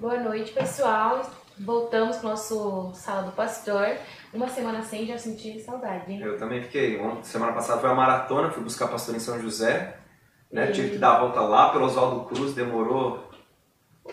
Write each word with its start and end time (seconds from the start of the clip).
Boa 0.00 0.18
noite, 0.20 0.52
pessoal. 0.52 1.22
Voltamos 1.58 2.18
pro 2.18 2.28
nosso 2.28 2.92
Sala 2.94 3.22
do 3.22 3.32
Pastor. 3.32 3.96
Uma 4.32 4.48
semana 4.48 4.82
sem, 4.82 5.06
já 5.06 5.18
senti 5.18 5.60
saudade, 5.60 6.12
hein? 6.12 6.20
Eu 6.20 6.38
também 6.38 6.62
fiquei. 6.62 7.00
Semana 7.22 7.52
passada 7.52 7.80
foi 7.80 7.90
a 7.90 7.94
maratona, 7.94 8.50
fui 8.50 8.62
buscar 8.62 8.88
pastor 8.88 9.14
em 9.16 9.20
São 9.20 9.40
José. 9.40 9.96
Né? 10.52 10.70
E- 10.70 10.72
Tive 10.72 10.90
que 10.90 10.98
dar 10.98 11.16
a 11.16 11.20
volta 11.20 11.40
lá 11.40 11.70
pelo 11.70 11.84
Oswaldo 11.86 12.26
Cruz, 12.26 12.54
demorou, 12.54 13.28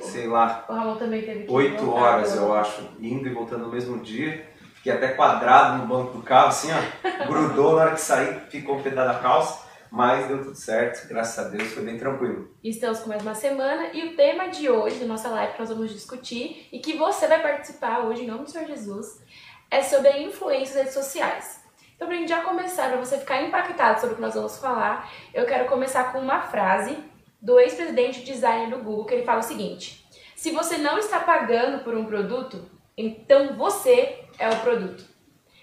sei 0.01 0.27
lá, 0.27 0.65
O 0.67 0.73
Ramon 0.73 0.95
também 0.97 1.21
teve 1.21 1.45
que 1.45 1.51
oito 1.51 1.89
horas, 1.91 2.35
eu 2.35 2.53
acho, 2.53 2.81
indo 2.99 3.27
e 3.27 3.33
voltando 3.33 3.65
no 3.65 3.71
mesmo 3.71 3.99
dia. 3.99 4.49
Fiquei 4.75 4.91
até 4.91 5.09
quadrado 5.09 5.77
no 5.77 5.87
banco 5.87 6.17
do 6.17 6.23
carro, 6.23 6.47
assim, 6.49 6.69
ó. 6.71 7.25
Grudou 7.27 7.75
na 7.75 7.83
hora 7.83 7.91
que 7.91 8.01
saí, 8.01 8.39
ficou 8.49 8.77
um 8.77 8.83
pedaço 8.83 9.13
da 9.13 9.19
calça. 9.19 9.64
Mas 9.91 10.27
deu 10.27 10.43
tudo 10.43 10.55
certo, 10.55 11.07
graças 11.07 11.45
a 11.45 11.49
Deus, 11.49 11.71
foi 11.71 11.83
bem 11.83 11.97
tranquilo. 11.97 12.49
Estamos 12.63 12.99
com 12.99 13.09
mais 13.09 13.21
uma 13.21 13.35
semana 13.35 13.89
e 13.93 14.05
o 14.05 14.15
tema 14.15 14.47
de 14.47 14.69
hoje, 14.69 14.99
da 14.99 15.05
nossa 15.05 15.29
live 15.29 15.53
que 15.53 15.59
nós 15.59 15.69
vamos 15.69 15.91
discutir 15.91 16.67
e 16.71 16.79
que 16.79 16.97
você 16.97 17.27
vai 17.27 17.41
participar 17.41 17.99
hoje 17.99 18.23
em 18.23 18.27
nome 18.27 18.43
do 18.43 18.51
Senhor 18.51 18.67
Jesus, 18.67 19.21
é 19.69 19.81
sobre 19.81 20.09
a 20.09 20.21
influência 20.21 20.75
das 20.75 20.85
redes 20.85 20.93
sociais. 20.93 21.63
Então, 21.95 22.07
pra 22.07 22.17
gente 22.17 22.29
já 22.29 22.41
começar, 22.41 22.89
pra 22.89 22.97
você 22.97 23.17
ficar 23.17 23.41
impactado 23.41 23.99
sobre 24.01 24.13
o 24.13 24.15
que 24.15 24.21
nós 24.21 24.35
vamos 24.35 24.57
falar, 24.57 25.09
eu 25.33 25.45
quero 25.45 25.65
começar 25.69 26.11
com 26.11 26.19
uma 26.19 26.41
frase 26.41 26.97
do 27.41 27.59
ex-presidente 27.59 28.19
de 28.19 28.25
design 28.25 28.69
do 28.69 28.83
Google, 28.83 29.05
que 29.05 29.13
ele 29.13 29.23
fala 29.23 29.39
o 29.39 29.43
seguinte: 29.43 30.05
Se 30.35 30.51
você 30.51 30.77
não 30.77 30.97
está 30.97 31.19
pagando 31.19 31.83
por 31.83 31.95
um 31.95 32.05
produto, 32.05 32.69
então 32.97 33.55
você 33.55 34.25
é 34.37 34.49
o 34.49 34.59
produto. 34.59 35.05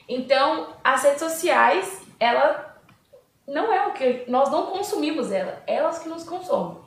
Então, 0.09 0.75
as 0.83 1.03
redes 1.03 1.21
sociais, 1.21 2.03
ela 2.19 2.72
não 3.47 3.73
é 3.73 3.87
o 3.89 3.93
que 3.93 4.25
nós 4.29 4.51
não 4.51 4.67
consumimos 4.67 5.31
ela, 5.33 5.63
elas 5.67 5.99
que 5.99 6.09
nos 6.09 6.25
consomem. 6.25 6.79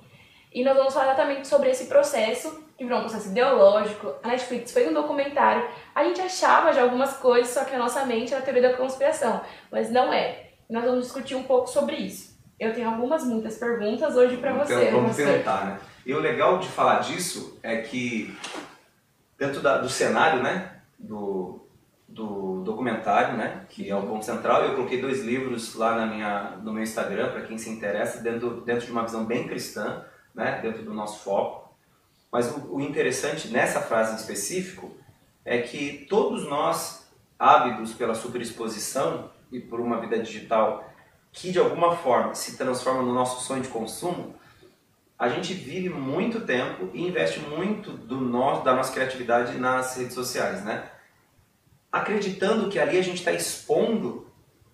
E 0.54 0.64
nós 0.64 0.78
vamos 0.78 0.94
falar 0.94 1.08
exatamente 1.08 1.48
sobre 1.48 1.70
esse 1.70 1.86
processo, 1.88 2.64
que 2.78 2.84
virou 2.84 3.00
um 3.00 3.04
processo 3.04 3.30
ideológico. 3.30 4.14
A 4.24 4.30
Netflix 4.30 4.72
fez 4.72 4.90
um 4.90 4.94
documentário. 4.94 5.68
A 5.94 6.04
gente 6.04 6.22
achava 6.22 6.72
já 6.74 6.82
algumas 6.84 7.18
coisas, 7.18 7.54
só 7.54 7.66
que 7.66 7.76
a 7.76 7.80
nossa 7.80 8.06
mente 8.06 8.34
era 8.34 8.42
a 8.42 8.46
teoria 8.46 8.70
da 8.70 8.78
conspiração, 8.78 9.42
mas 9.72 9.92
não 9.92 10.12
é. 10.14 10.52
Nós 10.70 10.84
vamos 10.86 11.04
discutir 11.06 11.36
um 11.36 11.44
pouco 11.44 11.68
sobre 11.68 11.96
isso. 11.98 12.36
Eu 12.58 12.74
tenho 12.74 12.88
algumas, 12.90 13.26
muitas 13.26 13.58
perguntas 13.58 14.16
hoje 14.16 14.38
para 14.38 14.54
você. 14.54 14.92
Vamos 14.92 15.16
tentar, 15.18 15.66
né? 15.66 15.80
E 16.06 16.14
o 16.14 16.20
legal 16.20 16.58
de 16.60 16.70
falar 16.70 17.00
disso 17.00 17.60
é 17.62 17.78
que 17.82 18.34
dentro 19.38 19.60
da- 19.62 19.78
do 19.80 19.90
cenário, 19.90 20.42
né, 20.42 20.72
do, 20.98 21.65
do 22.16 22.62
documentário, 22.64 23.36
né, 23.36 23.66
que 23.68 23.90
é 23.90 23.96
o 23.96 24.08
ponto 24.08 24.24
central, 24.24 24.64
eu 24.64 24.76
coloquei 24.76 25.02
dois 25.02 25.22
livros 25.22 25.76
lá 25.76 25.98
na 25.98 26.06
minha, 26.06 26.52
no 26.64 26.72
meu 26.72 26.82
Instagram 26.82 27.30
para 27.30 27.42
quem 27.42 27.58
se 27.58 27.70
interessa 27.70 28.22
dentro, 28.24 28.62
dentro 28.62 28.86
de 28.86 28.92
uma 28.92 29.04
visão 29.04 29.26
bem 29.26 29.46
cristã, 29.46 30.06
né, 30.34 30.60
dentro 30.62 30.82
do 30.84 30.94
nosso 30.94 31.26
foco. 31.26 31.76
Mas 32.32 32.50
o, 32.56 32.76
o 32.76 32.82
interessante 32.82 33.50
nessa 33.50 33.82
frase 33.82 34.14
em 34.14 34.16
específico 34.16 34.96
é 35.44 35.62
que 35.62 36.06
todos 36.10 36.48
nós, 36.48 37.12
ávidos 37.38 37.94
pela 37.94 38.16
superexposição 38.16 39.30
e 39.52 39.60
por 39.60 39.82
uma 39.82 40.00
vida 40.00 40.18
digital 40.18 40.90
que 41.34 41.52
de 41.52 41.60
alguma 41.60 41.98
forma 41.98 42.34
se 42.34 42.56
transforma 42.56 43.02
no 43.02 43.14
nosso 43.14 43.46
sonho 43.46 43.62
de 43.62 43.68
consumo, 43.68 44.36
a 45.20 45.28
gente 45.28 45.54
vive 45.54 45.90
muito 45.90 46.42
tempo 46.42 46.90
e 46.94 47.06
investe 47.06 47.42
muito 47.42 47.92
do 47.92 48.22
nosso, 48.22 48.64
da 48.64 48.74
nossa 48.74 48.94
criatividade 48.94 49.58
nas 49.58 49.98
redes 49.98 50.14
sociais, 50.14 50.64
né? 50.64 50.95
Acreditando 51.96 52.68
que 52.70 52.78
ali 52.78 52.98
a 52.98 53.02
gente 53.02 53.20
está 53.20 53.32
expondo 53.32 54.28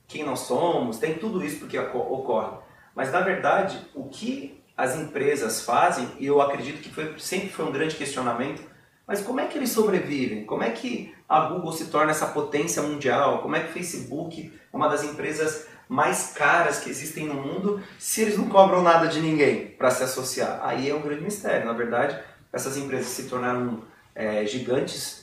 quem 0.07 0.23
nós 0.23 0.39
somos, 0.39 0.97
tem 0.97 1.13
tudo 1.13 1.45
isso 1.45 1.59
porque 1.59 1.77
oco- 1.77 1.99
ocorre. 1.99 2.57
Mas 2.95 3.11
na 3.11 3.21
verdade, 3.21 3.79
o 3.93 4.05
que 4.05 4.59
as 4.75 4.95
empresas 4.95 5.61
fazem, 5.63 6.07
e 6.19 6.25
eu 6.25 6.41
acredito 6.41 6.81
que 6.81 6.89
foi, 6.89 7.13
sempre 7.19 7.49
foi 7.49 7.65
um 7.65 7.71
grande 7.71 7.95
questionamento, 7.95 8.63
mas 9.05 9.21
como 9.21 9.39
é 9.39 9.45
que 9.45 9.55
eles 9.55 9.69
sobrevivem? 9.69 10.45
Como 10.45 10.63
é 10.63 10.71
que 10.71 11.13
a 11.29 11.41
Google 11.41 11.71
se 11.71 11.91
torna 11.91 12.09
essa 12.09 12.25
potência 12.25 12.81
mundial? 12.81 13.43
Como 13.43 13.55
é 13.55 13.59
que 13.59 13.69
o 13.69 13.73
Facebook 13.73 14.51
é 14.73 14.75
uma 14.75 14.89
das 14.89 15.03
empresas 15.03 15.67
mais 15.87 16.33
caras 16.33 16.79
que 16.79 16.89
existem 16.89 17.27
no 17.27 17.35
mundo 17.35 17.83
se 17.99 18.23
eles 18.23 18.35
não 18.35 18.49
cobram 18.49 18.81
nada 18.81 19.07
de 19.07 19.21
ninguém 19.21 19.67
para 19.67 19.91
se 19.91 20.03
associar? 20.03 20.59
Aí 20.63 20.89
é 20.89 20.95
um 20.95 21.01
grande 21.01 21.21
mistério. 21.21 21.67
Na 21.67 21.73
verdade, 21.73 22.19
essas 22.51 22.77
empresas 22.77 23.09
se 23.09 23.29
tornaram 23.29 23.83
é, 24.15 24.43
gigantes 24.43 25.20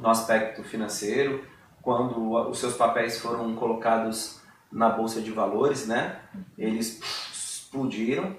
no 0.00 0.08
aspecto 0.08 0.62
financeiro 0.64 1.44
quando 1.82 2.32
os 2.48 2.58
seus 2.58 2.74
papéis 2.74 3.18
foram 3.18 3.54
colocados 3.54 4.40
na 4.70 4.88
bolsa 4.90 5.20
de 5.20 5.30
valores, 5.30 5.86
né? 5.86 6.20
Eles 6.56 7.00
explodiram 7.32 8.36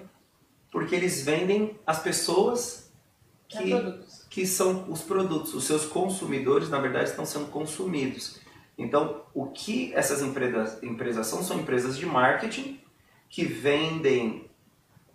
porque 0.70 0.94
eles 0.94 1.22
vendem 1.24 1.78
as 1.86 2.00
pessoas 2.02 2.90
É 3.52 3.58
que 3.58 3.70
produtos. 3.70 4.26
que 4.30 4.46
são 4.46 4.90
os 4.90 5.02
produtos. 5.02 5.54
Os 5.54 5.64
seus 5.64 5.84
consumidores, 5.84 6.70
na 6.70 6.78
verdade, 6.80 7.10
estão 7.10 7.26
sendo 7.26 7.46
consumidos. 7.50 8.40
Então, 8.78 9.22
o 9.34 9.46
que 9.46 9.92
essas 9.94 10.22
empresas, 10.22 10.82
empresas 10.82 11.26
são? 11.26 11.42
São 11.42 11.58
empresas 11.60 11.98
de 11.98 12.06
marketing 12.06 12.80
que 13.28 13.44
vendem 13.44 14.50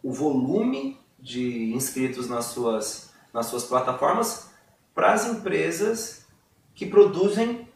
o 0.03 0.11
volume 0.11 0.99
de 1.19 1.73
inscritos 1.73 2.29
nas 2.29 2.45
suas, 2.45 3.11
nas 3.33 3.47
suas 3.47 3.63
plataformas 3.63 4.51
para 4.93 5.13
as 5.13 5.25
empresas 5.27 6.26
que 6.77 6.85
produzem 6.85 7.67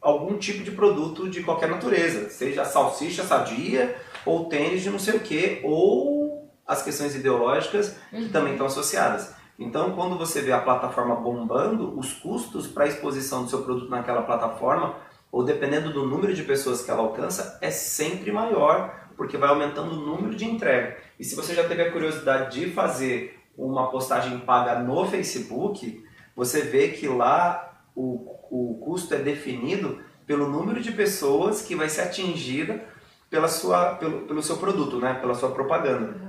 algum 0.00 0.38
tipo 0.38 0.64
de 0.64 0.70
produto 0.70 1.28
de 1.28 1.42
qualquer 1.42 1.68
natureza, 1.68 2.30
seja 2.30 2.64
salsicha 2.64 3.22
sadia 3.22 3.94
ou 4.24 4.46
tênis 4.46 4.82
de 4.82 4.88
não 4.88 4.98
sei 4.98 5.16
o 5.16 5.20
que, 5.20 5.60
ou 5.62 6.50
as 6.66 6.82
questões 6.82 7.14
ideológicas 7.14 7.96
que 8.10 8.30
também 8.30 8.52
estão 8.52 8.66
associadas. 8.66 9.34
Então, 9.58 9.92
quando 9.92 10.16
você 10.16 10.40
vê 10.40 10.52
a 10.52 10.60
plataforma 10.60 11.14
bombando, 11.16 11.98
os 11.98 12.14
custos 12.14 12.66
para 12.66 12.84
a 12.84 12.88
exposição 12.88 13.44
do 13.44 13.50
seu 13.50 13.62
produto 13.62 13.90
naquela 13.90 14.22
plataforma, 14.22 14.96
ou 15.30 15.44
dependendo 15.44 15.92
do 15.92 16.06
número 16.06 16.32
de 16.32 16.42
pessoas 16.42 16.82
que 16.82 16.90
ela 16.90 17.02
alcança, 17.02 17.58
é 17.60 17.70
sempre 17.70 18.32
maior, 18.32 19.08
porque 19.18 19.36
vai 19.36 19.50
aumentando 19.50 19.92
o 19.92 20.06
número 20.06 20.34
de 20.34 20.46
entrega. 20.46 20.96
E 21.20 21.24
se 21.24 21.36
você 21.36 21.54
já 21.54 21.68
teve 21.68 21.82
a 21.82 21.92
curiosidade 21.92 22.58
de 22.58 22.70
fazer 22.72 23.38
uma 23.56 23.90
postagem 23.90 24.38
paga 24.38 24.78
no 24.78 25.06
Facebook, 25.06 26.02
você 26.34 26.62
vê 26.62 26.88
que 26.88 27.06
lá 27.06 27.66
o, 27.94 28.35
o 28.50 28.78
custo 28.82 29.14
é 29.14 29.18
definido 29.18 30.00
pelo 30.26 30.48
número 30.48 30.80
de 30.80 30.92
pessoas 30.92 31.62
que 31.62 31.74
vai 31.74 31.88
ser 31.88 32.02
atingida 32.02 32.84
pela 33.30 33.48
sua, 33.48 33.94
pelo, 33.94 34.22
pelo 34.22 34.42
seu 34.42 34.56
produto, 34.56 34.98
né? 34.98 35.14
pela 35.14 35.34
sua 35.34 35.50
propaganda 35.50 36.26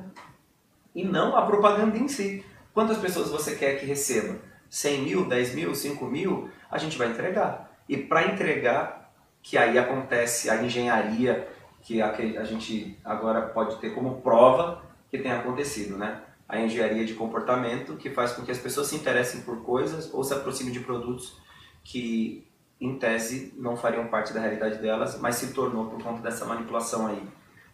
e 0.97 1.03
não 1.03 1.37
a 1.37 1.45
propaganda 1.45 1.95
em 1.95 2.07
si. 2.07 2.43
Quantas 2.73 2.97
pessoas 2.97 3.29
você 3.29 3.55
quer 3.55 3.79
que 3.79 3.85
receba? 3.85 4.39
100 4.67 5.01
mil, 5.03 5.25
10 5.25 5.53
mil, 5.53 5.75
5 5.75 6.05
mil? 6.07 6.49
A 6.71 6.79
gente 6.79 6.97
vai 6.97 7.09
entregar. 7.09 7.71
E 7.87 7.95
para 7.95 8.33
entregar, 8.33 9.13
que 9.43 9.59
aí 9.59 9.77
acontece 9.77 10.49
a 10.49 10.61
engenharia 10.63 11.47
que 11.83 12.01
a, 12.01 12.09
que 12.09 12.35
a 12.35 12.43
gente 12.43 12.97
agora 13.05 13.41
pode 13.43 13.77
ter 13.77 13.91
como 13.91 14.21
prova 14.21 14.81
que 15.11 15.19
tem 15.19 15.31
acontecido, 15.31 15.97
né? 15.97 16.19
A 16.49 16.59
engenharia 16.59 17.05
de 17.05 17.13
comportamento 17.13 17.95
que 17.95 18.09
faz 18.09 18.31
com 18.31 18.43
que 18.43 18.51
as 18.51 18.57
pessoas 18.57 18.87
se 18.87 18.95
interessem 18.95 19.41
por 19.41 19.61
coisas 19.61 20.11
ou 20.11 20.23
se 20.23 20.33
aproximem 20.33 20.73
de 20.73 20.79
produtos 20.79 21.37
que, 21.87 22.45
em 22.81 22.99
tese, 22.99 23.53
não 23.57 23.77
fariam 23.77 24.07
parte 24.07 24.33
da 24.33 24.41
realidade 24.41 24.77
delas, 24.79 25.17
mas 25.19 25.35
se 25.35 25.53
tornou 25.53 25.89
por 25.89 26.03
conta 26.03 26.21
dessa 26.21 26.45
manipulação 26.45 27.07
aí 27.07 27.23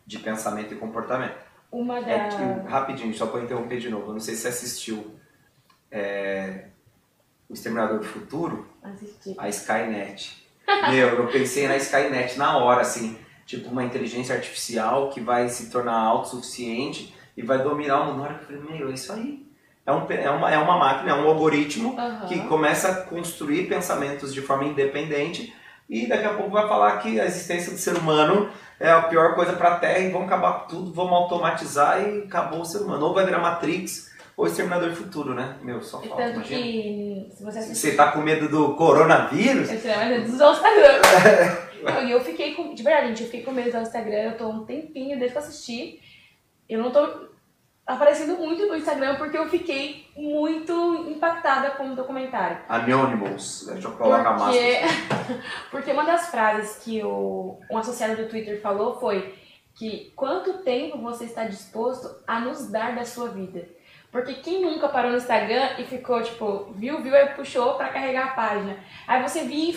de 0.06 0.20
pensamento 0.20 0.72
e 0.74 0.78
comportamento. 0.78 1.36
Uma 1.72 2.00
da. 2.00 2.12
É 2.12 2.30
que, 2.30 2.70
rapidinho, 2.70 3.12
só 3.16 3.26
para 3.26 3.42
interromper 3.42 3.80
de 3.80 3.90
novo, 3.90 4.10
eu 4.10 4.14
não 4.14 4.20
sei 4.20 4.36
se 4.36 4.42
você 4.42 4.50
assistiu 4.50 5.16
é, 5.90 6.66
O 7.50 7.54
Exterminador 7.54 7.98
do 8.00 8.06
Futuro, 8.06 8.68
Assisti. 8.84 9.34
a 9.36 9.50
Skynet. 9.50 10.48
Meu, 10.92 11.08
eu 11.10 11.28
pensei 11.28 11.68
na 11.68 11.76
Skynet 11.76 12.38
na 12.38 12.58
hora, 12.58 12.82
assim, 12.82 13.18
tipo 13.48 13.70
uma 13.70 13.84
inteligência 13.84 14.36
artificial 14.36 15.10
que 15.10 15.20
vai 15.20 15.50
se 15.50 15.72
tornar 15.72 15.98
autossuficiente 15.98 17.16
e 17.36 17.42
vai 17.42 17.64
dominar 17.64 18.02
o 18.02 18.06
mundo. 18.06 18.18
Na 18.18 18.24
hora 18.26 18.34
que 18.36 18.54
eu 18.54 18.60
falei, 18.60 18.78
meu, 18.78 18.92
é 18.92 18.94
isso 18.94 19.12
aí. 19.12 19.43
É, 19.86 19.92
um, 19.92 20.10
é, 20.10 20.30
uma, 20.30 20.52
é 20.52 20.58
uma 20.58 20.78
máquina, 20.78 21.12
é 21.12 21.14
um 21.14 21.28
algoritmo 21.28 21.96
Aham. 22.00 22.26
que 22.28 22.40
começa 22.48 22.90
a 22.90 22.96
construir 23.02 23.68
pensamentos 23.68 24.34
de 24.34 24.42
forma 24.42 24.64
independente 24.64 25.54
e 25.90 26.08
daqui 26.08 26.26
a 26.26 26.34
pouco 26.34 26.52
vai 26.52 26.68
falar 26.68 26.98
que 27.00 27.20
a 27.20 27.26
existência 27.26 27.72
do 27.72 27.78
ser 27.78 27.96
humano 27.98 28.50
é 28.80 28.90
a 28.90 29.02
pior 29.04 29.36
coisa 29.36 29.54
para 29.54 29.74
a 29.74 29.80
Terra 29.80 30.00
e 30.00 30.10
vão 30.10 30.24
acabar 30.24 30.62
com 30.62 30.68
tudo, 30.68 30.94
vamos 30.94 31.12
automatizar 31.14 32.02
e 32.02 32.24
acabou 32.24 32.62
o 32.62 32.66
ser 32.66 32.80
humano. 32.80 33.08
Ou 33.08 33.14
vai 33.14 33.26
virar 33.26 33.40
Matrix 33.40 34.12
ou 34.36 34.48
Exterminador 34.48 34.90
do 34.90 34.96
Futuro, 34.96 35.34
né? 35.34 35.58
Meu, 35.62 35.82
só 35.82 36.02
falta, 36.02 36.24
tanto 36.24 36.36
imagina. 36.38 36.62
que, 36.62 37.32
se 37.36 37.44
você 37.44 37.60
assistir, 37.60 37.76
Você 37.92 37.96
tá 37.96 38.12
com 38.12 38.22
medo 38.22 38.48
do 38.50 38.76
coronavírus? 38.76 39.70
eu 39.70 39.96
mais 39.96 40.10
medo 40.10 40.26
do 40.26 40.52
Instagram. 40.52 41.02
Não, 41.84 42.08
e 42.08 42.12
eu 42.12 42.22
fiquei 42.22 42.56
com, 42.56 42.74
de 42.74 42.82
verdade, 42.82 43.08
gente, 43.10 43.22
eu 43.22 43.26
fiquei 43.26 43.44
com 43.44 43.52
medo 43.52 43.70
do 43.70 43.78
Instagram, 43.78 44.16
eu 44.32 44.38
tô 44.38 44.48
um 44.48 44.64
tempinho 44.66 45.20
desde 45.20 45.34
que 45.34 45.38
eu 45.38 45.44
assisti. 45.44 46.00
Eu 46.70 46.82
não 46.82 46.92
tô 46.92 47.28
aparecendo 47.86 48.38
muito 48.38 48.66
no 48.66 48.76
Instagram 48.76 49.16
porque 49.16 49.38
eu 49.38 49.50
fiquei 49.50 50.08
muito 50.16 51.06
impactada 51.10 51.72
com 51.72 51.92
o 51.92 51.96
documentário. 51.96 52.60
Anonymous. 52.70 53.66
Deixa 53.68 53.88
eu 53.88 53.92
colocar 53.94 54.30
a 54.30 54.38
máscara. 54.38 54.88
Porque, 55.20 55.42
porque 55.72 55.92
uma 55.92 56.06
das 56.06 56.28
frases 56.30 56.84
que 56.84 57.04
o, 57.04 57.60
um 57.70 57.78
associado 57.78 58.16
do 58.16 58.30
Twitter 58.30 58.62
falou 58.62 59.00
foi 59.00 59.36
que 59.76 60.12
quanto 60.16 60.60
tempo 60.60 60.98
você 61.00 61.26
está 61.26 61.46
disposto 61.46 62.24
a 62.28 62.40
nos 62.40 62.70
dar 62.70 62.96
da 62.96 63.06
sua 63.06 63.30
vida? 63.30 63.68
Porque 64.12 64.36
quem 64.36 64.62
nunca 64.62 64.88
parou 64.90 65.10
no 65.10 65.18
Instagram 65.18 65.72
e 65.80 65.86
ficou, 65.86 66.22
tipo, 66.22 66.72
viu, 66.76 67.02
viu, 67.02 67.16
aí 67.16 67.30
puxou 67.30 67.74
para 67.74 67.90
carregar 67.90 68.28
a 68.28 68.32
página. 68.36 68.78
Aí 69.08 69.24
você 69.24 69.44
via 69.44 69.72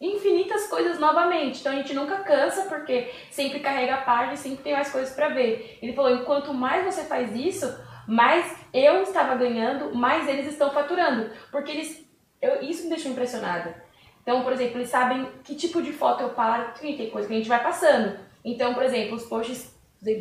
infinitas 0.00 0.68
coisas 0.68 0.98
novamente. 0.98 1.60
Então 1.60 1.72
a 1.72 1.76
gente 1.76 1.94
nunca 1.94 2.16
cansa, 2.18 2.62
porque 2.62 3.10
sempre 3.30 3.60
carrega 3.60 3.94
a 3.94 4.02
página 4.02 4.34
e 4.34 4.38
sempre 4.38 4.62
tem 4.64 4.72
mais 4.72 4.90
coisas 4.90 5.14
para 5.14 5.28
ver. 5.28 5.78
Ele 5.82 5.92
falou: 5.92 6.14
enquanto 6.14 6.54
mais 6.54 6.84
você 6.84 7.04
faz 7.04 7.34
isso, 7.34 7.66
mais 8.06 8.56
eu 8.72 9.02
estava 9.02 9.34
ganhando, 9.34 9.94
mais 9.94 10.28
eles 10.28 10.46
estão 10.46 10.70
faturando. 10.70 11.30
Porque 11.50 11.72
eles. 11.72 12.08
Eu, 12.40 12.62
isso 12.62 12.84
me 12.84 12.90
deixou 12.90 13.10
impressionada. 13.10 13.82
Então, 14.22 14.42
por 14.42 14.52
exemplo, 14.52 14.78
eles 14.78 14.90
sabem 14.90 15.26
que 15.42 15.54
tipo 15.54 15.82
de 15.82 15.92
foto 15.92 16.22
eu 16.22 16.30
paro, 16.30 16.72
tem 16.78 17.10
coisa 17.10 17.26
que 17.26 17.34
a 17.34 17.36
gente 17.36 17.48
vai 17.48 17.62
passando. 17.62 18.18
Então, 18.44 18.74
por 18.74 18.82
exemplo, 18.82 19.16
os 19.16 19.24
posts 19.24 19.78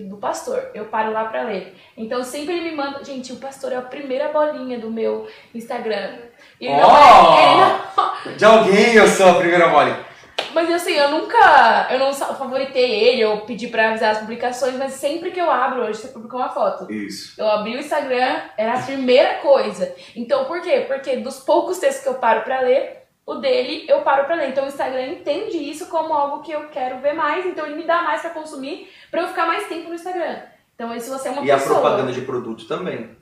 do 0.10 0.18
pastor, 0.18 0.72
eu 0.74 0.86
paro 0.86 1.12
lá 1.12 1.26
para 1.26 1.44
ler. 1.44 1.76
Então 1.96 2.24
sempre 2.24 2.56
ele 2.56 2.72
me 2.72 2.76
manda, 2.76 3.04
gente, 3.04 3.32
o 3.32 3.36
pastor 3.38 3.72
é 3.72 3.76
a 3.76 3.82
primeira 3.82 4.32
bolinha 4.32 4.80
do 4.80 4.90
meu 4.90 5.28
Instagram. 5.54 6.18
Oh, 6.62 6.66
não 6.66 7.40
é, 7.40 7.56
não... 7.56 8.34
De 8.38 8.46
alguém 8.46 8.94
eu 8.96 9.08
sou 9.08 9.30
a 9.30 9.34
primeira 9.36 9.70
bolinha. 9.70 10.08
Mas 10.54 10.72
assim, 10.72 10.94
eu 10.94 11.12
nunca, 11.12 11.88
eu 11.92 12.00
não 12.00 12.14
favoritei 12.14 12.90
ele, 12.90 13.22
eu 13.22 13.42
pedi 13.42 13.68
pra 13.68 13.90
avisar 13.90 14.12
as 14.12 14.20
publicações, 14.20 14.76
mas 14.76 14.94
sempre 14.94 15.32
que 15.32 15.40
eu 15.40 15.52
abro, 15.52 15.84
hoje 15.84 16.00
você 16.00 16.08
publicou 16.08 16.40
uma 16.40 16.50
foto. 16.50 16.92
Isso. 16.92 17.40
Eu 17.40 17.48
abri 17.48 17.76
o 17.76 17.80
Instagram, 17.80 18.40
era 18.58 18.74
a 18.74 18.82
primeira 18.82 19.36
coisa. 19.36 19.94
Então 20.16 20.46
por 20.46 20.62
quê? 20.62 20.86
Porque 20.88 21.18
dos 21.18 21.40
poucos 21.40 21.78
textos 21.78 22.04
que 22.04 22.10
eu 22.10 22.16
paro 22.16 22.42
pra 22.42 22.62
ler, 22.62 23.04
o 23.26 23.36
dele 23.36 23.86
eu 23.88 24.02
paro 24.02 24.26
para 24.26 24.36
ler. 24.36 24.50
Então 24.50 24.66
o 24.66 24.68
Instagram 24.68 25.08
entende 25.08 25.58
isso 25.58 25.88
como 25.88 26.14
algo 26.14 26.42
que 26.42 26.52
eu 26.52 26.70
quero 26.70 27.00
ver 27.00 27.14
mais, 27.14 27.46
então 27.46 27.66
ele 27.66 27.76
me 27.76 27.84
dá 27.84 28.02
mais 28.02 28.22
para 28.22 28.32
consumir, 28.32 28.92
para 29.12 29.22
eu 29.22 29.28
ficar 29.28 29.46
mais 29.46 29.68
tempo 29.68 29.90
no 29.90 29.96
Instagram. 29.96 30.38
Então 30.74 31.00
se 31.00 31.10
você 31.10 31.28
é 31.28 31.32
uma 31.32 31.44
e 31.44 31.48
pessoa... 31.48 31.76
E 31.76 31.78
a 31.78 31.82
propaganda 31.82 32.12
de 32.12 32.22
produto 32.22 32.68
também. 32.68 33.16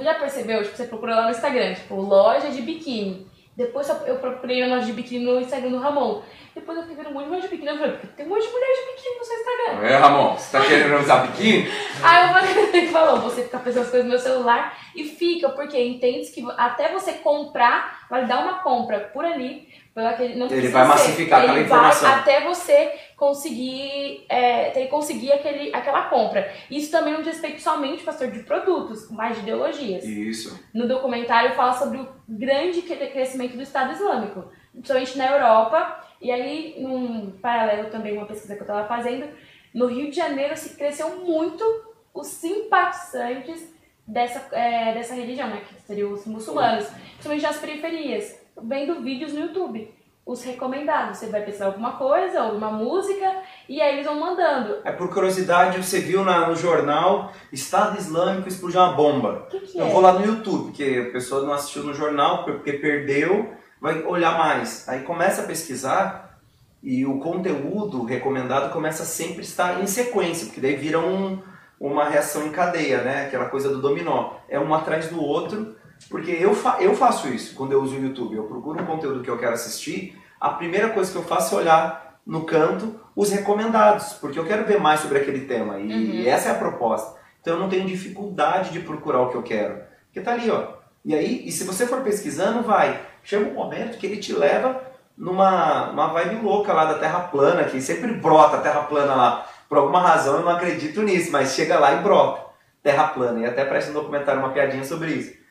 Já 0.00 0.14
percebeu? 0.14 0.62
Tipo, 0.62 0.76
você 0.76 0.84
procura 0.84 1.16
lá 1.16 1.24
no 1.24 1.30
Instagram, 1.30 1.74
tipo, 1.74 1.94
loja 1.96 2.48
de 2.50 2.62
biquíni. 2.62 3.26
Depois 3.56 3.88
eu 3.88 4.16
procurei 4.16 4.62
uma 4.62 4.76
loja 4.76 4.86
de 4.86 4.92
biquíni 4.92 5.24
no 5.24 5.40
Instagram 5.40 5.70
do 5.70 5.78
Ramon. 5.78 6.22
Depois 6.54 6.76
eu 6.76 6.84
fiquei 6.84 6.96
vendo 6.96 7.10
um 7.10 7.12
monte 7.14 7.24
de 7.24 7.28
mulher 7.30 7.42
de 7.42 7.48
biquíni. 7.48 7.68
Eu 7.68 7.78
falei, 7.78 7.98
tem 8.16 8.26
um 8.26 8.28
monte 8.28 8.46
de 8.46 8.52
mulher 8.52 8.66
de 8.66 8.92
biquíni 8.92 9.18
no 9.18 9.24
seu 9.24 9.36
Instagram. 9.36 9.86
É, 9.86 9.96
Ramon, 9.96 10.34
você 10.34 10.58
tá 10.58 10.64
querendo 10.66 10.98
usar 10.98 11.26
biquíni? 11.26 11.68
Aí 12.02 12.26
eu 12.26 12.32
falei, 12.34 12.70
ele 12.74 12.88
falou, 12.88 13.20
você 13.20 13.42
fica 13.44 13.58
pensando 13.58 13.82
as 13.82 13.90
coisas 13.90 14.04
no 14.04 14.10
meu 14.10 14.18
celular 14.18 14.78
e 14.94 15.04
fica, 15.04 15.48
porque 15.50 15.80
entende 15.80 16.30
que 16.30 16.44
até 16.56 16.92
você 16.92 17.12
comprar, 17.14 18.06
vai 18.10 18.26
dar 18.26 18.40
uma 18.40 18.58
compra 18.58 19.00
por 19.12 19.24
ali, 19.24 19.68
não 19.96 20.50
ele 20.50 20.68
vai 20.68 20.86
massificar 20.86 21.40
ser. 21.40 21.46
aquela 21.46 21.64
informação. 21.64 22.10
Vai 22.10 22.20
até 22.20 22.44
você 22.44 22.92
conseguir, 23.16 24.26
é, 24.28 24.70
ter, 24.70 24.88
conseguir 24.88 25.32
aquele, 25.32 25.74
aquela 25.74 26.02
compra. 26.02 26.52
Isso 26.70 26.90
também 26.90 27.14
não 27.14 27.22
diz 27.22 27.32
respeito 27.32 27.62
somente, 27.62 28.04
pastor, 28.04 28.30
de 28.30 28.40
produtos, 28.40 29.10
mas 29.10 29.36
de 29.36 29.42
ideologias. 29.42 30.04
Isso. 30.04 30.62
No 30.74 30.86
documentário 30.86 31.54
fala 31.54 31.72
sobre 31.72 31.98
o 31.98 32.08
grande 32.28 32.82
crescimento 32.82 33.56
do 33.56 33.62
Estado 33.62 33.94
Islâmico, 33.94 34.44
principalmente 34.72 35.16
na 35.16 35.30
Europa. 35.32 36.04
E 36.20 36.30
aí, 36.30 36.76
num 36.78 37.30
paralelo 37.40 37.88
também, 37.88 38.18
uma 38.18 38.26
pesquisa 38.26 38.54
que 38.54 38.60
eu 38.60 38.66
estava 38.66 38.86
fazendo, 38.86 39.26
no 39.72 39.86
Rio 39.86 40.10
de 40.10 40.16
Janeiro 40.16 40.54
se 40.58 40.76
cresceu 40.76 41.24
muito 41.24 41.64
os 42.12 42.26
simpatizantes 42.26 43.74
dessa, 44.06 44.54
é, 44.54 44.92
dessa 44.92 45.14
religião, 45.14 45.48
né, 45.48 45.62
que 45.66 45.80
seriam 45.82 46.12
os 46.12 46.26
muçulmanos, 46.26 46.86
principalmente 46.86 47.42
nas 47.42 47.58
periferias 47.58 48.45
vendo 48.62 49.02
vídeos 49.02 49.32
no 49.32 49.40
YouTube. 49.40 49.94
Os 50.24 50.42
recomendados. 50.42 51.18
Você 51.18 51.26
vai 51.26 51.42
pensar 51.42 51.66
alguma 51.66 51.92
coisa, 51.92 52.40
alguma 52.40 52.68
música, 52.68 53.32
e 53.68 53.80
aí 53.80 53.94
eles 53.94 54.06
vão 54.06 54.18
mandando. 54.18 54.78
É 54.84 54.90
por 54.90 55.08
curiosidade, 55.08 55.80
você 55.80 56.00
viu 56.00 56.24
na, 56.24 56.48
no 56.48 56.56
jornal 56.56 57.32
Estado 57.52 57.96
Islâmico 57.96 58.48
explodiu 58.48 58.80
uma 58.80 58.92
bomba. 58.92 59.46
Que 59.48 59.60
que 59.60 59.78
Eu 59.78 59.86
é? 59.86 59.90
vou 59.90 60.00
lá 60.00 60.12
no 60.14 60.26
YouTube, 60.26 60.64
porque 60.64 61.06
a 61.08 61.12
pessoa 61.12 61.46
não 61.46 61.52
assistiu 61.52 61.84
no 61.84 61.94
jornal, 61.94 62.44
porque 62.44 62.72
perdeu, 62.72 63.54
vai 63.80 64.02
olhar 64.02 64.36
mais. 64.36 64.88
Aí 64.88 65.02
começa 65.02 65.42
a 65.42 65.46
pesquisar 65.46 66.40
e 66.82 67.06
o 67.06 67.20
conteúdo 67.20 68.04
recomendado 68.04 68.72
começa 68.72 69.04
a 69.04 69.06
sempre 69.06 69.42
estar 69.42 69.80
em 69.80 69.86
sequência, 69.86 70.46
porque 70.46 70.60
daí 70.60 70.74
vira 70.74 70.98
um, 70.98 71.40
uma 71.78 72.04
reação 72.04 72.44
em 72.46 72.50
cadeia, 72.50 73.02
né? 73.02 73.26
Aquela 73.26 73.46
coisa 73.46 73.68
do 73.68 73.80
dominó. 73.80 74.32
É 74.48 74.58
um 74.58 74.74
atrás 74.74 75.08
do 75.08 75.22
outro 75.22 75.76
porque 76.08 76.30
eu, 76.30 76.54
fa 76.54 76.76
eu 76.80 76.94
faço 76.94 77.28
isso 77.28 77.54
quando 77.54 77.72
eu 77.72 77.82
uso 77.82 77.96
o 77.96 78.02
YouTube. 78.02 78.36
Eu 78.36 78.44
procuro 78.44 78.80
um 78.80 78.86
conteúdo 78.86 79.22
que 79.22 79.30
eu 79.30 79.38
quero 79.38 79.54
assistir, 79.54 80.20
a 80.40 80.50
primeira 80.50 80.90
coisa 80.90 81.10
que 81.10 81.18
eu 81.18 81.24
faço 81.24 81.54
é 81.54 81.58
olhar 81.58 82.20
no 82.24 82.44
canto 82.44 83.00
os 83.14 83.30
recomendados, 83.30 84.12
porque 84.14 84.38
eu 84.38 84.44
quero 84.44 84.66
ver 84.66 84.78
mais 84.78 85.00
sobre 85.00 85.18
aquele 85.18 85.46
tema. 85.46 85.78
E 85.78 86.22
uhum. 86.22 86.28
essa 86.28 86.50
é 86.50 86.52
a 86.52 86.56
proposta. 86.56 87.18
Então 87.40 87.54
eu 87.54 87.60
não 87.60 87.68
tenho 87.68 87.86
dificuldade 87.86 88.70
de 88.70 88.80
procurar 88.80 89.22
o 89.22 89.30
que 89.30 89.36
eu 89.36 89.42
quero. 89.42 89.80
Porque 90.06 90.20
tá 90.20 90.32
ali, 90.32 90.50
ó. 90.50 90.74
E 91.04 91.14
aí, 91.14 91.46
e 91.46 91.52
se 91.52 91.64
você 91.64 91.86
for 91.86 92.02
pesquisando, 92.02 92.62
vai. 92.62 93.00
Chega 93.22 93.48
um 93.48 93.54
momento 93.54 93.98
que 93.98 94.06
ele 94.06 94.18
te 94.18 94.32
leva 94.32 94.82
numa 95.16 95.90
uma 95.90 96.08
vibe 96.08 96.44
louca 96.44 96.72
lá 96.72 96.84
da 96.84 96.98
Terra 96.98 97.20
plana, 97.20 97.64
que 97.64 97.80
sempre 97.80 98.12
brota 98.12 98.56
a 98.56 98.60
Terra 98.60 98.82
plana 98.82 99.14
lá. 99.14 99.46
Por 99.68 99.78
alguma 99.78 100.00
razão 100.00 100.36
eu 100.36 100.42
não 100.44 100.50
acredito 100.50 101.02
nisso, 101.02 101.32
mas 101.32 101.54
chega 101.54 101.78
lá 101.78 101.94
e 101.94 102.02
brota. 102.02 102.44
Terra 102.82 103.08
plana. 103.08 103.40
E 103.40 103.46
até 103.46 103.64
parece 103.64 103.90
um 103.90 103.94
documentário, 103.94 104.40
uma 104.40 104.52
piadinha 104.52 104.84
sobre 104.84 105.12
isso 105.12 105.45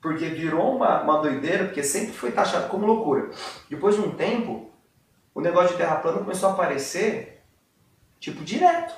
porque 0.00 0.26
virou 0.26 0.76
uma, 0.76 1.02
uma 1.02 1.18
doideira, 1.18 1.64
porque 1.64 1.82
sempre 1.82 2.12
foi 2.12 2.30
taxado 2.30 2.68
como 2.68 2.86
loucura. 2.86 3.30
Depois 3.68 3.96
de 3.96 4.00
um 4.00 4.12
tempo, 4.12 4.70
o 5.34 5.40
negócio 5.40 5.70
de 5.70 5.78
terra 5.78 5.96
plana 5.96 6.18
começou 6.18 6.50
a 6.50 6.52
aparecer, 6.52 7.42
tipo, 8.20 8.44
direto. 8.44 8.94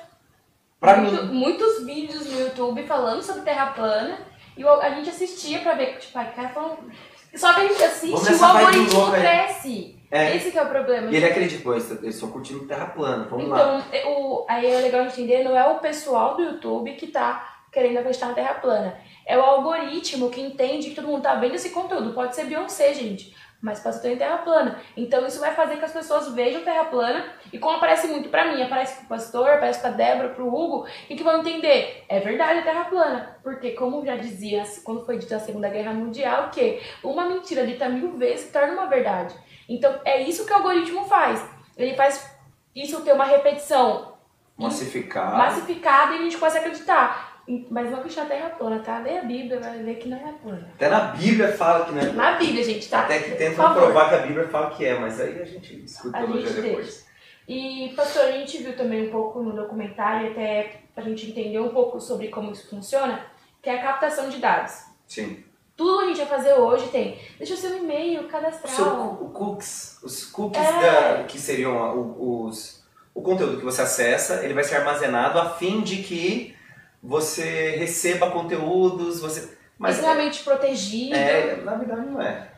Pra 0.79 0.97
Muito, 0.97 1.25
mim. 1.25 1.33
Muitos 1.33 1.85
vídeos 1.85 2.25
no 2.25 2.39
YouTube 2.39 2.85
falando 2.87 3.21
sobre 3.21 3.43
terra 3.43 3.67
plana, 3.67 4.19
e 4.57 4.63
a 4.63 4.89
gente 4.91 5.09
assistia 5.09 5.59
pra 5.59 5.73
ver, 5.73 5.97
tipo, 5.97 6.17
ai, 6.17 6.31
cara 6.33 6.49
falando... 6.49 6.91
Só 7.33 7.53
que 7.53 7.61
a 7.61 7.67
gente 7.67 7.81
assiste 7.81 8.29
e 8.29 8.35
o 8.35 8.43
algoritmo 8.43 9.11
cresce. 9.11 9.97
É. 10.11 10.35
Esse 10.35 10.57
é 10.57 10.61
o 10.61 10.67
problema. 10.67 11.09
E 11.09 11.15
ele 11.15 11.25
acredita, 11.25 11.63
pô, 11.63 11.71
eles 11.73 11.89
estão 12.03 12.29
curtindo 12.29 12.67
terra 12.67 12.87
plana, 12.87 13.23
vamos 13.29 13.45
então, 13.45 13.57
lá. 13.57 13.85
Então, 13.93 14.45
aí 14.49 14.69
é 14.69 14.81
legal 14.81 15.05
entender, 15.05 15.41
não 15.41 15.57
é 15.57 15.65
o 15.67 15.79
pessoal 15.79 16.35
do 16.35 16.43
YouTube 16.43 16.91
que 16.95 17.07
tá 17.07 17.61
querendo 17.71 17.99
acreditar 17.99 18.27
na 18.27 18.33
terra 18.33 18.55
plana 18.55 18.99
é 19.25 19.37
o 19.37 19.41
algoritmo 19.41 20.29
que 20.29 20.41
entende 20.41 20.89
que 20.89 20.95
todo 20.95 21.07
mundo 21.07 21.23
tá 21.23 21.35
vendo 21.35 21.55
esse 21.55 21.69
conteúdo. 21.69 22.13
Pode 22.13 22.35
ser 22.35 22.45
Beyoncé, 22.45 22.93
gente, 22.93 23.35
mas 23.61 23.79
ter 24.01 24.13
em 24.13 24.17
terra 24.17 24.39
plana. 24.39 24.79
Então 24.97 25.25
isso 25.25 25.39
vai 25.39 25.53
fazer 25.53 25.77
que 25.77 25.85
as 25.85 25.93
pessoas 25.93 26.33
vejam 26.33 26.63
terra 26.63 26.85
plana 26.85 27.25
e 27.53 27.59
como 27.59 27.77
aparece 27.77 28.07
muito 28.07 28.29
para 28.29 28.51
mim, 28.51 28.61
aparece 28.61 28.99
pro 28.99 29.09
pastor, 29.09 29.49
aparece 29.49 29.79
pra 29.79 29.91
Débora, 29.91 30.29
pro 30.29 30.47
Hugo, 30.47 30.87
e 31.09 31.15
que 31.15 31.23
vão 31.23 31.39
entender, 31.39 32.03
é 32.09 32.19
verdade 32.19 32.59
a 32.59 32.63
terra 32.63 32.85
plana. 32.85 33.37
Porque 33.43 33.71
como 33.71 34.03
já 34.05 34.15
dizia 34.15 34.63
quando 34.83 35.05
foi 35.05 35.17
dita 35.17 35.35
a 35.35 35.39
Segunda 35.39 35.69
Guerra 35.69 35.93
Mundial, 35.93 36.49
que 36.49 36.81
uma 37.03 37.25
mentira 37.25 37.65
dita 37.65 37.87
mil 37.87 38.17
vezes 38.17 38.51
torna 38.51 38.73
uma 38.73 38.87
verdade. 38.87 39.35
Então 39.69 39.99
é 40.03 40.21
isso 40.21 40.45
que 40.45 40.51
o 40.51 40.55
algoritmo 40.55 41.05
faz. 41.05 41.47
Ele 41.77 41.93
faz 41.95 42.35
isso 42.75 43.01
ter 43.01 43.13
uma 43.13 43.25
repetição 43.25 44.13
massificada, 44.57 45.37
massificada 45.37 46.13
e 46.13 46.19
a 46.19 46.21
gente 46.21 46.37
começa 46.37 46.57
a 46.57 46.61
acreditar. 46.61 47.30
Mas 47.69 47.89
não 47.89 48.03
que 48.03 48.19
a 48.19 48.25
terra 48.25 48.49
plana, 48.49 48.79
tá? 48.79 48.99
Lê 48.99 49.17
a 49.17 49.23
Bíblia, 49.23 49.59
vai 49.59 49.79
ver 49.79 49.95
que 49.95 50.07
não 50.07 50.17
é 50.17 50.31
plana. 50.41 50.69
Até 50.75 50.89
na 50.89 50.99
Bíblia 50.99 51.51
fala 51.51 51.85
que 51.85 51.91
não 51.91 52.01
é 52.01 52.05
plana. 52.05 52.31
Na 52.31 52.37
Bíblia, 52.37 52.63
gente, 52.63 52.89
tá? 52.89 53.01
Até 53.01 53.19
que 53.19 53.31
tentam 53.35 53.73
provar 53.73 54.09
que 54.09 54.15
a 54.15 54.19
Bíblia 54.19 54.47
fala 54.47 54.69
que 54.69 54.85
é, 54.85 54.97
mas 54.97 55.19
aí 55.19 55.41
a 55.41 55.45
gente 55.45 55.75
discute 55.77 56.15
a 56.15 56.25
gente 56.25 56.53
depois. 56.53 56.85
Deixa. 56.85 57.11
E, 57.47 57.93
pastor, 57.95 58.25
a 58.25 58.31
gente 58.31 58.59
viu 58.59 58.75
também 58.77 59.07
um 59.07 59.11
pouco 59.11 59.41
no 59.41 59.53
documentário, 59.53 60.31
até 60.31 60.81
pra 60.93 61.03
gente 61.03 61.29
entender 61.29 61.59
um 61.59 61.69
pouco 61.69 61.99
sobre 61.99 62.27
como 62.29 62.51
isso 62.51 62.69
funciona, 62.69 63.25
que 63.61 63.69
é 63.69 63.79
a 63.79 63.81
captação 63.81 64.29
de 64.29 64.37
dados. 64.37 64.83
Sim. 65.07 65.43
Tudo 65.75 65.99
que 65.99 66.03
a 66.03 66.07
gente 66.07 66.17
vai 66.19 66.27
fazer 66.27 66.53
hoje 66.53 66.87
tem. 66.89 67.19
Deixa 67.37 67.55
o 67.55 67.57
seu 67.57 67.75
e-mail 67.75 68.27
cadastral. 68.27 68.73
Seu, 68.73 68.87
o 69.25 69.29
cookies. 69.31 69.99
Os 70.03 70.25
cookies 70.25 70.63
é. 70.63 71.17
da, 71.17 71.23
que 71.23 71.39
seriam 71.39 72.15
os, 72.19 72.83
o 73.13 73.21
conteúdo 73.21 73.57
que 73.57 73.65
você 73.65 73.81
acessa, 73.81 74.43
ele 74.43 74.53
vai 74.53 74.63
ser 74.63 74.75
armazenado 74.75 75.39
a 75.39 75.49
fim 75.49 75.81
de 75.81 76.03
que 76.03 76.55
você 77.01 77.71
receba 77.71 78.29
conteúdos, 78.29 79.19
você... 79.19 79.57
Mas 79.77 79.95
Extremamente 79.95 80.41
é, 80.41 80.43
protegido. 80.43 81.15
É, 81.15 81.55
na 81.63 81.75
verdade 81.75 82.07
não 82.07 82.21
é. 82.21 82.51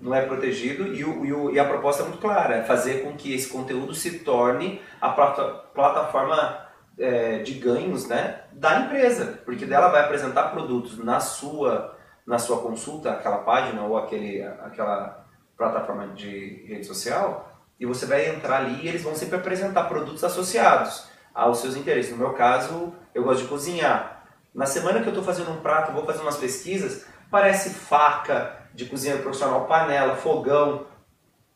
Não 0.00 0.14
é 0.14 0.22
protegido 0.22 0.94
e, 0.94 1.04
o, 1.04 1.24
e, 1.24 1.32
o, 1.32 1.50
e, 1.50 1.58
a 1.58 1.64
proposta 1.64 2.02
é 2.02 2.06
muito 2.06 2.20
clara, 2.20 2.56
é 2.56 2.62
fazer 2.62 3.02
com 3.02 3.16
que 3.16 3.34
esse 3.34 3.48
conteúdo 3.48 3.94
se 3.94 4.20
torne 4.20 4.80
a 5.00 5.10
plata, 5.10 5.44
plataforma 5.74 6.66
é, 6.98 7.38
de 7.38 7.54
ganhos 7.54 8.06
né, 8.08 8.42
da 8.52 8.80
empresa, 8.80 9.40
porque 9.44 9.66
dela 9.66 9.88
vai 9.88 10.02
apresentar 10.02 10.50
produtos 10.50 10.98
na 10.98 11.20
sua, 11.20 11.96
na 12.26 12.38
sua 12.38 12.60
consulta, 12.60 13.10
aquela 13.10 13.38
página 13.38 13.82
ou 13.82 13.96
aquele, 13.96 14.42
aquela 14.42 15.26
plataforma 15.56 16.08
de 16.08 16.64
rede 16.66 16.86
social, 16.86 17.50
e 17.78 17.86
você 17.86 18.04
vai 18.04 18.28
entrar 18.28 18.58
ali 18.58 18.84
e 18.84 18.88
eles 18.88 19.02
vão 19.02 19.14
sempre 19.14 19.36
apresentar 19.36 19.84
produtos 19.84 20.22
associados 20.22 21.08
aos 21.34 21.58
seus 21.58 21.76
interesses. 21.76 22.10
No 22.10 22.18
meu 22.18 22.34
caso, 22.34 22.94
eu 23.14 23.22
gosto 23.22 23.42
de 23.42 23.48
cozinhar. 23.48 24.24
Na 24.54 24.66
semana 24.66 25.00
que 25.00 25.06
eu 25.06 25.10
estou 25.10 25.24
fazendo 25.24 25.50
um 25.50 25.60
prato, 25.60 25.92
vou 25.92 26.04
fazer 26.04 26.22
umas 26.22 26.36
pesquisas, 26.36 27.06
parece 27.30 27.70
faca 27.70 28.68
de 28.74 28.86
cozinheiro 28.86 29.22
profissional, 29.22 29.66
panela, 29.66 30.16
fogão, 30.16 30.86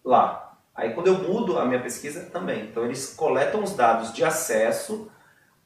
lá. 0.04 0.56
Aí 0.74 0.92
quando 0.92 1.06
eu 1.06 1.14
mudo 1.14 1.58
a 1.58 1.64
minha 1.64 1.80
pesquisa, 1.80 2.28
também. 2.30 2.64
Então 2.64 2.84
eles 2.84 3.14
coletam 3.14 3.62
os 3.62 3.74
dados 3.74 4.12
de 4.12 4.24
acesso 4.24 5.10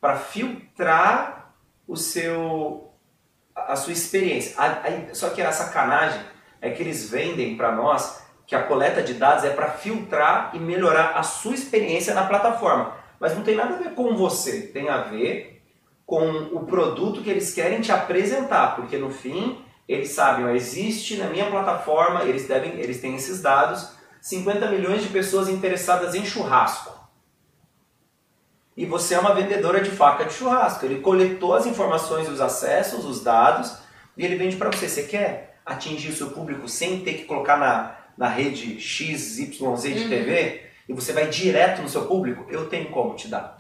para 0.00 0.16
filtrar 0.16 1.54
o 1.86 1.96
seu 1.96 2.92
a 3.54 3.74
sua 3.74 3.92
experiência. 3.92 4.56
Só 5.14 5.30
que 5.30 5.42
a 5.42 5.50
sacanagem 5.50 6.20
é 6.60 6.70
que 6.70 6.82
eles 6.82 7.10
vendem 7.10 7.56
para 7.56 7.72
nós 7.72 8.22
que 8.46 8.54
a 8.54 8.62
coleta 8.62 9.02
de 9.02 9.14
dados 9.14 9.44
é 9.44 9.50
para 9.50 9.70
filtrar 9.70 10.52
e 10.54 10.58
melhorar 10.58 11.16
a 11.16 11.22
sua 11.22 11.54
experiência 11.54 12.14
na 12.14 12.26
plataforma. 12.26 12.94
Mas 13.20 13.34
não 13.34 13.42
tem 13.42 13.56
nada 13.56 13.74
a 13.74 13.78
ver 13.78 13.94
com 13.94 14.16
você, 14.16 14.62
tem 14.62 14.88
a 14.88 14.98
ver 14.98 15.57
com 16.08 16.26
o 16.52 16.64
produto 16.64 17.20
que 17.20 17.28
eles 17.28 17.52
querem 17.52 17.82
te 17.82 17.92
apresentar, 17.92 18.76
porque 18.76 18.96
no 18.96 19.10
fim 19.10 19.62
eles 19.86 20.08
sabem, 20.08 20.46
ó, 20.46 20.48
existe 20.48 21.18
na 21.18 21.26
minha 21.26 21.50
plataforma, 21.50 22.22
eles 22.22 22.48
devem, 22.48 22.80
eles 22.80 22.98
têm 22.98 23.14
esses 23.14 23.42
dados, 23.42 23.90
50 24.22 24.70
milhões 24.70 25.02
de 25.02 25.10
pessoas 25.10 25.50
interessadas 25.50 26.14
em 26.14 26.24
churrasco. 26.24 26.98
E 28.74 28.86
você 28.86 29.16
é 29.16 29.20
uma 29.20 29.34
vendedora 29.34 29.82
de 29.82 29.90
faca 29.90 30.24
de 30.24 30.32
churrasco. 30.32 30.86
Ele 30.86 31.00
coletou 31.00 31.52
as 31.52 31.66
informações, 31.66 32.26
os 32.26 32.40
acessos, 32.40 33.04
os 33.04 33.22
dados, 33.22 33.76
e 34.16 34.24
ele 34.24 34.36
vende 34.36 34.56
para 34.56 34.70
você. 34.70 34.88
Você 34.88 35.02
quer 35.02 35.58
atingir 35.66 36.08
o 36.08 36.16
seu 36.16 36.30
público 36.30 36.66
sem 36.70 37.00
ter 37.00 37.14
que 37.14 37.24
colocar 37.24 37.58
na, 37.58 37.96
na 38.16 38.28
rede 38.28 38.80
XYZ 38.80 39.52
de 39.52 39.62
uhum. 39.62 40.08
TV? 40.08 40.62
E 40.88 40.92
você 40.94 41.12
vai 41.12 41.26
direto 41.26 41.82
no 41.82 41.88
seu 41.88 42.06
público? 42.06 42.46
Eu 42.48 42.70
tenho 42.70 42.88
como 42.90 43.14
te 43.14 43.28
dar. 43.28 43.57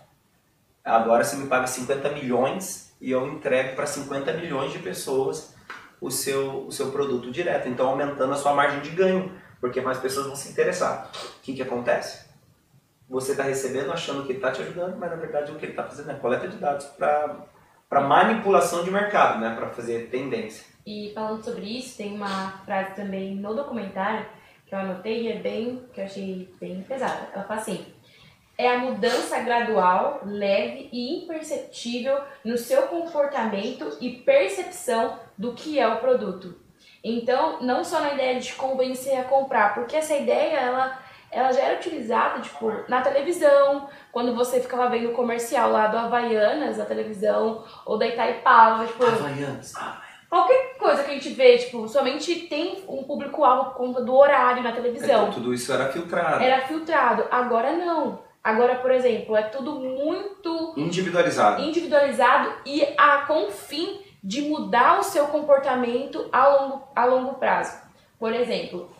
Agora 0.88 1.22
você 1.22 1.36
me 1.36 1.46
paga 1.46 1.66
50 1.66 2.08
milhões 2.10 2.96
e 3.00 3.10
eu 3.10 3.26
entrego 3.26 3.76
para 3.76 3.86
50 3.86 4.32
milhões 4.32 4.72
de 4.72 4.78
pessoas 4.78 5.54
o 6.00 6.10
seu, 6.10 6.66
o 6.66 6.72
seu 6.72 6.90
produto 6.90 7.30
direto. 7.30 7.68
Então 7.68 7.88
aumentando 7.88 8.32
a 8.32 8.36
sua 8.36 8.54
margem 8.54 8.80
de 8.80 8.90
ganho, 8.90 9.30
porque 9.60 9.80
mais 9.80 9.98
pessoas 9.98 10.26
vão 10.26 10.34
se 10.34 10.50
interessar. 10.50 11.10
O 11.38 11.42
que, 11.42 11.52
que 11.52 11.62
acontece? 11.62 12.26
Você 13.08 13.32
está 13.32 13.42
recebendo 13.42 13.92
achando 13.92 14.24
que 14.24 14.32
ele 14.32 14.38
está 14.38 14.50
te 14.50 14.62
ajudando, 14.62 14.96
mas 14.98 15.10
na 15.10 15.16
verdade 15.16 15.52
o 15.52 15.56
que 15.56 15.66
ele 15.66 15.72
está 15.72 15.84
fazendo 15.84 16.10
é 16.10 16.14
coleta 16.14 16.48
de 16.48 16.56
dados 16.56 16.86
para 16.86 18.00
manipulação 18.00 18.82
de 18.82 18.90
mercado, 18.90 19.40
né? 19.40 19.54
para 19.54 19.68
fazer 19.68 20.08
tendência. 20.10 20.66
E 20.86 21.12
falando 21.14 21.42
sobre 21.44 21.78
isso, 21.78 21.98
tem 21.98 22.14
uma 22.14 22.62
frase 22.64 22.94
também 22.94 23.34
no 23.34 23.54
documentário 23.54 24.24
que 24.66 24.74
eu 24.74 24.78
anotei 24.78 25.22
e 25.22 25.32
é 25.32 25.38
bem, 25.38 25.82
que 25.92 26.00
eu 26.00 26.04
achei 26.04 26.54
bem 26.60 26.82
pesada. 26.82 27.28
Ela 27.34 27.44
fala 27.44 27.60
assim: 27.60 27.86
é 28.58 28.68
a 28.68 28.78
mudança 28.78 29.38
gradual, 29.38 30.20
leve 30.24 30.88
e 30.92 31.22
imperceptível 31.22 32.20
no 32.44 32.58
seu 32.58 32.82
comportamento 32.88 33.96
e 34.00 34.10
percepção 34.10 35.16
do 35.38 35.54
que 35.54 35.78
é 35.78 35.86
o 35.86 36.00
produto. 36.00 36.56
Então, 37.02 37.62
não 37.62 37.84
só 37.84 38.00
na 38.00 38.14
ideia 38.14 38.40
de 38.40 38.52
convencer 38.54 39.16
a 39.16 39.22
comprar, 39.22 39.74
porque 39.74 39.94
essa 39.94 40.16
ideia 40.16 40.56
ela, 40.56 40.98
ela 41.30 41.52
já 41.52 41.60
era 41.60 41.76
utilizada 41.76 42.40
tipo, 42.40 42.72
na 42.88 43.00
televisão, 43.00 43.88
quando 44.10 44.34
você 44.34 44.60
ficava 44.60 44.88
vendo 44.88 45.10
o 45.10 45.14
comercial 45.14 45.70
lá 45.70 45.86
do 45.86 45.96
Havaianas 45.96 46.78
na 46.78 46.84
televisão, 46.84 47.64
ou 47.86 47.96
da 47.96 48.08
Itaipava. 48.08 48.84
Tipo, 48.84 49.06
Havaianas, 49.06 49.72
Qualquer 50.28 50.76
coisa 50.76 51.04
que 51.04 51.12
a 51.12 51.14
gente 51.14 51.30
vê, 51.30 51.56
tipo, 51.56 51.88
somente 51.88 52.34
tem 52.48 52.84
um 52.86 53.02
público-alvo 53.04 53.70
por 53.70 53.76
conta 53.76 54.02
do 54.02 54.14
horário 54.14 54.62
na 54.62 54.72
televisão. 54.72 55.22
Então, 55.22 55.30
tudo 55.30 55.54
isso 55.54 55.72
era 55.72 55.90
filtrado. 55.90 56.42
Era 56.42 56.66
filtrado. 56.66 57.24
Agora 57.30 57.72
não. 57.72 58.27
Agora, 58.48 58.76
por 58.76 58.90
exemplo, 58.90 59.36
é 59.36 59.42
tudo 59.42 59.74
muito 59.74 60.72
individualizado. 60.74 61.60
Individualizado 61.60 62.50
e 62.64 62.82
a, 62.96 63.26
com 63.26 63.48
o 63.48 63.50
fim 63.50 64.00
de 64.24 64.40
mudar 64.40 64.98
o 64.98 65.02
seu 65.02 65.26
comportamento 65.26 66.26
a 66.32 66.48
longo, 66.48 66.88
a 66.96 67.04
longo 67.04 67.34
prazo. 67.34 67.78
Por 68.18 68.32
exemplo, 68.32 68.90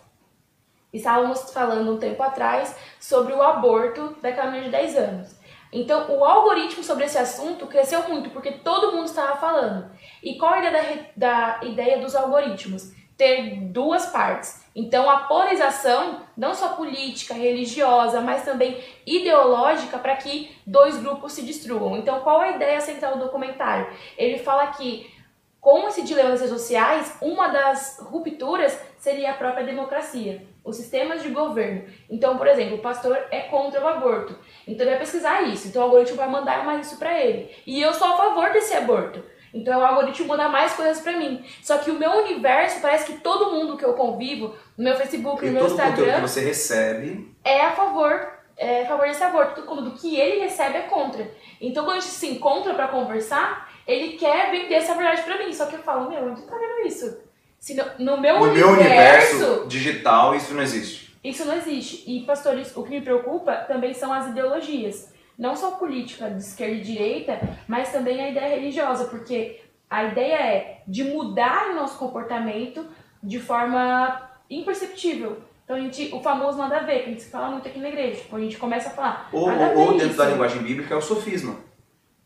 estávamos 0.93 1.51
falando 1.51 1.95
um 1.95 1.97
tempo 1.97 2.23
atrás 2.23 2.77
sobre 3.01 3.33
o 3.33 3.41
aborto 3.41 4.15
daquela 4.21 4.51
menina 4.51 4.67
de 4.67 4.73
10 4.73 4.97
anos. 4.97 5.39
Então, 5.73 6.15
o 6.15 6.27
algoritmo 6.27 6.85
sobre 6.85 7.07
esse 7.07 7.17
assunto 7.17 7.67
cresceu 7.67 8.07
muito, 8.07 8.29
porque 8.29 8.53
todo 8.53 8.93
mundo 8.93 9.07
estava 9.07 9.37
falando. 9.37 9.91
E 10.23 10.37
qual 10.37 10.53
a 10.53 10.59
ideia 10.59 11.07
da, 11.17 11.57
da 11.57 11.67
ideia 11.67 11.99
dos 11.99 12.15
algoritmos? 12.15 12.93
Ter 13.19 13.57
duas 13.57 14.07
partes. 14.07 14.65
Então, 14.75 15.11
a 15.11 15.25
polarização, 15.25 16.23
não 16.37 16.55
só 16.55 16.69
política, 16.69 17.35
religiosa, 17.35 18.21
mas 18.21 18.45
também 18.45 18.81
ideológica, 19.05 19.99
para 19.99 20.15
que 20.15 20.57
dois 20.65 20.97
grupos 20.99 21.33
se 21.33 21.43
destruam. 21.43 21.97
Então, 21.97 22.21
qual 22.21 22.41
a 22.41 22.51
ideia 22.51 22.81
central 22.81 23.15
do 23.15 23.25
documentário? 23.25 23.89
Ele 24.17 24.39
fala 24.39 24.69
que, 24.69 25.13
com 25.61 25.89
esse 25.89 26.03
dilema 26.03 26.31
das 26.31 26.41
redes 26.41 26.57
sociais, 26.57 27.19
uma 27.21 27.49
das 27.49 27.99
rupturas 28.01 28.81
seria 28.99 29.33
a 29.33 29.35
própria 29.35 29.67
democracia, 29.67 30.47
os 30.65 30.77
sistemas 30.77 31.25
de 31.25 31.31
governo. 31.31 31.83
Então, 32.09 32.39
por 32.39 32.47
exemplo, 32.47 32.77
o 32.77 32.83
pastor 32.83 33.19
é 33.33 33.41
contra 33.41 33.83
o 33.83 33.89
aborto, 33.89 34.39
então 34.67 34.83
ele 34.83 34.91
vai 34.91 35.01
pesquisar 35.01 35.43
isso, 35.43 35.67
então 35.67 35.83
o 35.83 35.85
algoritmo 35.87 36.17
vai 36.17 36.29
mandar 36.29 36.65
mais 36.65 36.87
isso 36.87 36.99
para 36.99 37.19
ele. 37.19 37.51
E 37.67 37.83
eu 37.83 37.93
sou 37.93 38.07
a 38.07 38.17
favor 38.17 38.53
desse 38.53 38.75
aborto. 38.75 39.25
Então 39.53 39.81
o 39.81 39.85
algoritmo 39.85 40.29
manda 40.29 40.49
mais 40.49 40.75
coisas 40.75 41.01
para 41.01 41.17
mim. 41.17 41.45
Só 41.63 41.79
que 41.79 41.91
o 41.91 41.99
meu 41.99 42.11
universo 42.11 42.81
parece 42.81 43.11
que 43.11 43.19
todo 43.21 43.53
mundo 43.53 43.77
que 43.77 43.85
eu 43.85 43.95
convivo, 43.95 44.55
no 44.77 44.85
meu 44.85 44.97
Facebook, 44.97 45.45
no 45.45 45.53
meu 45.53 45.63
todo 45.63 45.73
Instagram, 45.73 46.15
que 46.17 46.21
você 46.21 46.41
recebe 46.41 47.35
é 47.45 47.63
a 47.63 47.73
favor, 47.73 48.29
é 48.57 48.83
a 48.83 48.87
favor 48.87 49.07
desse 49.07 49.23
aborto. 49.23 49.63
Tudo 49.63 49.93
que 49.93 50.17
ele 50.17 50.41
recebe 50.41 50.79
é 50.79 50.83
contra. 50.83 51.31
Então 51.61 51.85
quando 51.85 51.99
a 51.99 52.01
gente 52.01 52.13
se 52.13 52.29
encontra 52.29 52.75
para 52.75 52.89
conversar, 52.89 53.73
ele 53.87 54.19
quer 54.19 54.51
vender 54.51 54.75
essa 54.75 54.95
verdade 54.95 55.23
para 55.23 55.39
mim. 55.39 55.53
Só 55.53 55.67
que 55.67 55.77
eu 55.77 55.83
falo, 55.83 56.11
meu, 56.11 56.25
onde 56.25 56.43
tá 56.43 56.57
vendo 56.57 56.87
isso? 56.87 57.19
Se 57.59 57.75
no, 57.75 57.85
no 57.99 58.21
meu 58.21 58.39
no 58.39 58.45
universo, 58.45 58.69
meu 58.69 58.81
universo 58.81 59.67
digital 59.67 60.35
isso 60.35 60.55
não 60.55 60.63
existe. 60.63 61.09
Isso 61.25 61.45
não 61.45 61.57
existe. 61.57 62.05
E 62.07 62.21
pastores, 62.21 62.77
o 62.77 62.83
que 62.85 62.91
me 62.91 63.01
preocupa 63.01 63.55
também 63.57 63.93
são 63.93 64.13
as 64.13 64.29
ideologias 64.29 65.13
não 65.39 65.55
só 65.55 65.73
política 65.73 66.29
de 66.29 66.41
esquerda 66.41 66.75
e 66.75 66.81
direita, 66.81 67.39
mas 67.69 67.93
também 67.93 68.21
a 68.21 68.29
ideia 68.29 68.57
religiosa, 68.57 69.05
porque 69.05 69.61
a 69.89 70.05
ideia 70.05 70.35
é 70.35 70.83
de 70.87 71.05
mudar 71.05 71.71
o 71.71 71.77
nosso 71.77 71.97
comportamento 71.97 72.85
de 73.23 73.39
forma 73.39 74.29
imperceptível. 74.51 75.39
Então 75.65 75.77
a 75.77 75.81
gente, 75.81 76.11
o 76.13 76.21
famoso 76.21 76.59
nada 76.59 76.79
a 76.79 76.83
ver, 76.83 77.05
que 77.05 77.11
a 77.11 77.13
gente 77.13 77.25
fala 77.27 77.51
muito 77.51 77.69
aqui 77.69 77.79
na 77.79 77.89
igreja, 77.89 78.23
tipo, 78.23 78.35
a 78.35 78.41
gente 78.41 78.57
começa 78.57 78.89
a 78.89 78.93
falar. 78.93 79.29
Ou, 79.33 79.49
ou 79.49 79.97
dentro 79.97 80.17
da 80.17 80.25
linguagem 80.25 80.63
bíblica 80.63 80.95
é 80.95 80.97
o 80.97 81.03
sofisma. 81.03 81.57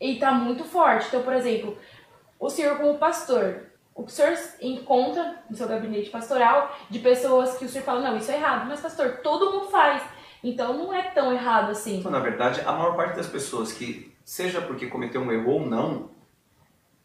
E 0.00 0.16
tá 0.16 0.32
muito 0.32 0.64
forte. 0.64 1.08
Então, 1.08 1.22
por 1.22 1.32
exemplo, 1.34 1.76
o 2.38 2.48
senhor 2.48 2.76
como 2.78 2.98
pastor, 2.98 3.64
o 3.94 4.04
que 4.04 4.10
o 4.10 4.14
senhor 4.14 4.38
encontra 4.60 5.42
no 5.50 5.56
seu 5.56 5.68
gabinete 5.68 6.08
pastoral 6.08 6.74
de 6.88 6.98
pessoas 6.98 7.58
que 7.58 7.64
o 7.64 7.68
senhor 7.68 7.84
fala, 7.84 8.00
não, 8.00 8.16
isso 8.16 8.30
é 8.30 8.36
errado, 8.36 8.66
mas 8.68 8.80
pastor, 8.80 9.18
todo 9.22 9.52
mundo 9.52 9.70
faz. 9.70 10.02
Então 10.42 10.76
não 10.76 10.92
é 10.92 11.02
tão 11.10 11.32
errado 11.32 11.70
assim. 11.70 11.98
Então, 11.98 12.10
na 12.10 12.18
verdade, 12.18 12.60
a 12.62 12.72
maior 12.72 12.96
parte 12.96 13.16
das 13.16 13.26
pessoas 13.26 13.72
que, 13.72 14.12
seja 14.24 14.60
porque 14.60 14.86
cometeu 14.86 15.20
um 15.20 15.32
erro 15.32 15.50
ou 15.50 15.66
não, 15.66 16.10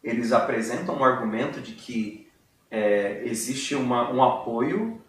eles 0.04 0.32
apresentam 0.32 0.96
um 0.96 1.04
argumento 1.04 1.60
de 1.62 1.74
que 1.74 2.30
é, 2.72 3.22
existe 3.26 3.76
uma, 3.76 4.12
um 4.12 4.24
apoio 4.24 5.02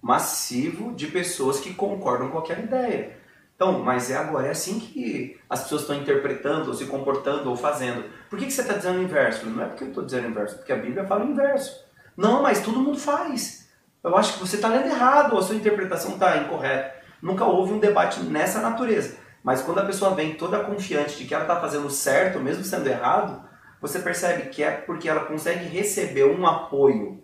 massivo 0.00 0.92
de 0.92 1.06
pessoas 1.06 1.60
que 1.60 1.74
concordam 1.74 2.30
com 2.30 2.38
aquela 2.38 2.60
ideia. 2.60 3.18
Então, 3.54 3.78
mas 3.80 4.10
é 4.10 4.16
agora, 4.16 4.46
é 4.46 4.50
assim 4.50 4.80
que 4.80 5.38
as 5.48 5.62
pessoas 5.62 5.82
estão 5.82 5.94
interpretando, 5.94 6.68
ou 6.68 6.74
se 6.74 6.86
comportando, 6.86 7.50
ou 7.50 7.54
fazendo. 7.54 8.04
Por 8.30 8.38
que, 8.38 8.46
que 8.46 8.52
você 8.52 8.62
está 8.62 8.72
dizendo 8.72 8.98
o 8.98 9.02
inverso? 9.02 9.44
Não 9.44 9.62
é 9.62 9.66
porque 9.66 9.84
eu 9.84 9.88
estou 9.88 10.02
dizendo 10.02 10.28
o 10.28 10.30
inverso, 10.30 10.56
porque 10.56 10.72
a 10.72 10.76
Bíblia 10.76 11.04
fala 11.04 11.26
o 11.26 11.28
inverso. 11.28 11.84
Não, 12.16 12.42
mas 12.42 12.62
todo 12.62 12.80
mundo 12.80 12.98
faz. 12.98 13.68
Eu 14.02 14.16
acho 14.16 14.32
que 14.32 14.40
você 14.40 14.56
está 14.56 14.68
lendo 14.68 14.86
errado, 14.86 15.34
ou 15.34 15.38
a 15.38 15.42
sua 15.42 15.56
interpretação 15.56 16.14
está 16.14 16.38
incorreta. 16.38 16.99
Nunca 17.22 17.44
houve 17.44 17.72
um 17.72 17.78
debate 17.78 18.20
nessa 18.20 18.60
natureza. 18.60 19.16
Mas 19.42 19.62
quando 19.62 19.78
a 19.78 19.84
pessoa 19.84 20.14
vem 20.14 20.34
toda 20.34 20.64
confiante 20.64 21.16
de 21.16 21.24
que 21.24 21.34
ela 21.34 21.44
está 21.44 21.60
fazendo 21.60 21.88
certo, 21.90 22.38
mesmo 22.38 22.64
sendo 22.64 22.88
errado, 22.88 23.42
você 23.80 23.98
percebe 23.98 24.50
que 24.50 24.62
é 24.62 24.70
porque 24.70 25.08
ela 25.08 25.24
consegue 25.24 25.64
receber 25.64 26.24
um 26.24 26.46
apoio 26.46 27.22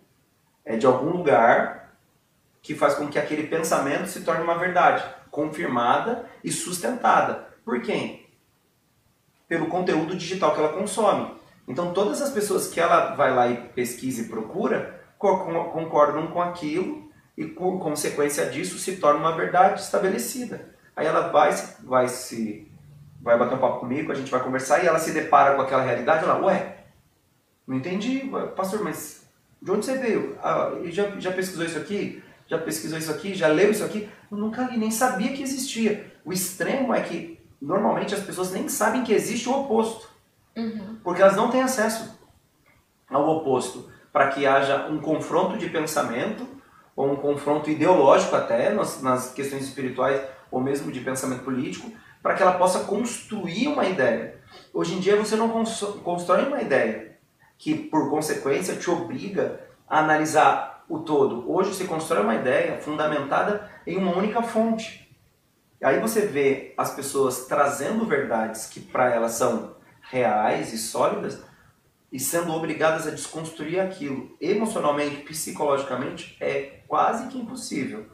é, 0.65 0.77
de 0.77 0.87
algum 0.87 1.11
lugar 1.11 1.95
que 2.63 2.75
faz 2.75 2.95
com 2.95 3.09
que 3.09 3.19
aquele 3.19 3.47
pensamento 3.47 4.09
se 4.09 4.23
torne 4.23 4.43
uma 4.43 4.59
verdade, 4.59 5.05
confirmada 5.31 6.29
e 6.43 6.51
sustentada. 6.51 7.47
Por 7.65 7.83
quem? 7.83 8.27
Pelo 9.47 9.67
conteúdo 9.67 10.17
digital 10.17 10.53
que 10.55 10.61
ela 10.61 10.73
consome. 10.73 11.37
Então, 11.69 11.93
todas 11.93 12.23
as 12.23 12.31
pessoas 12.31 12.69
que 12.69 12.81
ela 12.81 13.15
vai 13.15 13.35
lá 13.35 13.49
e 13.49 13.69
pesquisa 13.69 14.23
e 14.23 14.29
procura 14.29 15.05
concordam 15.19 16.27
com 16.29 16.41
aquilo 16.41 17.06
e, 17.37 17.45
por 17.45 17.79
consequência 17.79 18.47
disso, 18.47 18.79
se 18.79 18.97
torna 18.97 19.21
uma 19.21 19.37
verdade 19.37 19.81
estabelecida. 19.81 20.75
Aí 20.95 21.07
ela 21.07 21.29
vai, 21.29 21.55
vai 21.85 22.09
se 22.09 22.67
vai 23.21 23.37
bater 23.37 23.57
um 23.57 23.59
papo 23.59 23.81
comigo, 23.81 24.13
a 24.13 24.15
gente 24.15 24.31
vai 24.31 24.43
conversar 24.43 24.83
e 24.83 24.87
ela 24.87 24.99
se 24.99 25.11
depara 25.11 25.57
com 25.57 25.63
aquela 25.63 25.83
realidade, 25.83 26.23
ela, 26.23 26.41
ué, 26.45 26.85
não 27.67 27.77
entendi, 27.77 28.31
pastor, 28.55 28.85
mas 28.85 29.27
de 29.61 29.71
onde 29.71 29.85
você 29.85 29.99
veio? 29.99 30.39
Ah, 30.43 30.73
já, 30.85 31.11
já 31.19 31.33
pesquisou 31.33 31.67
isso 31.67 31.77
aqui? 31.77 32.23
Já 32.47 32.59
pesquisou 32.59 32.97
isso 32.97 33.11
aqui? 33.11 33.35
Já 33.35 33.49
leu 33.49 33.73
isso 33.73 33.85
aqui? 33.85 34.09
Eu 34.31 34.39
nunca 34.39 34.63
li, 34.63 34.77
nem 34.77 34.91
sabia 34.91 35.33
que 35.33 35.43
existia. 35.43 36.13
O 36.25 36.33
extremo 36.33 36.95
é 36.95 37.01
que 37.01 37.41
normalmente 37.61 38.15
as 38.15 38.23
pessoas 38.23 38.53
nem 38.53 38.69
sabem 38.69 39.03
que 39.03 39.13
existe 39.13 39.49
o 39.49 39.61
oposto. 39.61 40.09
Uhum. 40.57 40.99
Porque 41.03 41.21
elas 41.21 41.37
não 41.37 41.51
têm 41.51 41.63
acesso 41.63 42.17
ao 43.09 43.29
oposto. 43.29 43.91
Para 44.13 44.29
que 44.29 44.47
haja 44.47 44.87
um 44.87 44.99
confronto 44.99 45.59
de 45.59 45.69
pensamento 45.69 46.47
ou 46.97 47.13
um 47.13 47.17
confronto 47.17 47.71
ideológico 47.71 48.35
até 48.35 48.71
nas, 48.71 49.03
nas 49.03 49.33
questões 49.33 49.65
espirituais 49.65 50.21
ou 50.51 50.61
mesmo 50.61 50.91
de 50.91 51.01
pensamento 51.01 51.45
político, 51.45 51.93
para 52.23 52.35
que 52.35 52.43
ela 52.43 52.53
possa 52.53 52.81
construir 52.81 53.69
uma 53.69 53.85
ideia. 53.85 54.41
Hoje 54.73 54.95
em 54.95 55.01
dia 55.01 55.17
você 55.17 55.37
não 55.37 55.51
constrói 56.03 56.47
uma 56.47 56.63
ideia, 56.63 57.19
que 57.59 57.75
por 57.75 58.09
consequência 58.09 58.77
te 58.77 58.91
obriga 58.91 59.61
a 59.87 60.01
analisar 60.01 60.85
o 60.89 61.01
todo. 61.01 61.51
Hoje 61.51 61.75
se 61.75 61.85
constrói 61.85 62.23
uma 62.23 62.35
ideia 62.35 62.79
fundamentada 62.79 63.71
em 63.87 63.97
uma 63.97 64.17
única 64.17 64.43
fonte. 64.43 65.07
Aí 65.83 66.01
você 66.01 66.23
vê 66.23 66.73
as 66.77 66.95
pessoas 66.95 67.47
trazendo 67.47 68.07
verdades 68.07 68.67
que 68.67 68.81
para 68.81 69.15
elas 69.15 69.33
são 69.33 69.77
reais 70.01 70.73
e 70.73 70.79
sólidas 70.79 71.43
e 72.11 72.19
sendo 72.19 72.53
obrigadas 72.55 73.07
a 73.07 73.11
desconstruir 73.11 73.81
aquilo. 73.81 74.37
Emocionalmente, 74.41 75.17
psicologicamente, 75.17 76.37
é 76.41 76.76
quase 76.87 77.29
que 77.29 77.39
impossível. 77.39 78.07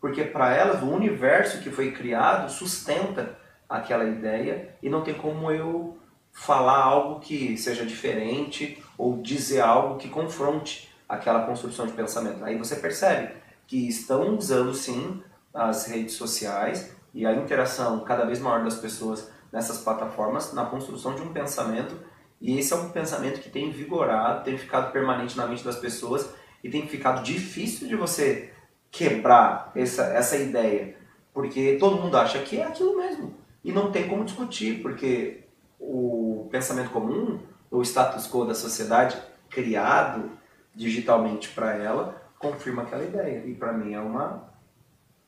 Porque 0.00 0.24
para 0.24 0.54
elas 0.54 0.82
o 0.82 0.86
universo 0.86 1.60
que 1.60 1.70
foi 1.70 1.92
criado 1.92 2.50
sustenta 2.50 3.38
aquela 3.68 4.04
ideia 4.04 4.76
e 4.82 4.88
não 4.88 5.02
tem 5.02 5.14
como 5.14 5.50
eu 5.50 5.98
falar 6.32 6.82
algo 6.82 7.20
que 7.20 7.56
seja 7.56 7.84
diferente 7.84 8.82
ou 8.96 9.20
dizer 9.22 9.60
algo 9.60 9.96
que 9.96 10.08
confronte 10.08 10.92
aquela 11.08 11.46
construção 11.46 11.86
de 11.86 11.92
pensamento. 11.92 12.44
Aí 12.44 12.58
você 12.58 12.76
percebe 12.76 13.32
que 13.66 13.88
estão 13.88 14.36
usando 14.36 14.74
sim 14.74 15.22
as 15.52 15.86
redes 15.86 16.14
sociais 16.14 16.94
e 17.14 17.24
a 17.26 17.32
interação 17.32 18.00
cada 18.00 18.24
vez 18.24 18.38
maior 18.38 18.62
das 18.62 18.76
pessoas 18.76 19.30
nessas 19.50 19.78
plataformas 19.78 20.52
na 20.52 20.66
construção 20.66 21.14
de 21.14 21.22
um 21.22 21.32
pensamento 21.32 21.96
e 22.40 22.58
esse 22.58 22.72
é 22.72 22.76
um 22.76 22.90
pensamento 22.90 23.40
que 23.40 23.48
tem 23.48 23.70
vigorado, 23.70 24.44
tem 24.44 24.58
ficado 24.58 24.92
permanente 24.92 25.36
na 25.36 25.46
mente 25.46 25.64
das 25.64 25.76
pessoas 25.76 26.28
e 26.62 26.70
tem 26.70 26.86
ficado 26.86 27.22
difícil 27.22 27.88
de 27.88 27.96
você 27.96 28.52
quebrar 28.90 29.72
essa, 29.74 30.04
essa 30.04 30.36
ideia, 30.36 30.96
porque 31.32 31.76
todo 31.78 32.00
mundo 32.00 32.16
acha 32.16 32.38
que 32.40 32.58
é 32.58 32.64
aquilo 32.64 32.96
mesmo 32.96 33.34
e 33.66 33.72
não 33.72 33.90
tem 33.90 34.06
como 34.06 34.24
discutir, 34.24 34.80
porque 34.80 35.42
o 35.80 36.48
pensamento 36.52 36.90
comum, 36.90 37.40
o 37.68 37.82
status 37.82 38.30
quo 38.30 38.44
da 38.44 38.54
sociedade 38.54 39.20
criado 39.50 40.30
digitalmente 40.72 41.48
para 41.48 41.74
ela, 41.74 42.22
confirma 42.38 42.82
aquela 42.82 43.02
ideia. 43.02 43.42
E 43.44 43.54
para 43.54 43.72
mim 43.72 43.92
é 43.92 44.00
uma 44.00 44.52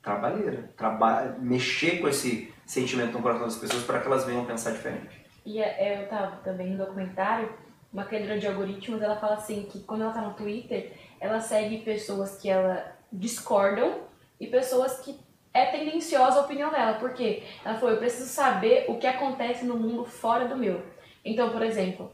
trabalheira. 0.01 0.71
Traba 0.77 1.35
mexer 1.37 1.99
com 1.99 2.07
esse 2.07 2.53
sentimento 2.65 3.11
no 3.11 3.21
coração 3.21 3.43
das 3.43 3.57
pessoas 3.57 3.83
para 3.83 3.99
que 3.99 4.07
elas 4.07 4.23
venham 4.23 4.45
pensar 4.45 4.71
diferente. 4.71 5.25
E 5.45 5.59
é, 5.59 5.75
é, 5.77 6.03
eu 6.03 6.07
tava 6.07 6.37
também 6.37 6.71
no 6.71 6.77
documentário, 6.77 7.49
uma 7.91 8.05
criadora 8.05 8.39
de 8.39 8.47
algoritmos, 8.47 9.01
ela 9.01 9.17
fala 9.17 9.33
assim 9.33 9.63
que 9.63 9.79
quando 9.79 10.03
ela 10.03 10.13
tá 10.13 10.21
no 10.21 10.33
Twitter, 10.33 10.93
ela 11.19 11.39
segue 11.39 11.79
pessoas 11.79 12.37
que 12.37 12.49
ela 12.49 12.95
discordam 13.11 13.99
e 14.39 14.47
pessoas 14.47 14.99
que 14.99 15.19
é 15.53 15.65
tendenciosa 15.65 16.39
a 16.39 16.43
opinião 16.43 16.71
dela. 16.71 16.97
porque 16.99 17.43
Ela 17.63 17.75
falou, 17.75 17.95
eu 17.95 17.99
preciso 17.99 18.29
saber 18.29 18.85
o 18.87 18.97
que 18.97 19.07
acontece 19.07 19.65
no 19.65 19.75
mundo 19.75 20.05
fora 20.05 20.47
do 20.47 20.55
meu. 20.55 20.81
Então, 21.23 21.49
por 21.49 21.61
exemplo, 21.61 22.11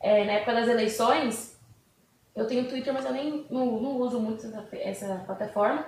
é, 0.00 0.24
na 0.24 0.32
época 0.32 0.54
das 0.54 0.68
eleições, 0.68 1.58
eu 2.34 2.46
tenho 2.46 2.68
Twitter, 2.68 2.92
mas 2.92 3.04
eu 3.04 3.12
nem 3.12 3.46
não, 3.50 3.66
não 3.80 3.96
uso 3.96 4.18
muito 4.20 4.46
essa, 4.46 4.66
essa 4.72 5.22
plataforma. 5.26 5.84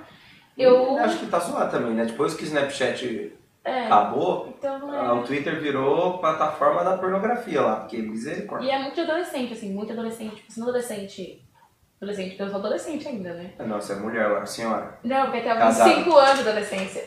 Eu... 0.56 0.98
Acho 0.98 1.18
que 1.18 1.26
tá 1.26 1.38
zoado 1.38 1.70
também, 1.70 1.94
né? 1.94 2.04
Depois 2.04 2.34
que 2.34 2.42
o 2.42 2.46
Snapchat 2.46 3.32
é, 3.64 3.86
acabou, 3.86 4.48
então, 4.48 4.94
é... 4.94 5.12
o 5.12 5.22
Twitter 5.22 5.60
virou 5.60 6.18
plataforma 6.18 6.82
da 6.82 6.98
pornografia 6.98 7.60
lá, 7.60 7.76
porque 7.76 7.98
misericórdia. 7.98 8.66
E 8.66 8.70
é 8.70 8.78
muito 8.78 9.00
adolescente, 9.00 9.52
assim, 9.52 9.72
muito 9.72 9.92
adolescente. 9.92 10.36
Tipo, 10.36 10.52
se 10.52 10.60
não 10.60 10.68
adolescente 10.68 11.42
Adolescente, 12.00 12.30
porque 12.30 12.42
eu 12.42 12.48
sou 12.48 12.58
adolescente 12.58 13.08
ainda, 13.08 13.34
né? 13.34 13.50
Não, 13.58 13.78
você 13.78 13.92
é 13.92 13.96
mulher 13.96 14.24
agora, 14.24 14.46
senhora. 14.46 14.98
Não, 15.04 15.26
porque 15.26 15.42
tem 15.42 15.52
uns 15.52 15.74
5 15.74 16.16
anos 16.16 16.42
de 16.42 16.48
adolescência. 16.48 17.04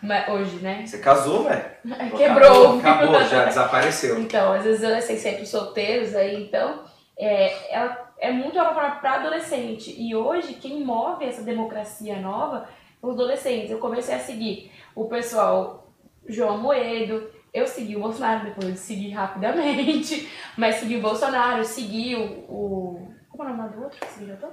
Mas 0.00 0.28
hoje, 0.28 0.56
né? 0.58 0.86
Você 0.86 0.98
casou, 0.98 1.42
velho? 1.42 1.64
Quebrou. 2.16 2.78
Acabou, 2.78 2.78
acabou, 2.78 3.24
já 3.24 3.46
desapareceu. 3.46 4.20
Então, 4.20 4.52
às 4.52 4.62
vezes 4.62 4.84
adolescentes 4.84 5.22
sempre 5.22 5.44
solteiros 5.44 6.14
aí, 6.14 6.44
então, 6.44 6.84
é, 7.18 7.74
ela 7.74 8.12
é 8.16 8.30
muito 8.30 8.56
uma 8.56 8.72
para 8.72 9.14
adolescente. 9.14 9.92
E 10.00 10.14
hoje, 10.14 10.54
quem 10.54 10.84
move 10.84 11.24
essa 11.24 11.42
democracia 11.42 12.20
nova 12.20 12.68
são 13.00 13.10
os 13.10 13.16
adolescentes. 13.16 13.72
Eu 13.72 13.78
comecei 13.78 14.14
a 14.14 14.20
seguir 14.20 14.70
o 14.94 15.06
pessoal 15.06 15.92
João 16.28 16.58
Moedo, 16.58 17.28
eu 17.52 17.66
segui 17.66 17.96
o 17.96 18.00
Bolsonaro, 18.00 18.44
depois 18.44 18.68
eu 18.68 18.76
segui 18.76 19.10
rapidamente, 19.10 20.30
mas 20.56 20.76
segui 20.76 20.96
o 20.96 21.02
Bolsonaro, 21.02 21.64
segui 21.64 22.14
o, 22.14 22.20
o 22.48 23.17
como 23.38 23.50
é 23.50 23.52
o 23.52 23.56
nome 23.56 23.68
do 23.68 23.84
outro 23.84 24.00
que 24.00 24.06
se 24.06 24.18
candidatou? 24.18 24.52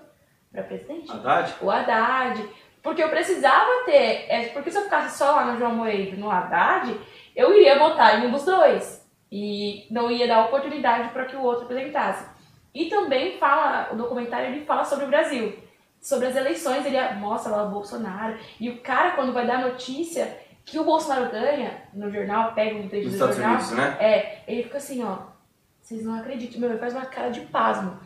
Pra 0.51 0.63
presidente? 0.63 1.11
Haddad? 1.11 1.55
O 1.59 1.71
Haddad. 1.71 2.47
Porque 2.83 3.03
eu 3.03 3.09
precisava 3.09 3.83
ter. 3.83 4.27
É, 4.29 4.49
porque 4.49 4.69
se 4.69 4.77
eu 4.77 4.83
ficasse 4.83 5.17
só 5.17 5.31
lá 5.31 5.45
no 5.45 5.57
João 5.57 5.73
Moedo 5.73 6.15
no 6.17 6.29
Haddad, 6.29 6.95
eu 7.35 7.51
iria 7.51 7.79
votar 7.79 8.21
em 8.23 8.27
um 8.27 8.31
dos 8.31 8.45
dois. 8.45 9.03
E 9.31 9.87
não 9.89 10.11
ia 10.11 10.27
dar 10.27 10.45
oportunidade 10.45 11.09
para 11.09 11.25
que 11.25 11.35
o 11.35 11.41
outro 11.41 11.65
apresentasse. 11.65 12.29
E 12.73 12.85
também 12.85 13.39
fala, 13.39 13.89
o 13.91 13.95
documentário 13.95 14.47
ele 14.47 14.65
fala 14.65 14.85
sobre 14.85 15.05
o 15.05 15.07
Brasil. 15.07 15.57
Sobre 15.99 16.27
as 16.27 16.35
eleições, 16.35 16.85
ele 16.85 17.01
mostra 17.15 17.51
lá 17.51 17.63
o 17.63 17.71
Bolsonaro. 17.71 18.37
E 18.59 18.69
o 18.69 18.81
cara, 18.81 19.11
quando 19.11 19.33
vai 19.33 19.47
dar 19.47 19.61
notícia 19.61 20.39
que 20.63 20.77
o 20.77 20.83
Bolsonaro 20.83 21.31
ganha 21.31 21.81
no 21.91 22.11
jornal, 22.11 22.53
pega 22.53 22.77
um 22.77 22.87
trecho 22.87 23.09
do 23.09 23.13
Estados 23.13 23.35
jornal. 23.35 23.55
Unidos, 23.55 23.71
né? 23.71 23.97
É, 23.99 24.43
ele 24.47 24.63
fica 24.63 24.77
assim, 24.77 25.03
ó. 25.03 25.33
Vocês 25.81 26.05
não 26.05 26.19
acreditam. 26.19 26.59
Meu, 26.59 26.69
ele 26.69 26.79
faz 26.79 26.93
uma 26.93 27.05
cara 27.05 27.29
de 27.29 27.41
pasmo 27.41 27.99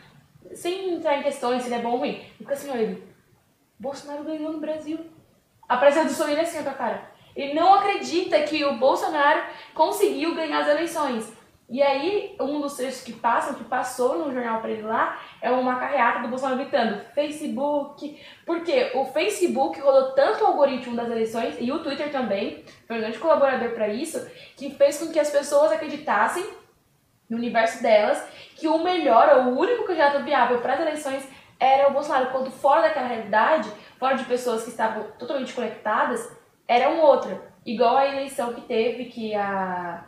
sem 0.54 0.94
entrar 0.94 1.18
em 1.18 1.24
questões 1.24 1.64
se 1.64 1.70
ele 1.70 1.76
é 1.76 1.82
bom 1.82 1.92
ou 1.92 1.98
ruim, 1.98 2.24
fica 2.38 2.54
assim, 2.54 2.70
olha, 2.70 2.82
ele, 2.82 3.04
Bolsonaro 3.80 4.24
ganhou 4.24 4.52
no 4.52 4.60
Brasil. 4.60 5.00
A 5.68 5.76
do 5.76 6.10
sorriso 6.10 6.40
é 6.40 6.42
assim, 6.42 6.60
ó, 6.68 6.72
cara. 6.74 7.12
Ele 7.36 7.54
não 7.54 7.76
acredita 7.76 8.42
que 8.42 8.66
o 8.66 8.78
Bolsonaro 8.78 9.44
conseguiu 9.74 10.36
ganhar 10.36 10.62
as 10.62 10.68
eleições. 10.68 11.32
E 11.70 11.84
aí, 11.84 12.36
um 12.42 12.60
dos 12.60 12.76
trechos 12.76 13.02
que 13.02 13.14
passam, 13.14 13.54
que 13.54 13.64
passou 13.64 14.18
no 14.18 14.34
jornal 14.34 14.60
para 14.60 14.72
ele 14.72 14.82
lá, 14.82 15.22
é 15.40 15.52
uma 15.52 15.80
carreata 15.80 16.24
do 16.24 16.28
Bolsonaro 16.28 16.58
gritando 16.58 17.06
Facebook. 17.14 18.20
Porque 18.44 18.92
o 18.96 19.06
Facebook 19.06 19.80
rodou 19.80 20.14
tanto 20.14 20.44
o 20.44 20.48
algoritmo 20.48 20.96
das 20.96 21.08
eleições, 21.08 21.56
e 21.60 21.72
o 21.72 21.84
Twitter 21.84 22.12
também, 22.12 22.66
foi 22.88 22.98
um 22.98 23.02
grande 23.02 23.20
colaborador 23.20 23.70
para 23.70 23.88
isso, 23.88 24.20
que 24.58 24.72
fez 24.72 24.98
com 24.98 25.12
que 25.12 25.20
as 25.20 25.30
pessoas 25.30 25.72
acreditassem 25.72 26.44
no 27.30 27.38
universo 27.38 27.84
delas, 27.84 28.28
que 28.60 28.68
o 28.68 28.84
melhor, 28.84 29.30
ou 29.38 29.54
o 29.54 29.60
único 29.60 29.86
candidato 29.86 30.24
viável 30.24 30.60
para 30.60 30.74
as 30.74 30.82
eleições 30.82 31.28
era 31.60 31.90
o 31.90 31.94
Bolsonaro, 31.94 32.32
quando 32.32 32.52
fora 32.52 32.84
daquela 32.84 33.08
realidade, 33.08 33.70
fora 33.98 34.16
de 34.16 34.24
pessoas 34.26 34.64
que 34.64 34.70
estavam 34.70 35.04
totalmente 35.18 35.54
conectadas, 35.54 36.38
era 36.68 36.90
um 36.90 37.00
outro. 37.00 37.42
Igual 37.66 37.98
a 37.98 38.08
eleição 38.08 38.54
que 38.54 38.62
teve, 38.62 39.06
que 39.06 39.36
a, 39.36 40.06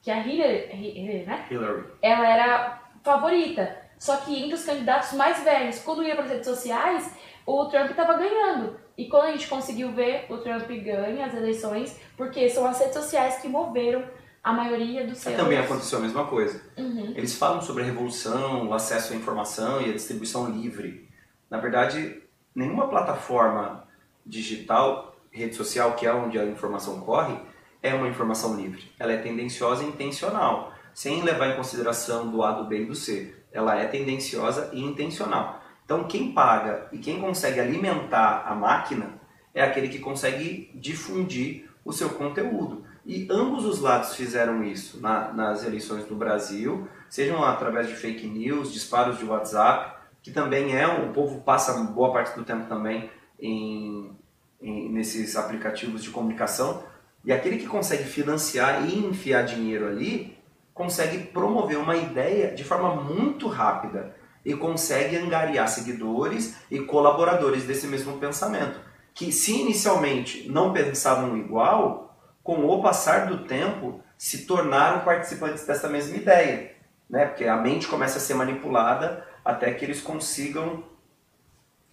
que 0.00 0.10
a 0.10 0.18
Hillary, 0.18 0.70
Hillary, 0.72 1.26
né? 1.26 1.46
Hillary. 1.50 1.84
Ela 2.00 2.28
era 2.28 2.82
favorita. 3.02 3.82
Só 3.98 4.16
que 4.16 4.36
entre 4.36 4.54
os 4.54 4.64
candidatos 4.64 5.12
mais 5.12 5.42
velhos, 5.42 5.80
quando 5.80 6.02
ia 6.02 6.14
para 6.14 6.24
as 6.24 6.30
redes 6.30 6.46
sociais, 6.46 7.16
o 7.46 7.66
Trump 7.66 7.90
estava 7.90 8.14
ganhando. 8.14 8.80
E 8.96 9.08
quando 9.08 9.24
a 9.24 9.32
gente 9.32 9.48
conseguiu 9.48 9.90
ver, 9.92 10.26
o 10.28 10.38
Trump 10.38 10.68
ganha 10.68 11.26
as 11.26 11.34
eleições, 11.34 12.00
porque 12.16 12.48
são 12.48 12.66
as 12.66 12.78
redes 12.78 12.94
sociais 12.94 13.40
que 13.40 13.48
moveram 13.48 14.04
a 14.42 14.52
maioria 14.52 15.06
dos 15.06 15.18
seus... 15.18 15.36
Também 15.36 15.58
aconteceu 15.58 15.98
a 15.98 16.02
mesma 16.02 16.26
coisa. 16.26 16.60
Uhum. 16.76 17.12
Eles 17.16 17.36
falam 17.36 17.62
sobre 17.62 17.82
a 17.82 17.86
revolução, 17.86 18.68
o 18.68 18.74
acesso 18.74 19.12
à 19.12 19.16
informação 19.16 19.80
e 19.80 19.90
a 19.90 19.92
distribuição 19.92 20.50
livre. 20.50 21.08
Na 21.48 21.58
verdade, 21.58 22.22
nenhuma 22.54 22.88
plataforma 22.88 23.86
digital, 24.26 25.16
rede 25.30 25.54
social, 25.54 25.94
que 25.94 26.06
é 26.06 26.12
onde 26.12 26.38
a 26.38 26.44
informação 26.44 27.00
corre, 27.00 27.36
é 27.82 27.94
uma 27.94 28.08
informação 28.08 28.56
livre. 28.56 28.90
Ela 28.98 29.12
é 29.12 29.18
tendenciosa 29.18 29.84
e 29.84 29.88
intencional, 29.88 30.72
sem 30.92 31.22
levar 31.22 31.48
em 31.48 31.56
consideração 31.56 32.30
do 32.30 32.42
A, 32.42 32.52
do 32.52 32.64
B 32.64 32.82
e 32.82 32.86
do 32.86 32.94
C. 32.94 33.34
Ela 33.52 33.78
é 33.78 33.86
tendenciosa 33.86 34.70
e 34.72 34.82
intencional. 34.82 35.62
Então, 35.84 36.04
quem 36.04 36.32
paga 36.32 36.88
e 36.92 36.98
quem 36.98 37.20
consegue 37.20 37.60
alimentar 37.60 38.44
a 38.46 38.54
máquina 38.54 39.20
é 39.54 39.62
aquele 39.62 39.88
que 39.88 39.98
consegue 39.98 40.70
difundir 40.74 41.68
o 41.84 41.92
seu 41.92 42.10
conteúdo. 42.10 42.84
E 43.04 43.26
ambos 43.30 43.64
os 43.64 43.80
lados 43.80 44.14
fizeram 44.14 44.62
isso 44.62 45.00
na, 45.00 45.32
nas 45.32 45.64
eleições 45.64 46.04
do 46.04 46.14
Brasil, 46.14 46.88
sejam 47.08 47.42
através 47.44 47.88
de 47.88 47.96
fake 47.96 48.26
news, 48.26 48.72
disparos 48.72 49.18
de 49.18 49.24
WhatsApp, 49.24 49.96
que 50.22 50.30
também 50.30 50.76
é, 50.76 50.86
o 50.86 51.12
povo 51.12 51.40
passa 51.40 51.74
boa 51.82 52.12
parte 52.12 52.36
do 52.38 52.44
tempo 52.44 52.68
também 52.68 53.10
em, 53.40 54.16
em, 54.60 54.88
nesses 54.88 55.34
aplicativos 55.36 56.02
de 56.02 56.10
comunicação, 56.10 56.84
e 57.24 57.32
aquele 57.32 57.58
que 57.58 57.66
consegue 57.66 58.04
financiar 58.04 58.88
e 58.88 58.98
enfiar 58.98 59.42
dinheiro 59.42 59.88
ali, 59.88 60.36
consegue 60.72 61.26
promover 61.26 61.78
uma 61.78 61.96
ideia 61.96 62.54
de 62.54 62.64
forma 62.64 62.94
muito 62.94 63.48
rápida 63.48 64.14
e 64.44 64.54
consegue 64.54 65.16
angariar 65.16 65.68
seguidores 65.68 66.56
e 66.70 66.80
colaboradores 66.80 67.64
desse 67.64 67.86
mesmo 67.86 68.18
pensamento, 68.18 68.80
que 69.14 69.30
se 69.30 69.60
inicialmente 69.60 70.48
não 70.48 70.72
pensavam 70.72 71.36
igual, 71.36 72.11
com 72.42 72.66
o 72.66 72.82
passar 72.82 73.26
do 73.26 73.44
tempo, 73.44 74.00
se 74.18 74.46
tornaram 74.46 75.00
participantes 75.04 75.66
dessa 75.66 75.88
mesma 75.88 76.16
ideia. 76.16 76.72
Né? 77.08 77.26
Porque 77.26 77.44
a 77.44 77.56
mente 77.56 77.86
começa 77.86 78.18
a 78.18 78.20
ser 78.20 78.34
manipulada 78.34 79.26
até 79.44 79.72
que 79.72 79.84
eles 79.84 80.00
consigam 80.00 80.84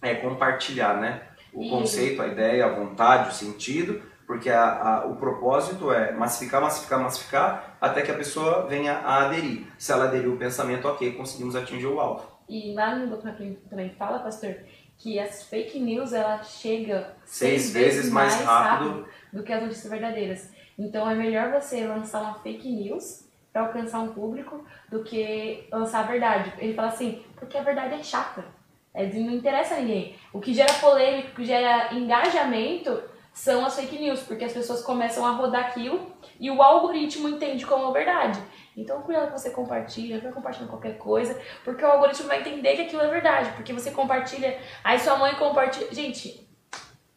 é, 0.00 0.14
compartilhar 0.14 1.00
né? 1.00 1.22
o 1.52 1.62
e... 1.62 1.70
conceito, 1.70 2.22
a 2.22 2.26
ideia, 2.26 2.66
a 2.66 2.74
vontade, 2.74 3.30
o 3.30 3.32
sentido, 3.32 4.02
porque 4.26 4.48
a, 4.48 4.62
a, 4.62 5.06
o 5.06 5.16
propósito 5.16 5.92
é 5.92 6.12
massificar, 6.12 6.60
massificar, 6.60 7.00
massificar, 7.00 7.76
até 7.80 8.02
que 8.02 8.10
a 8.10 8.16
pessoa 8.16 8.66
venha 8.66 8.98
a 8.98 9.24
aderir. 9.24 9.66
Se 9.76 9.90
ela 9.90 10.04
aderir 10.04 10.30
o 10.30 10.36
pensamento, 10.36 10.86
ok, 10.86 11.12
conseguimos 11.14 11.56
atingir 11.56 11.86
o 11.86 11.98
alvo. 11.98 12.29
E 12.50 12.74
lá 12.74 12.96
no 12.96 13.06
documento 13.06 13.60
também 13.70 13.90
fala, 13.90 14.18
pastor, 14.18 14.56
que 14.98 15.20
as 15.20 15.44
fake 15.44 15.78
news 15.78 16.12
ela 16.12 16.42
chega 16.42 17.14
seis, 17.24 17.62
seis 17.62 17.72
vezes, 17.72 17.94
vezes, 17.96 18.12
mais, 18.12 18.34
mais 18.34 18.44
rápido. 18.44 18.90
rápido 18.90 19.08
do 19.32 19.42
que 19.44 19.52
as 19.52 19.62
notícias 19.62 19.88
verdadeiras. 19.88 20.50
Então 20.76 21.08
é 21.08 21.14
melhor 21.14 21.52
você 21.52 21.86
lançar 21.86 22.20
uma 22.22 22.40
fake 22.40 22.68
news 22.68 23.24
para 23.52 23.62
alcançar 23.62 24.00
um 24.00 24.12
público 24.12 24.64
do 24.90 25.04
que 25.04 25.68
lançar 25.70 26.00
a 26.00 26.08
verdade. 26.08 26.52
Ele 26.58 26.74
fala 26.74 26.88
assim, 26.88 27.22
porque 27.36 27.56
a 27.56 27.62
verdade 27.62 27.94
é 27.94 28.02
chata. 28.02 28.44
É, 28.92 29.06
não 29.06 29.32
interessa 29.32 29.76
a 29.76 29.78
ninguém. 29.78 30.16
O 30.32 30.40
que 30.40 30.52
gera 30.52 30.72
polêmica, 30.74 31.28
o 31.28 31.34
que 31.36 31.44
gera 31.44 31.94
engajamento 31.94 33.00
são 33.32 33.64
as 33.64 33.78
fake 33.78 33.96
news, 33.96 34.22
porque 34.24 34.44
as 34.44 34.52
pessoas 34.52 34.82
começam 34.82 35.24
a 35.24 35.30
rodar 35.30 35.66
aquilo 35.66 36.12
e 36.40 36.50
o 36.50 36.60
algoritmo 36.60 37.28
entende 37.28 37.64
como 37.64 37.92
verdade. 37.92 38.40
Então, 38.76 39.02
cuidado 39.02 39.32
que 39.32 39.40
você 39.40 39.50
compartilha, 39.50 40.20
vai 40.20 40.32
compartilhando 40.32 40.70
qualquer 40.70 40.96
coisa, 40.96 41.40
porque 41.64 41.84
o 41.84 41.88
algoritmo 41.88 42.28
vai 42.28 42.40
entender 42.40 42.76
que 42.76 42.82
aquilo 42.82 43.02
é 43.02 43.08
verdade, 43.08 43.50
porque 43.52 43.72
você 43.72 43.90
compartilha, 43.90 44.58
aí 44.84 44.98
sua 44.98 45.16
mãe 45.16 45.34
compartilha. 45.34 45.92
Gente, 45.92 46.48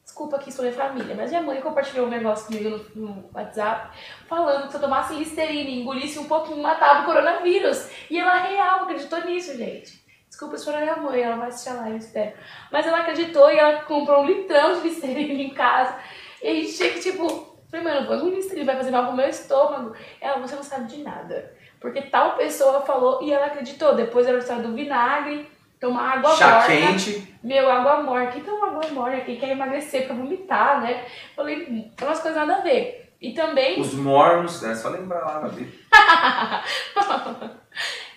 desculpa 0.04 0.38
aqui 0.38 0.52
sou 0.52 0.66
minha 0.66 0.76
família, 0.76 1.16
mas 1.16 1.30
minha 1.30 1.42
mãe 1.42 1.62
compartilhou 1.62 2.08
um 2.08 2.10
negócio 2.10 2.48
comigo 2.48 2.70
no, 2.96 3.08
no 3.08 3.30
WhatsApp, 3.34 3.98
falando 4.28 4.66
que 4.66 4.72
se 4.72 4.78
eu 4.78 4.82
tomasse 4.82 5.14
Listerine 5.14 5.82
engolisse 5.82 6.20
um 6.20 6.26
pouquinho, 6.26 6.62
matava 6.62 7.04
o 7.04 7.06
coronavírus. 7.06 7.90
E 8.10 8.20
ela 8.20 8.36
real 8.36 8.84
acreditou 8.84 9.24
nisso, 9.26 9.56
gente. 9.58 10.04
Desculpa 10.28 10.58
se 10.58 10.66
for 10.66 10.74
a 10.74 10.82
minha 10.82 10.96
mãe, 10.96 11.22
ela 11.22 11.36
vai 11.36 11.50
assistir 11.50 11.74
lá, 11.74 11.88
eu 11.88 11.98
espero. 11.98 12.34
Mas 12.72 12.88
ela 12.88 13.00
acreditou 13.00 13.52
e 13.52 13.58
ela 13.58 13.82
comprou 13.84 14.24
um 14.24 14.26
litrão 14.26 14.74
de 14.74 14.88
Listerine 14.88 15.44
em 15.44 15.54
casa. 15.54 15.96
E 16.42 16.48
a 16.48 16.54
gente 16.56 16.72
chega, 16.72 17.00
tipo, 17.00 17.53
falei, 17.74 17.84
mano, 17.84 18.06
vou 18.06 18.16
engolir 18.16 18.36
Listerine, 18.36 18.66
vai 18.66 18.78
fazer 18.78 18.92
mal 18.92 19.08
pro 19.08 19.16
meu 19.16 19.28
estômago. 19.28 19.96
Ela, 20.22 20.40
você 20.40 20.56
não 20.56 20.64
sabe 20.64 20.86
de 20.86 21.02
nada. 21.02 21.52
Porque 21.80 22.04
tal 22.04 22.38
pessoa 22.38 22.82
falou 22.82 23.24
e 23.24 23.34
ela 23.34 23.48
acreditou. 23.48 23.96
Depois 23.96 24.28
ela 24.28 24.38
história 24.38 24.62
do 24.62 24.74
vinagre, 24.74 25.50
tomar 25.80 26.18
água 26.18 26.36
Chá 26.36 26.60
morna. 26.60 26.68
quente. 26.68 27.38
Meu, 27.44 27.70
água 27.70 28.04
morna. 28.04 28.28
Quem 28.28 28.44
toma 28.44 28.68
água 28.68 28.88
morna? 28.92 29.22
Quem 29.22 29.38
quer 29.38 29.50
emagrecer 29.50 30.06
pra 30.06 30.16
vomitar, 30.16 30.82
né? 30.82 31.06
Falei, 31.36 31.92
é 32.00 32.06
umas 32.06 32.20
coisas 32.20 32.40
nada 32.40 32.58
a 32.58 32.62
ver. 32.62 33.12
E 33.20 33.34
também... 33.34 33.82
Os 33.82 33.94
mornos, 33.94 34.62
né? 34.62 34.76
Só 34.76 34.90
lembrar 34.90 35.26
lá 35.26 35.40
na 35.42 35.48
vida. 35.48 35.72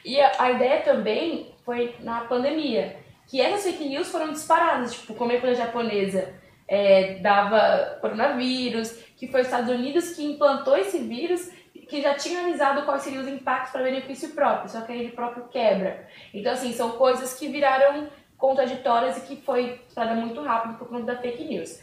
e 0.05 0.21
a, 0.21 0.33
a 0.39 0.51
ideia 0.51 0.83
também 0.83 1.55
foi 1.65 1.95
na 2.01 2.23
pandemia. 2.23 2.97
Que 3.27 3.41
essas 3.41 3.73
fake 3.73 3.89
news 3.89 4.11
foram 4.11 4.33
disparadas, 4.33 4.95
tipo, 4.95 5.15
como 5.15 5.33
a 5.33 5.35
empresa 5.35 5.63
japonesa 5.63 6.35
é, 6.69 7.15
dava 7.21 7.99
coronavírus, 8.01 8.93
que 9.17 9.29
foi 9.29 9.43
os 9.43 9.47
Estados 9.47 9.71
Unidos 9.71 10.11
que 10.11 10.25
implantou 10.25 10.77
esse 10.77 10.99
vírus, 10.99 11.51
que 11.89 12.03
já 12.03 12.15
tinha 12.15 12.41
analisado 12.41 12.85
quais 12.85 13.03
seriam 13.03 13.23
os 13.23 13.29
impactos 13.29 13.73
para 13.73 13.83
benefício 13.83 14.31
próprio, 14.31 14.69
só 14.69 14.81
que 14.81 14.93
ele 14.93 15.13
próprio 15.13 15.45
quebra. 15.49 16.09
Então, 16.35 16.53
assim, 16.53 16.73
são 16.73 16.93
coisas 16.93 17.39
que 17.39 17.49
viraram 17.49 18.09
contraditórias 18.37 19.19
e 19.19 19.21
que 19.23 19.37
foi 19.37 19.81
falada 19.95 20.15
muito 20.15 20.43
rápido 20.43 20.79
por 20.79 20.89
conta 20.89 21.15
da 21.15 21.17
fake 21.17 21.45
news. 21.45 21.81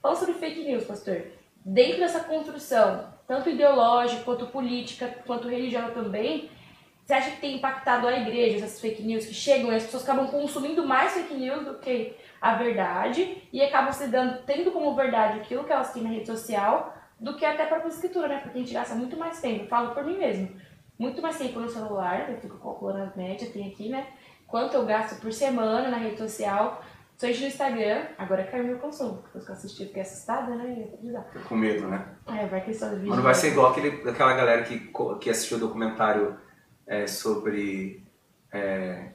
Falando 0.00 0.18
sobre 0.18 0.34
fake 0.34 0.64
news, 0.64 0.84
pastor, 0.84 1.22
dentro 1.64 1.98
dessa 1.98 2.20
construção, 2.20 3.12
tanto 3.26 3.50
ideológica, 3.50 4.22
quanto 4.22 4.46
política, 4.46 5.14
quanto 5.26 5.48
religiosa 5.48 5.90
também, 5.90 6.48
você 7.06 7.14
acha 7.14 7.30
que 7.30 7.40
tem 7.40 7.56
impactado 7.56 8.08
a 8.08 8.18
igreja, 8.18 8.56
essas 8.64 8.80
fake 8.80 9.00
news 9.04 9.24
que 9.24 9.32
chegam 9.32 9.72
e 9.72 9.76
as 9.76 9.84
pessoas 9.84 10.02
acabam 10.02 10.26
consumindo 10.26 10.84
mais 10.84 11.12
fake 11.12 11.34
news 11.34 11.64
do 11.64 11.74
que 11.74 12.16
a 12.40 12.54
verdade 12.54 13.48
e 13.52 13.62
acabam 13.62 13.92
se 13.92 14.08
dando, 14.08 14.42
tendo 14.44 14.72
como 14.72 14.92
verdade 14.96 15.38
aquilo 15.38 15.62
que 15.62 15.72
elas 15.72 15.92
têm 15.92 16.02
na 16.02 16.10
rede 16.10 16.26
social 16.26 16.92
do 17.20 17.36
que 17.36 17.44
até 17.44 17.62
a 17.62 17.68
própria 17.68 17.90
escritura, 17.90 18.26
né? 18.26 18.40
Porque 18.42 18.58
a 18.58 18.60
gente 18.60 18.74
gasta 18.74 18.96
muito 18.96 19.16
mais 19.16 19.40
tempo, 19.40 19.62
eu 19.62 19.68
falo 19.68 19.94
por 19.94 20.02
mim 20.04 20.18
mesmo, 20.18 20.50
muito 20.98 21.22
mais 21.22 21.38
tempo 21.38 21.60
no 21.60 21.68
celular, 21.68 22.28
eu 22.28 22.40
fico 22.40 22.58
calculando 22.58 23.12
a 23.14 23.16
média, 23.16 23.48
tem 23.52 23.68
aqui, 23.68 23.88
né? 23.88 24.08
Quanto 24.48 24.74
eu 24.74 24.84
gasto 24.84 25.20
por 25.20 25.32
semana 25.32 25.88
na 25.88 25.98
rede 25.98 26.18
social, 26.18 26.82
só 27.16 27.28
no 27.28 27.32
Instagram, 27.32 28.04
agora 28.18 28.42
caiu 28.42 28.64
meu 28.64 28.78
consumo, 28.78 29.22
porque 29.32 29.48
eu 29.48 29.54
assisti, 29.54 29.86
fiquei 29.86 30.02
assustada, 30.02 30.56
né? 30.56 30.88
Fico 31.32 31.48
com 31.48 31.54
medo, 31.54 31.86
né? 31.86 32.04
É, 32.26 32.46
vai 32.46 32.62
que 32.62 32.74
só 32.74 32.88
vídeo. 32.88 33.06
Mas 33.06 33.16
não 33.16 33.24
vai 33.24 33.34
ser 33.34 33.52
igual 33.52 33.70
aquele, 33.70 34.10
aquela 34.10 34.34
galera 34.34 34.64
que, 34.64 34.92
que 35.20 35.30
assistiu 35.30 35.56
o 35.56 35.60
documentário 35.60 36.44
é, 36.86 37.06
sobre 37.06 38.02
é, 38.52 39.10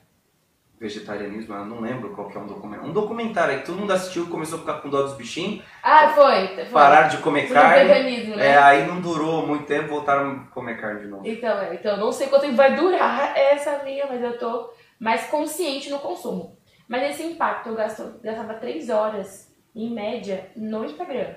vegetarianismo, 0.82 1.54
eu 1.54 1.66
não 1.66 1.80
lembro 1.80 2.10
qual 2.16 2.28
que 2.28 2.36
é 2.36 2.42
um 2.42 2.48
documentário. 2.48 2.90
Um 2.90 2.94
documentário 2.94 3.60
que 3.60 3.66
todo 3.68 3.78
mundo 3.78 3.94
assistiu 3.94 4.28
começou 4.28 4.58
a 4.58 4.62
ficar 4.62 4.82
com 4.82 4.90
dó 4.90 5.04
dos 5.04 5.14
bichinhos. 5.14 5.64
Ah, 5.84 6.10
foi. 6.10 6.48
foi. 6.48 6.66
Pararam 6.66 7.10
de 7.10 7.18
comer 7.18 7.48
carne. 7.54 7.88
Veganismo, 7.88 8.36
né? 8.36 8.48
É, 8.48 8.58
aí 8.58 8.88
não 8.88 9.00
durou 9.00 9.46
muito 9.46 9.66
tempo, 9.66 9.90
voltaram 9.90 10.32
a 10.32 10.54
comer 10.54 10.82
carne 10.82 11.02
de 11.02 11.08
novo. 11.08 11.22
Então, 11.28 11.60
é, 11.60 11.76
então 11.76 11.98
não 11.98 12.12
sei 12.12 12.28
quanto 12.28 12.42
tempo 12.42 12.56
vai 12.56 12.76
durar 12.76 13.38
essa 13.38 13.84
linha, 13.84 14.08
mas 14.10 14.24
eu 14.24 14.38
tô 14.40 14.74
mais 15.00 15.28
consciente 15.28 15.90
no 15.92 16.00
consumo. 16.00 16.58
Mas 16.88 17.12
esse 17.12 17.24
impacto, 17.24 17.70
eu 17.70 17.76
gasto, 17.76 18.20
gastava 18.24 18.56
3 18.56 18.90
horas, 18.90 19.56
em 19.76 19.94
média, 19.94 20.50
no 20.56 20.84
Instagram. 20.84 21.36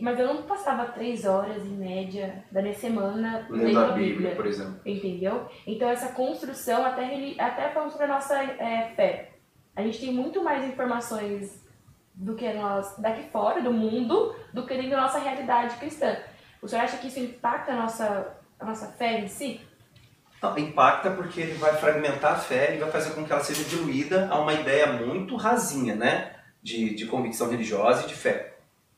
Mas 0.00 0.18
eu 0.18 0.32
não 0.32 0.44
passava 0.44 0.92
três 0.92 1.24
horas 1.24 1.64
em 1.66 1.76
média 1.76 2.44
da 2.52 2.62
minha 2.62 2.74
semana 2.74 3.44
lendo, 3.50 3.80
a 3.80 3.88
Bíblia, 3.88 4.12
Bíblia, 4.12 4.36
por 4.36 4.46
exemplo. 4.46 4.80
Entendeu? 4.86 5.48
Então 5.66 5.88
essa 5.88 6.12
construção 6.12 6.84
até, 6.84 7.34
até 7.36 7.68
falando 7.70 7.90
sobre 7.90 8.04
a 8.04 8.08
nossa 8.08 8.40
é, 8.40 8.92
fé. 8.94 9.32
A 9.74 9.82
gente 9.82 9.98
tem 9.98 10.12
muito 10.12 10.42
mais 10.44 10.64
informações 10.64 11.66
do 12.14 12.36
que 12.36 12.52
nós 12.52 12.96
daqui 12.98 13.28
fora, 13.30 13.60
do 13.60 13.72
mundo, 13.72 14.36
do 14.52 14.64
que 14.64 14.74
dentro 14.74 14.90
da 14.90 15.00
nossa 15.00 15.18
realidade 15.18 15.76
cristã. 15.76 16.16
O 16.60 16.68
senhor 16.68 16.82
acha 16.84 16.98
que 16.98 17.08
isso 17.08 17.18
impacta 17.18 17.72
a 17.72 17.76
nossa, 17.76 18.36
a 18.60 18.64
nossa 18.64 18.86
fé 18.92 19.18
em 19.18 19.26
si? 19.26 19.60
Não, 20.40 20.56
impacta 20.58 21.10
porque 21.10 21.40
ele 21.40 21.54
vai 21.54 21.74
fragmentar 21.74 22.34
a 22.34 22.36
fé 22.36 22.76
e 22.76 22.78
vai 22.78 22.90
fazer 22.90 23.14
com 23.14 23.24
que 23.24 23.32
ela 23.32 23.42
seja 23.42 23.64
diluída 23.64 24.28
a 24.30 24.40
uma 24.40 24.52
ideia 24.52 24.92
muito 24.92 25.34
rasinha, 25.34 25.96
né? 25.96 26.36
De, 26.62 26.94
de 26.94 27.06
convicção 27.06 27.50
religiosa 27.50 28.04
e 28.04 28.08
de 28.08 28.14
fé. 28.14 28.51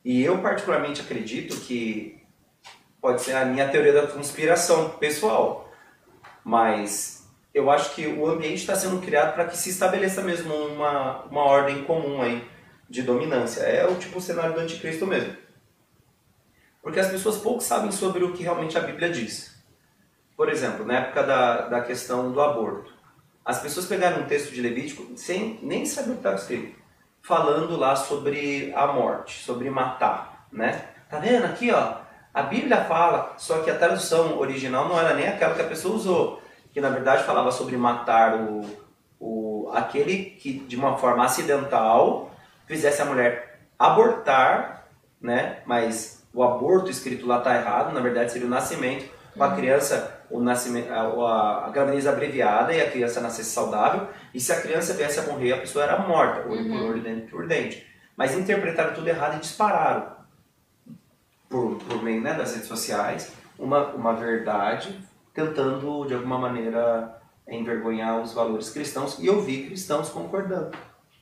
E 0.05 0.23
eu 0.23 0.39
particularmente 0.43 1.01
acredito 1.01 1.57
que 1.61 2.23
pode 3.01 3.23
ser 3.23 3.33
a 3.33 3.45
minha 3.47 3.69
teoria 3.69 3.93
da 3.93 4.07
conspiração 4.07 4.91
pessoal, 4.91 5.73
mas 6.45 7.27
eu 7.55 7.71
acho 7.71 7.95
que 7.95 8.07
o 8.07 8.27
ambiente 8.27 8.61
está 8.61 8.77
sendo 8.77 9.01
criado 9.01 9.33
para 9.33 9.47
que 9.47 9.57
se 9.57 9.71
estabeleça 9.71 10.21
mesmo 10.21 10.55
uma, 10.55 11.23
uma 11.23 11.43
ordem 11.43 11.85
comum 11.85 12.21
aí 12.21 12.47
de 12.89 13.03
dominância. 13.03 13.63
É 13.63 13.87
o 13.87 13.95
tipo 13.95 14.21
cenário 14.21 14.53
do 14.53 14.61
anticristo 14.61 15.07
mesmo. 15.07 15.35
Porque 16.83 17.01
as 17.01 17.11
pessoas 17.11 17.39
pouco 17.39 17.63
sabem 17.63 17.91
sobre 17.91 18.25
o 18.25 18.35
que 18.35 18.43
realmente 18.43 18.77
a 18.77 18.83
Bíblia 18.83 19.09
diz. 19.11 19.55
Por 20.37 20.51
exemplo, 20.51 20.85
na 20.85 20.99
época 20.99 21.23
da, 21.23 21.69
da 21.69 21.81
questão 21.81 22.31
do 22.31 22.43
aborto, 22.43 22.93
as 23.43 23.61
pessoas 23.63 23.87
pegaram 23.87 24.23
um 24.23 24.27
texto 24.27 24.53
de 24.53 24.61
Levítico 24.61 25.17
sem 25.17 25.59
nem 25.63 25.87
saber 25.87 26.11
o 26.11 26.13
que 26.15 26.19
estava 26.19 26.37
escrito 26.37 26.84
falando 27.25 27.75
lá 27.79 27.97
sobre 27.97 28.71
a 28.77 28.87
morte, 28.87 29.43
sobre 29.43 29.71
matar, 29.71 30.47
né? 30.53 30.85
Tá 31.09 31.19
vendo 31.19 31.47
aqui, 31.47 31.73
ó? 31.73 31.95
A 32.35 32.43
Bíblia 32.43 32.85
fala, 32.85 33.33
só 33.39 33.61
que 33.61 33.71
a 33.71 33.79
tradução 33.79 34.39
original 34.39 34.89
não 34.89 34.99
era 34.99 35.15
nem 35.15 35.27
aquela 35.27 35.55
que 35.55 35.63
a 35.63 35.67
pessoa 35.67 35.97
usou, 35.97 36.43
que 36.71 36.83
na 36.83 36.91
verdade 36.91 37.25
falava 37.25 37.51
sobre 37.51 37.79
matar 37.79 38.37
o, 38.37 38.67
o 39.19 39.71
aquele 39.73 40.37
que 40.39 40.53
de 40.53 40.77
uma 40.77 40.99
forma 40.99 41.25
acidental 41.25 42.31
fizesse 42.67 43.01
a 43.01 43.07
mulher 43.07 43.59
abortar, 43.79 44.87
né? 45.19 45.61
Mas 45.65 46.27
o 46.35 46.43
aborto 46.43 46.91
escrito 46.91 47.27
lá 47.27 47.41
tá 47.41 47.55
errado, 47.57 47.95
na 47.95 48.01
verdade 48.01 48.33
seria 48.33 48.47
o 48.47 48.51
nascimento 48.51 49.09
com 49.35 49.43
a 49.43 49.55
criança, 49.55 50.21
o 50.31 50.41
nascimento, 50.41 50.93
a, 50.93 51.67
a, 51.67 51.71
gravidez 51.71 52.07
abreviada 52.07 52.75
e 52.75 52.83
a 52.83 52.91
criança 52.91 53.21
nascesse 53.21 53.51
saudável, 53.51 54.09
e 54.35 54.41
se 54.41 54.53
a 54.53 54.61
criança 54.61 54.95
viesse 54.95 55.21
a 55.21 55.23
morrer, 55.23 55.53
a 55.53 55.59
pessoa 55.59 55.85
era 55.85 55.99
morta, 56.01 56.49
ou 56.49 56.57
uhum. 56.57 56.89
por 56.89 57.01
dente 57.01 57.31
por 57.31 57.47
dente. 57.47 57.87
Mas 58.17 58.37
interpretaram 58.37 58.93
tudo 58.93 59.09
errado 59.09 59.37
e 59.37 59.41
dispararam, 59.41 60.13
por, 61.49 61.77
por 61.77 62.03
meio 62.03 62.21
né, 62.21 62.35
das 62.35 62.53
redes 62.53 62.67
sociais, 62.67 63.33
uma, 63.57 63.87
uma 63.95 64.13
verdade, 64.13 64.99
tentando 65.33 66.05
de 66.07 66.15
alguma 66.15 66.37
maneira 66.37 67.23
envergonhar 67.49 68.21
os 68.21 68.33
valores 68.33 68.71
cristãos, 68.71 69.19
e 69.21 69.27
eu 69.27 69.41
vi 69.41 69.67
cristãos 69.67 70.09
concordando. 70.09 70.77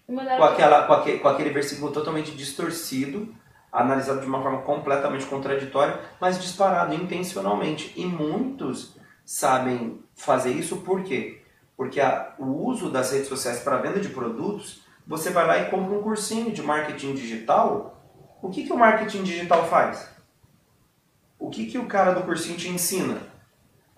Com, 0.07 0.18
aquela, 0.18 0.87
com, 0.87 0.92
aquele, 0.94 1.18
com 1.18 1.29
aquele 1.29 1.51
versículo 1.51 1.92
totalmente 1.92 2.33
distorcido, 2.33 3.35
analisado 3.70 4.20
de 4.20 4.27
uma 4.27 4.42
forma 4.42 4.62
completamente 4.62 5.27
contraditória, 5.27 6.01
mas 6.20 6.40
disparado 6.40 6.94
intencionalmente. 6.94 7.92
E 7.96 8.07
muitos 8.07 8.96
sabem 9.25 10.03
fazer 10.14 10.53
isso 10.53 10.79
por 10.79 11.03
quê? 11.03 11.42
Porque 11.83 12.01
a, 12.01 12.33
o 12.38 12.68
uso 12.68 12.90
das 12.90 13.11
redes 13.11 13.27
sociais 13.27 13.59
para 13.59 13.79
venda 13.79 13.99
de 13.99 14.11
produtos, 14.11 14.83
você 15.05 15.31
vai 15.31 15.45
lá 15.45 15.59
e 15.59 15.64
compra 15.68 15.99
um 15.99 16.01
cursinho 16.01 16.53
de 16.53 16.62
marketing 16.62 17.12
digital. 17.12 18.01
O 18.40 18.51
que, 18.51 18.62
que 18.62 18.73
o 18.73 18.79
marketing 18.79 19.25
digital 19.25 19.64
faz? 19.64 20.09
O 21.40 21.51
que, 21.51 21.66
que 21.66 21.79
o 21.79 21.87
cara 21.87 22.12
do 22.12 22.23
cursinho 22.23 22.57
te 22.57 22.68
ensina? 22.68 23.18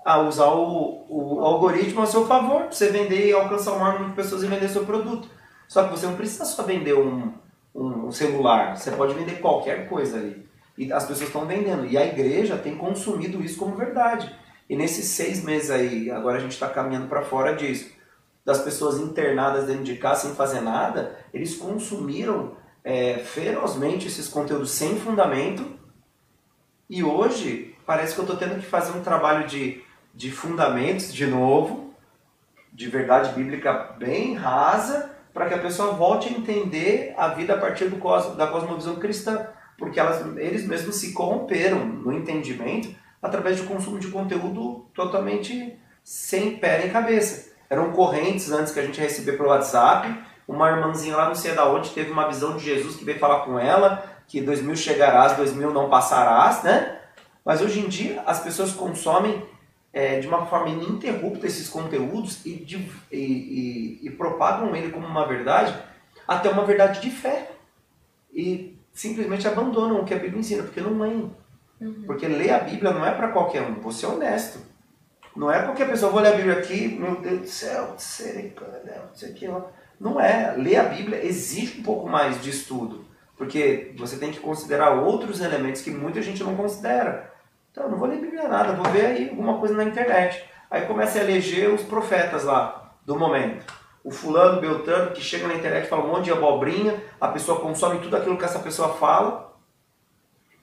A 0.03 0.19
usar 0.19 0.47
o, 0.47 1.05
o 1.11 1.45
algoritmo 1.45 2.01
a 2.01 2.07
seu 2.07 2.27
favor, 2.27 2.63
para 2.63 2.73
você 2.73 2.89
vender 2.89 3.29
e 3.29 3.35
alcançar 3.35 3.73
o 3.73 3.79
maior 3.79 3.93
número 3.93 4.13
de 4.13 4.17
pessoas 4.17 4.43
e 4.43 4.47
vender 4.47 4.71
seu 4.71 4.87
produto. 4.87 5.29
Só 5.69 5.85
que 5.85 5.91
você 5.91 6.07
não 6.07 6.17
precisa 6.17 6.47
só 6.47 6.63
vender 6.63 6.95
um, 6.95 7.35
um 7.75 8.11
celular, 8.11 8.79
você 8.79 8.93
pode 8.93 9.13
vender 9.13 9.43
qualquer 9.43 9.91
coisa 9.91 10.17
ali. 10.17 10.49
E 10.79 10.91
as 10.91 11.05
pessoas 11.05 11.29
estão 11.29 11.45
vendendo. 11.45 11.85
E 11.85 11.99
a 11.99 12.07
igreja 12.07 12.57
tem 12.57 12.79
consumido 12.79 13.45
isso 13.45 13.59
como 13.59 13.77
verdade. 13.77 14.35
E 14.69 14.77
nesses 14.77 15.07
seis 15.07 15.43
meses 15.43 15.71
aí, 15.71 16.11
agora 16.11 16.39
a 16.39 16.41
gente 16.41 16.53
está 16.53 16.69
caminhando 16.69 17.09
para 17.09 17.23
fora 17.23 17.55
disso. 17.55 17.93
das 18.45 18.61
pessoas 18.61 18.99
internadas 18.99 19.67
dentro 19.67 19.85
de 19.85 19.97
casa 19.97 20.27
sem 20.27 20.35
fazer 20.35 20.61
nada, 20.61 21.19
eles 21.33 21.57
consumiram 21.57 22.55
é, 22.85 23.17
ferozmente 23.17 24.07
esses 24.07 24.29
conteúdos 24.29 24.71
sem 24.71 25.01
fundamento. 25.01 25.65
E 26.89 27.03
hoje 27.03 27.75
parece 27.87 28.13
que 28.13 28.21
eu 28.21 28.25
estou 28.25 28.37
tendo 28.37 28.61
que 28.61 28.67
fazer 28.67 28.93
um 28.93 29.03
trabalho 29.03 29.47
de, 29.47 29.83
de 30.15 30.31
fundamentos 30.31 31.13
de 31.13 31.27
novo, 31.27 31.95
de 32.71 32.87
verdade 32.91 33.33
bíblica 33.33 33.73
bem 33.99 34.35
rasa, 34.35 35.11
para 35.33 35.49
que 35.49 35.55
a 35.55 35.59
pessoa 35.59 35.95
volte 35.95 36.29
a 36.29 36.33
entender 36.33 37.15
a 37.17 37.29
vida 37.29 37.55
a 37.55 37.59
partir 37.59 37.89
do 37.89 37.97
cos, 37.97 38.37
da 38.37 38.47
cosmovisão 38.47 38.97
cristã. 38.97 39.47
Porque 39.79 39.99
elas, 39.99 40.25
eles 40.37 40.67
mesmos 40.67 40.97
se 40.97 41.13
corromperam 41.13 41.85
no 41.85 42.13
entendimento 42.13 42.95
através 43.25 43.59
do 43.59 43.67
consumo 43.67 43.99
de 43.99 44.09
conteúdo 44.09 44.85
totalmente 44.93 45.79
sem 46.03 46.59
pé 46.59 46.81
nem 46.81 46.91
cabeça. 46.91 47.55
Eram 47.71 47.91
correntes 47.91 48.53
antes 48.53 48.71
que 48.71 48.79
a 48.79 48.85
gente 48.85 49.01
recebia 49.01 49.35
pelo 49.35 49.49
WhatsApp. 49.49 50.15
Uma 50.47 50.71
irmãzinha 50.71 51.17
lá, 51.17 51.27
não 51.27 51.35
sei 51.35 51.55
da 51.55 51.67
onde, 51.67 51.89
teve 51.89 52.13
uma 52.13 52.29
visão 52.29 52.55
de 52.55 52.63
Jesus 52.63 52.97
que 52.97 53.05
veio 53.05 53.19
falar 53.19 53.47
com 53.47 53.59
ela, 53.59 54.05
que 54.29 54.43
2000 54.43 54.77
chegarás, 54.77 55.35
2000 55.39 55.73
não 55.73 55.89
passarás, 55.89 56.63
né? 56.63 57.01
Mas 57.43 57.63
hoje 57.63 57.81
em 57.81 57.89
dia 57.89 58.23
as 58.27 58.41
pessoas 58.41 58.73
consomem 58.73 59.43
é, 59.91 60.21
de 60.21 60.29
uma 60.29 60.45
forma 60.45 60.69
ininterrupta 60.69 61.47
esses 61.47 61.67
conteúdos 61.67 62.45
e, 62.45 62.57
de, 62.57 62.77
e, 63.11 63.17
e, 63.17 64.01
e, 64.03 64.11
propagam 64.11 64.77
ele 64.77 64.93
como 64.93 65.07
uma 65.07 65.27
verdade, 65.27 65.75
até 66.29 66.51
uma 66.51 66.67
verdade 66.67 67.01
de 67.01 67.11
fé. 67.11 67.53
E 68.35 68.79
simplesmente 68.93 69.49
abandonam 69.49 70.03
o 70.03 70.05
que 70.05 70.13
a 70.13 70.19
Bíblia 70.19 70.41
ensina, 70.41 70.63
porque 70.63 70.83
não 70.83 70.99
leem. 70.99 71.33
Uhum. 71.81 72.05
Porque 72.07 72.27
ler 72.27 72.53
a 72.53 72.59
Bíblia 72.61 72.93
não 72.93 73.05
é 73.05 73.13
para 73.13 73.29
qualquer 73.29 73.63
um, 73.63 73.81
você 73.81 74.07
é 74.07 74.09
honesto. 74.09 74.59
Não 75.37 75.51
é 75.51 75.63
qualquer 75.63 75.89
pessoa, 75.89 76.13
vou 76.13 76.21
ler 76.21 76.33
a 76.33 76.37
Bíblia 76.37 76.59
aqui, 76.59 76.89
meu 76.89 77.17
Deus 77.17 77.41
do 77.41 77.49
céu, 77.49 77.89
não 77.89 77.99
sei 77.99 78.51
o 78.51 79.35
que 79.35 79.49
lá. 79.49 79.67
Não 80.01 80.21
é. 80.21 80.55
Ler 80.57 80.77
a 80.77 80.85
Bíblia 80.85 81.25
exige 81.25 81.81
um 81.81 81.83
pouco 81.83 82.09
mais 82.09 82.41
de 82.41 82.51
estudo. 82.51 83.05
Porque 83.37 83.93
você 83.99 84.17
tem 84.17 84.31
que 84.31 84.39
considerar 84.39 84.91
outros 84.91 85.41
elementos 85.41 85.83
que 85.83 85.91
muita 85.91 86.23
gente 86.23 86.45
não 86.45 86.55
considera. 86.55 87.33
Então, 87.73 87.89
não 87.89 87.99
vou 87.99 88.09
ler 88.09 88.21
Bíblia 88.21 88.47
nada, 88.47 88.75
vou 88.75 88.85
ver 88.93 89.07
aí 89.07 89.29
alguma 89.31 89.59
coisa 89.59 89.75
na 89.75 89.83
internet. 89.83 90.45
Aí 90.71 90.87
começa 90.87 91.19
a 91.19 91.23
eleger 91.23 91.73
os 91.73 91.83
profetas 91.83 92.45
lá, 92.45 92.95
do 93.05 93.19
momento. 93.19 93.65
O 94.05 94.11
fulano, 94.11 94.61
Beltrano, 94.61 95.11
que 95.11 95.21
chega 95.21 95.49
na 95.49 95.55
internet 95.55 95.89
fala 95.89 96.05
um 96.05 96.09
monte 96.09 96.27
de 96.27 96.33
abobrinha, 96.33 97.03
a 97.21 97.29
pessoa 97.29 97.61
consome 97.61 97.99
tudo 98.01 98.17
aquilo 98.17 98.39
que 98.39 98.45
essa 98.45 98.61
pessoa 98.61 98.95
fala 98.95 99.54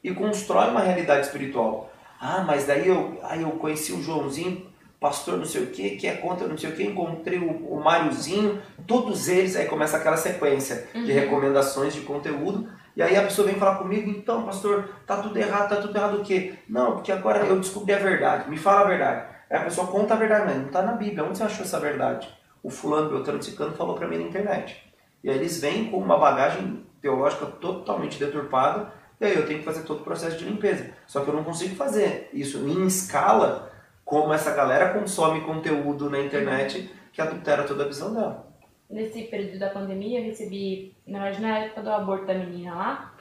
e 0.04 0.14
constrói 0.14 0.70
uma 0.70 0.82
realidade 0.82 1.26
espiritual. 1.26 1.92
Ah, 2.20 2.44
mas 2.46 2.66
daí 2.66 2.88
eu, 2.88 3.20
aí 3.24 3.42
eu 3.42 3.52
conheci 3.52 3.92
o 3.94 4.02
Joãozinho, 4.02 4.68
pastor 5.00 5.38
não 5.38 5.46
sei 5.46 5.64
o 5.64 5.68
que, 5.68 5.92
que 5.98 6.06
é 6.06 6.14
contra 6.18 6.48
não 6.48 6.58
sei 6.58 6.70
o 6.70 6.76
que, 6.76 6.84
encontrei 6.84 7.40
o, 7.40 7.50
o 7.74 7.84
Máriozinho, 7.84 8.62
todos 8.86 9.28
eles, 9.28 9.56
aí 9.56 9.66
começa 9.66 9.98
aquela 9.98 10.18
sequência 10.18 10.88
uhum. 10.94 11.04
de 11.04 11.12
recomendações 11.12 11.94
de 11.94 12.02
conteúdo, 12.02 12.70
e 12.96 13.02
aí 13.02 13.16
a 13.16 13.24
pessoa 13.24 13.48
vem 13.48 13.58
falar 13.58 13.78
comigo, 13.78 14.10
então 14.10 14.44
pastor, 14.44 14.90
tá 15.08 15.18
tudo 15.18 15.38
errado, 15.38 15.70
tá 15.70 15.78
tudo 15.78 15.96
errado 15.96 16.20
o 16.20 16.24
quê? 16.24 16.54
Não, 16.70 16.94
porque 16.94 17.12
agora 17.12 17.40
eu 17.40 17.60
descobri 17.60 17.94
a 17.94 17.98
verdade, 17.98 18.50
me 18.50 18.58
fala 18.58 18.82
a 18.82 18.88
verdade. 18.90 19.26
Aí 19.50 19.58
a 19.58 19.64
pessoa 19.64 19.88
conta 19.88 20.14
a 20.14 20.18
verdade, 20.18 20.46
mas 20.46 20.58
não 20.58 20.68
está 20.68 20.82
na 20.84 20.94
Bíblia, 20.94 21.24
onde 21.24 21.38
você 21.38 21.44
achou 21.44 21.66
essa 21.66 21.80
verdade? 21.80 22.30
O 22.62 22.70
fulano, 22.70 23.10
Beltrano, 23.10 23.42
Cicano 23.42 23.72
falou 23.72 23.96
para 23.96 24.08
mim 24.08 24.18
na 24.18 24.24
internet. 24.24 24.82
E 25.24 25.30
aí 25.30 25.36
eles 25.36 25.60
vêm 25.60 25.90
com 25.90 25.98
uma 25.98 26.18
bagagem 26.18 26.86
teológica 27.02 27.46
totalmente 27.46 28.20
deturpada 28.20 28.94
e 29.22 29.26
aí 29.26 29.36
eu 29.36 29.46
tenho 29.46 29.60
que 29.60 29.66
fazer 29.66 29.84
todo 29.84 30.02
o 30.02 30.04
processo 30.04 30.36
de 30.40 30.46
limpeza. 30.46 30.92
Só 31.06 31.24
que 31.24 31.30
eu 31.30 31.36
não 31.36 31.44
consigo 31.44 31.76
fazer 31.76 32.32
isso 32.34 32.68
em 32.68 32.88
escala 32.88 33.72
como 34.04 34.34
essa 34.34 34.52
galera 34.52 34.94
consome 34.98 35.42
conteúdo 35.42 36.10
na 36.10 36.20
internet 36.20 36.90
que 37.14 37.22
adultera 37.22 37.64
toda 37.64 37.84
a 37.84 37.88
visão 37.88 38.12
dela. 38.16 38.52
Nesse 38.90 39.22
período 39.26 39.60
da 39.60 39.70
pandemia, 39.70 40.20
eu 40.20 40.26
recebi, 40.26 40.96
na 41.06 41.20
verdade, 41.20 41.42
na 41.44 41.60
época 41.60 41.84
do 41.84 41.92
aborto 41.92 42.26
da 42.26 42.34
menina 42.34 42.74
lá, 42.74 43.16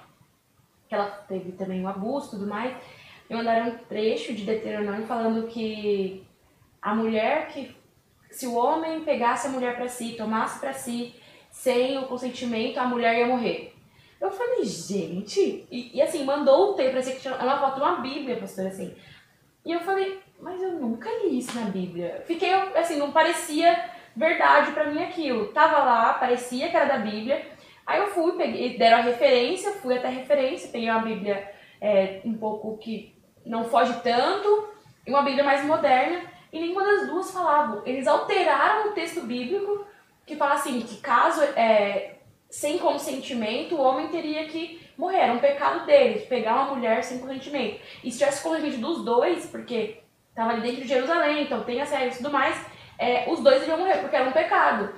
que 0.89 0.95
ela 0.95 1.11
teve 1.29 1.53
também 1.53 1.83
um 1.83 1.89
abuso 1.89 2.29
e 2.29 2.31
tudo 2.31 2.47
mais, 2.47 2.75
me 3.29 3.37
mandaram 3.37 3.69
um 3.69 3.79
trecho 3.87 4.33
de 4.33 4.45
Deuteronômio 4.45 5.07
falando 5.07 5.47
que 5.49 6.27
a 6.81 6.95
mulher 6.95 7.49
que 7.49 7.77
se 8.31 8.47
o 8.47 8.55
homem 8.55 9.05
pegasse 9.05 9.47
a 9.47 9.51
mulher 9.51 9.77
para 9.77 9.87
si, 9.87 10.15
tomasse 10.17 10.61
para 10.61 10.73
si, 10.73 11.15
sem 11.51 11.99
o 11.99 12.07
consentimento, 12.07 12.79
a 12.79 12.87
mulher 12.87 13.19
ia 13.19 13.27
morrer. 13.27 13.75
Eu 14.21 14.31
falei, 14.31 14.65
gente, 14.65 15.67
e, 15.71 15.97
e 15.97 16.03
assim, 16.03 16.25
mandou 16.25 16.73
o 16.73 16.75
texto, 16.75 16.91
parecia 16.91 17.15
que 17.15 17.21
tinha 17.21 17.35
uma 17.37 17.59
foto 17.59 17.77
de 17.77 17.81
uma 17.81 18.01
Bíblia, 18.01 18.37
pastor, 18.37 18.67
assim. 18.67 18.95
E 19.65 19.73
eu 19.73 19.81
falei, 19.81 20.21
mas 20.39 20.63
eu 20.63 20.73
nunca 20.73 21.09
li 21.23 21.39
isso 21.39 21.59
na 21.59 21.67
Bíblia. 21.67 22.23
Fiquei, 22.27 22.53
assim, 22.53 22.97
não 22.97 23.13
parecia 23.13 23.91
verdade 24.15 24.73
para 24.73 24.91
mim 24.91 25.03
aquilo. 25.03 25.53
Tava 25.53 25.79
lá, 25.79 26.15
parecia 26.15 26.69
que 26.69 26.77
era 26.77 26.85
da 26.85 26.99
Bíblia. 26.99 27.47
Aí 27.87 27.99
eu 27.99 28.09
fui, 28.09 28.33
peguei, 28.33 28.77
deram 28.77 28.99
a 28.99 29.03
referência, 29.03 29.73
fui 29.73 29.97
até 29.97 30.09
a 30.09 30.13
referência, 30.13 30.71
peguei 30.71 30.91
uma 30.91 31.01
Bíblia 31.01 31.51
é, 31.81 32.21
um 32.25 32.35
pouco 32.35 32.77
que 32.79 33.15
não 33.45 33.65
foge 33.65 33.95
tanto, 34.03 34.69
e 35.07 35.11
uma 35.11 35.23
Bíblia 35.23 35.43
mais 35.43 35.65
moderna, 35.65 36.23
e 36.53 36.61
nenhuma 36.61 36.85
das 36.85 37.09
duas 37.09 37.31
falavam. 37.31 37.83
Eles 37.87 38.07
alteraram 38.07 38.91
o 38.91 38.93
texto 38.93 39.23
bíblico 39.23 39.87
que 40.27 40.37
fala 40.37 40.55
assim, 40.55 40.81
que 40.83 40.99
caso 40.99 41.43
é, 41.57 42.17
sem 42.51 42.79
consentimento, 42.79 43.77
o 43.77 43.81
homem 43.81 44.09
teria 44.09 44.45
que 44.47 44.85
morrer. 44.99 45.19
Era 45.19 45.33
um 45.33 45.39
pecado 45.39 45.87
dele, 45.87 46.27
pegar 46.29 46.55
uma 46.55 46.75
mulher 46.75 47.03
sem 47.05 47.21
consentimento. 47.21 47.81
E 48.03 48.11
se 48.11 48.19
tivesse 48.19 48.43
consentimento 48.43 48.81
dos 48.81 49.05
dois, 49.05 49.47
porque 49.47 50.03
estava 50.29 50.51
ali 50.51 50.63
dentro 50.63 50.83
de 50.83 50.89
Jerusalém, 50.89 51.45
então 51.45 51.63
tem 51.63 51.81
as 51.81 51.91
regras 51.91 52.15
e 52.15 52.19
tudo 52.19 52.33
mais, 52.33 52.61
é, 52.99 53.25
os 53.31 53.41
dois 53.41 53.63
iriam 53.63 53.79
morrer, 53.79 53.99
porque 53.99 54.17
era 54.17 54.29
um 54.29 54.33
pecado. 54.33 54.91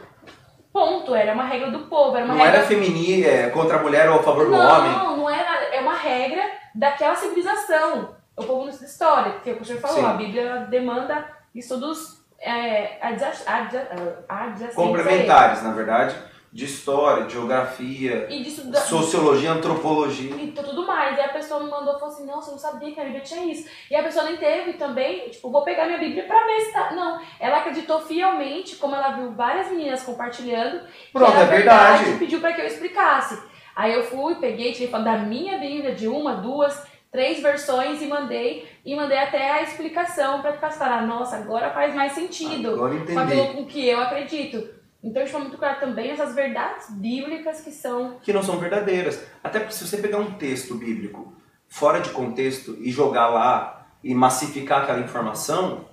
Ponto, 0.72 1.14
era 1.14 1.34
uma 1.34 1.44
regra 1.44 1.70
do 1.70 1.80
povo. 1.80 2.16
Era 2.16 2.24
uma 2.24 2.34
não 2.34 2.42
regra... 2.42 2.58
era 2.60 2.66
feminina, 2.66 3.26
é, 3.26 3.50
contra 3.50 3.76
a 3.76 3.82
mulher 3.82 4.08
ou 4.08 4.20
a 4.20 4.22
favor 4.22 4.48
não, 4.48 4.58
do 4.58 4.64
homem? 4.64 4.90
Não, 4.90 5.16
não 5.18 5.30
era. 5.30 5.74
É 5.74 5.80
uma 5.82 5.94
regra 5.94 6.42
daquela 6.74 7.14
civilização. 7.14 8.16
O 8.34 8.44
povo 8.44 8.62
não 8.62 8.70
estuda 8.70 8.86
história, 8.86 9.32
porque 9.32 9.50
o 9.50 9.56
que 9.56 9.62
o 9.62 9.64
senhor 9.66 9.80
falou, 9.80 9.98
Sim. 9.98 10.06
a 10.06 10.12
Bíblia 10.14 10.66
demanda 10.70 11.28
estudos 11.54 12.24
é, 12.40 12.96
adjacentes. 13.02 14.74
Complementares, 14.74 15.62
na 15.62 15.72
verdade 15.72 16.31
de 16.52 16.66
história, 16.66 17.24
de 17.24 17.32
geografia, 17.32 18.26
de 18.26 18.50
sociologia, 18.80 19.52
antropologia. 19.52 20.36
E 20.36 20.48
tudo 20.48 20.86
mais. 20.86 21.16
E 21.16 21.20
a 21.22 21.28
pessoa 21.28 21.60
me 21.60 21.70
mandou 21.70 21.96
e 21.96 21.98
falou 21.98 22.14
assim: 22.14 22.26
Nossa, 22.26 22.50
eu 22.50 22.52
não 22.52 22.58
sabia 22.58 22.92
que 22.92 23.00
a 23.00 23.04
Bíblia 23.04 23.22
tinha 23.22 23.50
isso. 23.50 23.66
E 23.90 23.96
a 23.96 24.02
pessoa 24.02 24.26
nem 24.26 24.36
teve 24.36 24.74
também, 24.74 25.30
tipo, 25.30 25.50
vou 25.50 25.62
pegar 25.62 25.86
minha 25.86 25.98
Bíblia 25.98 26.24
pra 26.24 26.44
ver 26.44 26.60
se 26.60 26.72
tá. 26.72 26.92
Não. 26.92 27.18
Ela 27.40 27.58
acreditou 27.58 28.02
fielmente, 28.02 28.76
como 28.76 28.94
ela 28.94 29.12
viu 29.12 29.32
várias 29.32 29.70
meninas 29.70 30.02
compartilhando. 30.02 30.82
Pronto, 31.10 31.32
é 31.32 31.44
verdade. 31.46 31.98
verdade. 32.00 32.18
pediu 32.18 32.38
pra 32.38 32.52
que 32.52 32.60
eu 32.60 32.66
explicasse. 32.66 33.42
Aí 33.74 33.94
eu 33.94 34.04
fui, 34.04 34.34
peguei, 34.34 34.72
tirei 34.72 34.88
da 34.88 35.16
minha 35.16 35.56
Bíblia, 35.56 35.94
de 35.94 36.06
uma, 36.06 36.34
duas, 36.34 36.86
três 37.10 37.40
versões 37.40 38.02
e 38.02 38.06
mandei. 38.06 38.68
E 38.84 38.94
mandei 38.94 39.16
até 39.16 39.52
a 39.52 39.62
explicação 39.62 40.42
pra 40.42 40.52
ficar 40.52 40.70
falar: 40.70 41.06
Nossa, 41.06 41.36
agora 41.36 41.70
faz 41.70 41.94
mais 41.94 42.12
sentido. 42.12 42.74
Agora 42.74 42.94
entendi. 42.94 43.14
Com 43.14 43.20
aquilo 43.20 43.54
com 43.54 43.64
que 43.64 43.88
eu 43.88 44.02
acredito. 44.02 44.81
Então, 45.02 45.22
isso 45.22 45.36
é 45.36 45.40
muito 45.40 45.58
claro 45.58 45.80
também 45.80 46.10
essas 46.10 46.34
verdades 46.34 46.90
bíblicas 46.90 47.60
que 47.60 47.72
são. 47.72 48.18
Que 48.22 48.32
não 48.32 48.42
são 48.42 48.58
verdadeiras. 48.58 49.22
Até 49.42 49.58
porque 49.58 49.74
se 49.74 49.86
você 49.86 49.96
pegar 49.96 50.18
um 50.18 50.32
texto 50.34 50.76
bíblico 50.76 51.32
fora 51.68 52.00
de 52.00 52.10
contexto 52.10 52.76
e 52.80 52.90
jogar 52.90 53.28
lá 53.28 53.86
e 54.04 54.14
massificar 54.14 54.82
aquela 54.82 55.00
informação, 55.00 55.86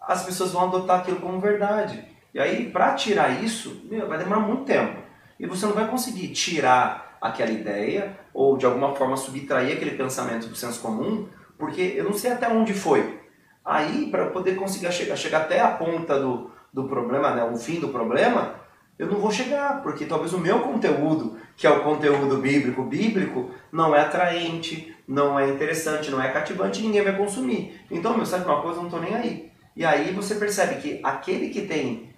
as 0.00 0.24
pessoas 0.24 0.50
vão 0.50 0.64
adotar 0.64 1.00
aquilo 1.00 1.20
como 1.20 1.38
verdade. 1.38 2.04
E 2.34 2.40
aí, 2.40 2.70
para 2.70 2.94
tirar 2.94 3.42
isso, 3.42 3.82
meu, 3.84 4.08
vai 4.08 4.18
demorar 4.18 4.40
muito 4.40 4.64
tempo. 4.64 5.00
E 5.38 5.46
você 5.46 5.66
não 5.66 5.72
vai 5.72 5.88
conseguir 5.88 6.28
tirar 6.28 7.18
aquela 7.20 7.50
ideia 7.50 8.18
ou 8.32 8.56
de 8.56 8.66
alguma 8.66 8.94
forma 8.94 9.16
subtrair 9.16 9.76
aquele 9.76 9.92
pensamento 9.92 10.48
do 10.48 10.56
senso 10.56 10.80
comum, 10.80 11.28
porque 11.58 11.94
eu 11.96 12.04
não 12.04 12.12
sei 12.12 12.32
até 12.32 12.48
onde 12.48 12.72
foi. 12.72 13.20
Aí, 13.64 14.10
para 14.10 14.30
poder 14.30 14.56
conseguir 14.56 14.90
chegar, 14.90 15.16
chegar 15.16 15.42
até 15.42 15.60
a 15.60 15.70
ponta 15.70 16.18
do, 16.18 16.50
do 16.72 16.84
problema, 16.84 17.34
né, 17.34 17.44
o 17.44 17.56
fim 17.56 17.80
do 17.80 17.88
problema, 17.88 18.54
eu 18.98 19.06
não 19.06 19.18
vou 19.18 19.30
chegar, 19.30 19.82
porque 19.82 20.04
talvez 20.04 20.32
o 20.32 20.38
meu 20.38 20.60
conteúdo, 20.60 21.38
que 21.56 21.66
é 21.66 21.70
o 21.70 21.82
conteúdo 21.82 22.36
bíblico, 22.36 22.82
bíblico, 22.82 23.50
não 23.72 23.94
é 23.94 24.00
atraente, 24.00 24.94
não 25.08 25.40
é 25.40 25.48
interessante, 25.48 26.10
não 26.10 26.22
é 26.22 26.28
cativante, 26.28 26.82
ninguém 26.82 27.02
vai 27.02 27.16
consumir. 27.16 27.80
Então, 27.90 28.14
meu, 28.14 28.26
sabe 28.26 28.44
uma 28.44 28.60
coisa, 28.60 28.76
eu 28.78 28.82
não 28.82 28.88
estou 28.88 29.00
nem 29.00 29.14
aí. 29.14 29.50
E 29.74 29.84
aí 29.84 30.12
você 30.12 30.34
percebe 30.34 30.82
que 30.82 31.00
aquele 31.02 31.48
que 31.48 31.62
tem 31.62 32.10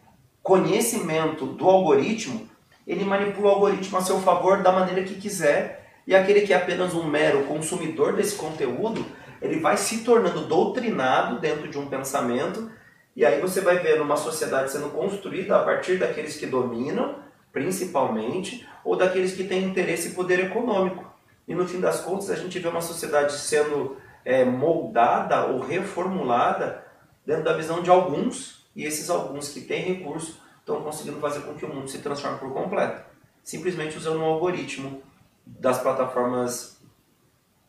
conhecimento 0.42 1.46
do 1.46 1.68
algoritmo, 1.68 2.48
ele 2.84 3.04
manipula 3.04 3.50
o 3.50 3.50
algoritmo 3.52 3.98
a 3.98 4.02
seu 4.02 4.18
favor 4.18 4.60
da 4.62 4.72
maneira 4.72 5.04
que 5.04 5.14
quiser, 5.14 5.88
e 6.04 6.16
aquele 6.16 6.40
que 6.40 6.52
é 6.52 6.56
apenas 6.56 6.94
um 6.94 7.04
mero 7.04 7.44
consumidor 7.44 8.14
desse 8.14 8.34
conteúdo, 8.34 9.06
ele 9.40 9.60
vai 9.60 9.76
se 9.76 9.98
tornando 9.98 10.46
doutrinado 10.46 11.38
dentro 11.38 11.68
de 11.68 11.78
um 11.78 11.86
pensamento 11.86 12.68
e 13.14 13.24
aí 13.26 13.40
você 13.40 13.60
vai 13.60 13.78
ver 13.78 14.00
uma 14.00 14.16
sociedade 14.16 14.70
sendo 14.70 14.90
construída 14.90 15.56
a 15.56 15.64
partir 15.64 15.98
daqueles 15.98 16.36
que 16.36 16.46
dominam, 16.46 17.16
principalmente, 17.52 18.66
ou 18.82 18.96
daqueles 18.96 19.34
que 19.34 19.44
têm 19.44 19.64
interesse 19.64 20.08
e 20.08 20.14
poder 20.14 20.40
econômico. 20.40 21.12
E 21.46 21.54
no 21.54 21.68
fim 21.68 21.80
das 21.80 22.00
contas, 22.00 22.30
a 22.30 22.36
gente 22.36 22.58
vê 22.58 22.68
uma 22.68 22.80
sociedade 22.80 23.32
sendo 23.34 23.96
é, 24.24 24.44
moldada 24.44 25.46
ou 25.46 25.60
reformulada 25.60 26.86
dentro 27.26 27.44
da 27.44 27.52
visão 27.52 27.82
de 27.82 27.90
alguns, 27.90 28.66
e 28.74 28.84
esses 28.84 29.10
alguns 29.10 29.50
que 29.50 29.60
têm 29.60 29.82
recurso 29.82 30.40
estão 30.60 30.80
conseguindo 30.82 31.20
fazer 31.20 31.40
com 31.40 31.54
que 31.54 31.64
o 31.64 31.68
mundo 31.68 31.88
se 31.88 31.98
transforme 31.98 32.38
por 32.38 32.52
completo. 32.52 33.04
Simplesmente 33.42 33.98
usando 33.98 34.20
um 34.20 34.24
algoritmo 34.24 35.02
das 35.44 35.80
plataformas 35.82 36.80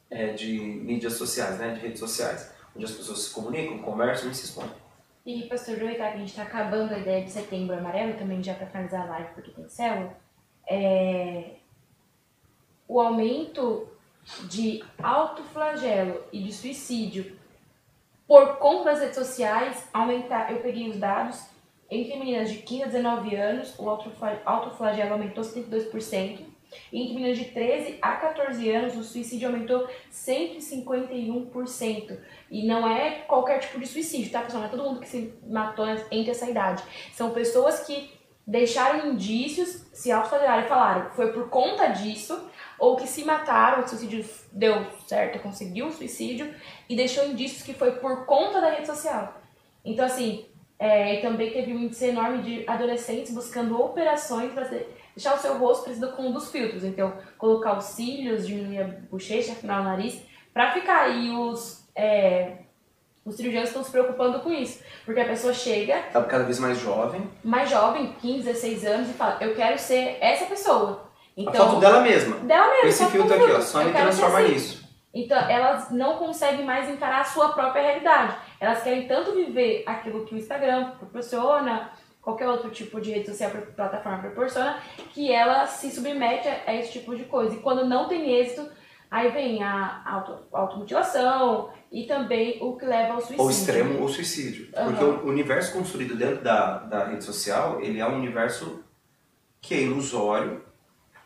é, 0.10 0.28
de 0.28 0.58
mídias 0.58 1.14
sociais, 1.14 1.58
né, 1.58 1.74
de 1.74 1.82
redes 1.82 2.00
sociais, 2.00 2.54
onde 2.76 2.86
as 2.86 2.92
pessoas 2.92 3.24
se 3.24 3.32
comunicam, 3.32 3.80
conversam 3.80 4.32
e 4.32 4.36
se 4.36 4.46
expõem. 4.46 4.83
E, 5.26 5.44
pastor, 5.44 5.76
aproveitar 5.76 6.10
que 6.10 6.16
a 6.16 6.20
gente 6.20 6.30
está 6.30 6.44
acabando 6.44 6.94
a 6.94 7.00
ideia 7.00 7.24
de 7.24 7.32
setembro 7.32 7.78
amarelo, 7.78 8.18
também 8.18 8.44
já 8.44 8.54
para 8.54 8.68
finalizar 8.68 9.04
a 9.04 9.10
live, 9.12 9.34
porque 9.34 9.52
tem 9.52 9.70
célula, 9.70 10.18
é... 10.68 11.52
o 12.88 13.00
aumento 13.00 13.88
de 14.50 14.84
autoflagelo 15.02 16.24
e 16.32 16.44
de 16.44 16.54
suicídio 16.54 17.38
por 18.28 18.58
conta 18.58 18.92
das 18.92 19.00
redes 19.00 19.16
sociais 19.16 19.88
aumentar. 19.94 20.52
Eu 20.52 20.62
peguei 20.62 20.90
os 20.90 20.98
dados, 20.98 21.46
entre 21.90 22.18
meninas 22.18 22.52
de 22.52 22.58
15 22.58 22.84
a 22.84 22.88
19 22.88 23.36
anos, 23.36 23.78
o 23.78 23.90
autoflagelo 23.90 25.14
aumentou 25.14 25.44
72%. 25.44 26.53
Entre 26.92 27.14
meninas 27.14 27.38
de 27.38 27.46
13 27.46 28.00
a 28.02 28.14
14 28.14 28.70
anos, 28.70 28.98
o 28.98 29.04
suicídio 29.04 29.48
aumentou 29.48 29.88
151%. 30.12 32.18
E 32.50 32.66
não 32.66 32.88
é 32.88 33.24
qualquer 33.28 33.60
tipo 33.60 33.80
de 33.80 33.88
suicídio, 33.88 34.32
tá, 34.32 34.42
pessoal? 34.42 34.62
Não 34.62 34.70
é 34.70 34.72
todo 34.72 34.84
mundo 34.84 35.00
que 35.00 35.08
se 35.08 35.34
matou 35.48 35.86
entre 36.12 36.32
essa 36.32 36.50
idade. 36.50 36.84
São 37.14 37.32
pessoas 37.32 37.82
que 37.82 38.12
deixaram 38.46 39.12
indícios, 39.12 39.88
se 39.94 40.12
autoflagelaram 40.12 40.66
e 40.66 40.68
falaram 40.68 41.10
foi 41.12 41.32
por 41.32 41.50
conta 41.50 41.88
disso, 41.88 42.50
ou 42.78 42.98
que 42.98 43.08
se 43.08 43.24
mataram, 43.24 43.84
o 43.84 43.88
suicídio 43.88 44.26
deu 44.52 44.86
certo, 45.08 45.40
conseguiu 45.40 45.88
o 45.88 45.92
suicídio, 45.92 46.54
e 46.90 46.96
deixou 46.96 47.26
indícios 47.26 47.64
que 47.64 47.74
foi 47.74 47.94
por 47.94 48.26
conta 48.26 48.60
da 48.60 48.70
rede 48.70 48.88
social. 48.88 49.42
Então, 49.86 50.06
assim, 50.06 50.46
é, 50.78 51.22
também 51.22 51.52
teve 51.52 51.74
um 51.74 51.80
índice 51.80 52.08
enorme 52.08 52.42
de 52.42 52.64
adolescentes 52.68 53.34
buscando 53.34 53.80
operações 53.80 54.52
para 54.52 54.70
deixar 55.16 55.36
o 55.36 55.40
seu 55.40 55.58
rosto 55.58 55.84
parecido 55.84 56.12
com 56.14 56.28
um 56.28 56.32
dos 56.32 56.52
filtros. 56.52 56.84
Então, 56.84 57.14
colocar 57.38 57.78
os 57.78 57.86
cílios, 57.86 58.48
diminuir 58.48 58.82
a 58.82 58.88
bochecha, 59.10 59.54
afinar 59.54 59.82
o 59.82 59.84
nariz, 59.84 60.22
para 60.54 60.72
ficar. 60.72 61.10
E 61.10 61.32
os, 61.32 61.88
é, 61.96 62.58
os 63.26 63.36
cirurgiões 63.36 63.70
estão 63.70 63.84
se 63.84 63.92
preocupando 63.92 64.40
com 64.40 64.52
isso. 64.52 64.84
Porque 65.06 65.20
a 65.20 65.26
pessoa 65.26 65.54
chega. 65.54 66.02
Tá 66.12 66.24
cada 66.24 66.44
vez 66.44 66.60
mais 66.60 66.80
jovem. 66.80 67.30
Mais 67.44 67.70
jovem, 67.70 68.14
15, 68.22 68.44
16 68.44 68.86
anos, 68.86 69.10
e 69.10 69.14
fala: 69.14 69.38
Eu 69.42 69.56
quero 69.56 69.78
ser 69.78 70.18
essa 70.20 70.46
pessoa. 70.46 71.12
Então, 71.36 71.66
a 71.66 71.70
foto 71.70 71.80
dela 71.80 72.02
mesma. 72.02 72.38
Dela 72.38 72.72
mesma. 72.72 72.90
Esse 72.90 73.06
filtro 73.08 73.34
aqui, 73.34 73.52
ó, 73.52 73.62
só 73.62 73.84
me 73.84 73.92
transforma 73.92 74.40
assim. 74.40 74.52
nisso. 74.52 74.84
Então, 75.14 75.38
elas 75.38 75.92
não 75.92 76.18
conseguem 76.18 76.66
mais 76.66 76.90
encarar 76.90 77.22
a 77.22 77.26
sua 77.26 77.50
própria 77.50 77.84
realidade. 77.84 78.36
Elas 78.60 78.82
querem 78.82 79.08
tanto 79.08 79.34
viver 79.34 79.84
aquilo 79.86 80.26
que 80.26 80.34
o 80.34 80.38
Instagram 80.38 80.92
proporciona, 80.98 81.92
qualquer 82.24 82.48
outro 82.48 82.72
tipo 82.72 83.02
de 83.02 83.12
rede 83.12 83.28
social, 83.28 83.52
plataforma 83.76 84.20
proporciona, 84.20 84.80
que 85.14 85.32
ela 85.32 85.68
se 85.68 85.92
submete 85.92 86.48
a 86.48 86.74
esse 86.74 86.94
tipo 86.94 87.16
de 87.16 87.26
coisa. 87.26 87.54
E 87.54 87.60
quando 87.60 87.86
não 87.86 88.08
tem 88.08 88.40
êxito, 88.40 88.68
aí 89.12 89.30
vem 89.30 89.62
a 89.62 90.02
auto, 90.06 90.40
automutilação 90.54 91.70
e 91.92 92.06
também 92.06 92.58
o 92.62 92.78
que 92.78 92.86
leva 92.86 93.14
ao 93.14 93.20
suicídio. 93.20 93.46
O 93.46 93.52
extremo, 93.52 94.04
o 94.04 94.08
suicídio. 94.10 94.70
Uhum. 94.76 94.86
Porque 94.86 95.04
o 95.04 95.28
universo 95.28 95.74
construído 95.74 96.16
dentro 96.16 96.42
da, 96.42 96.80
da 96.80 97.06
rede 97.06 97.26
social, 97.26 97.82
ele 97.82 98.00
é 98.00 98.08
um 98.08 98.16
universo 98.16 98.84
que 99.62 99.74
é 99.76 99.82
ilusório, 99.82 100.64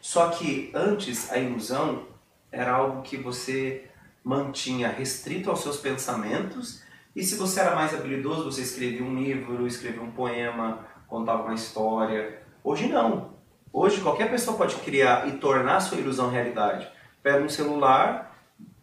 só 0.02 0.30
que 0.30 0.72
antes 0.74 1.32
a 1.32 1.38
ilusão 1.38 2.08
era 2.52 2.72
algo 2.72 3.02
que 3.04 3.18
você 3.18 3.86
mantinha 4.24 4.90
restrito 4.90 5.50
aos 5.50 5.62
seus 5.62 5.78
pensamentos 5.78 6.84
e 7.18 7.24
se 7.24 7.36
você 7.36 7.62
era 7.62 7.74
mais 7.74 7.96
habilidoso, 7.96 8.44
você 8.44 8.62
escrevia 8.62 9.04
um 9.04 9.20
livro, 9.20 9.66
escrevia 9.66 10.04
um 10.04 10.12
poema, 10.12 10.87
contava 11.08 11.44
uma 11.44 11.54
história. 11.54 12.42
Hoje 12.64 12.88
não. 12.88 13.32
Hoje 13.72 14.02
qualquer 14.02 14.30
pessoa 14.30 14.58
pode 14.58 14.76
criar 14.78 15.28
e 15.28 15.34
tornar 15.38 15.80
sua 15.80 15.98
ilusão 15.98 16.30
realidade. 16.30 16.88
Pega 17.24 17.44
um 17.44 17.50
celular, 17.50 18.36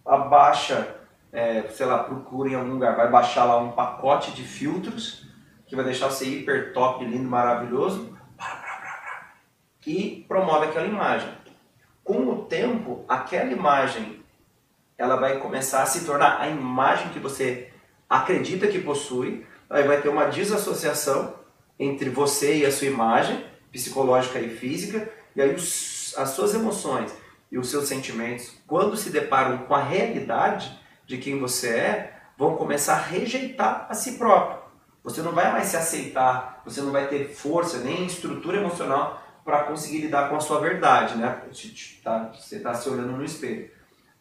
abaixa, 0.04 0.96
é, 1.32 1.62
sei 1.68 1.86
lá, 1.86 2.04
procura 2.04 2.50
em 2.50 2.54
algum 2.54 2.72
lugar, 2.72 2.96
vai 2.96 3.10
baixar 3.10 3.44
lá 3.44 3.58
um 3.58 3.72
pacote 3.72 4.32
de 4.32 4.42
filtros 4.42 5.26
que 5.66 5.76
vai 5.76 5.84
deixar 5.84 6.10
você 6.10 6.26
hiper 6.26 6.72
top, 6.72 7.04
lindo, 7.04 7.28
maravilhoso 7.28 8.14
e 9.86 10.24
promove 10.26 10.66
aquela 10.66 10.86
imagem. 10.86 11.28
Com 12.02 12.28
o 12.28 12.44
tempo, 12.44 13.04
aquela 13.08 13.50
imagem 13.50 14.22
ela 14.96 15.16
vai 15.16 15.38
começar 15.38 15.82
a 15.82 15.86
se 15.86 16.04
tornar 16.04 16.40
a 16.40 16.48
imagem 16.48 17.08
que 17.10 17.18
você 17.18 17.72
acredita 18.08 18.68
que 18.68 18.80
possui, 18.80 19.46
aí 19.68 19.82
vai 19.82 20.00
ter 20.00 20.08
uma 20.08 20.26
desassociação 20.26 21.34
entre 21.78 22.10
você 22.10 22.58
e 22.58 22.66
a 22.66 22.72
sua 22.72 22.86
imagem 22.86 23.44
psicológica 23.70 24.38
e 24.38 24.48
física, 24.48 25.10
e 25.34 25.42
aí 25.42 25.54
os, 25.54 26.14
as 26.16 26.30
suas 26.30 26.54
emoções 26.54 27.12
e 27.50 27.58
os 27.58 27.68
seus 27.68 27.88
sentimentos, 27.88 28.56
quando 28.66 28.96
se 28.96 29.10
deparam 29.10 29.58
com 29.58 29.74
a 29.74 29.82
realidade 29.82 30.78
de 31.06 31.18
quem 31.18 31.38
você 31.38 31.68
é, 31.68 32.20
vão 32.36 32.56
começar 32.56 32.94
a 32.94 33.02
rejeitar 33.02 33.86
a 33.88 33.94
si 33.94 34.12
próprio. 34.12 34.62
Você 35.02 35.22
não 35.22 35.32
vai 35.32 35.52
mais 35.52 35.66
se 35.66 35.76
aceitar, 35.76 36.62
você 36.64 36.80
não 36.80 36.90
vai 36.90 37.08
ter 37.08 37.28
força 37.28 37.78
nem 37.78 38.06
estrutura 38.06 38.56
emocional 38.56 39.22
para 39.44 39.64
conseguir 39.64 39.98
lidar 39.98 40.30
com 40.30 40.36
a 40.36 40.40
sua 40.40 40.60
verdade, 40.60 41.16
né? 41.16 41.42
Tá, 42.02 42.32
você 42.32 42.56
está 42.56 42.72
se 42.74 42.88
olhando 42.88 43.12
no 43.12 43.24
espelho. 43.24 43.70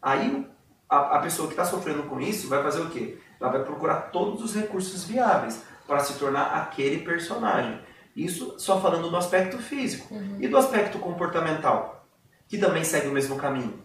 Aí 0.01 0.45
a, 0.89 1.17
a 1.17 1.19
pessoa 1.19 1.47
que 1.47 1.53
está 1.53 1.63
sofrendo 1.63 2.03
com 2.03 2.19
isso 2.19 2.49
vai 2.49 2.61
fazer 2.61 2.81
o 2.81 2.89
quê? 2.89 3.17
Ela 3.39 3.51
vai 3.51 3.63
procurar 3.63 4.11
todos 4.11 4.43
os 4.43 4.53
recursos 4.53 5.05
viáveis 5.05 5.63
para 5.87 5.99
se 5.99 6.17
tornar 6.17 6.55
aquele 6.55 6.99
personagem. 7.03 7.79
Isso 8.15 8.55
só 8.59 8.79
falando 8.79 9.09
do 9.09 9.17
aspecto 9.17 9.57
físico. 9.57 10.13
Uhum. 10.13 10.37
E 10.39 10.47
do 10.47 10.57
aspecto 10.57 10.99
comportamental, 10.99 12.07
que 12.47 12.57
também 12.57 12.83
segue 12.83 13.07
o 13.07 13.11
mesmo 13.11 13.37
caminho. 13.37 13.81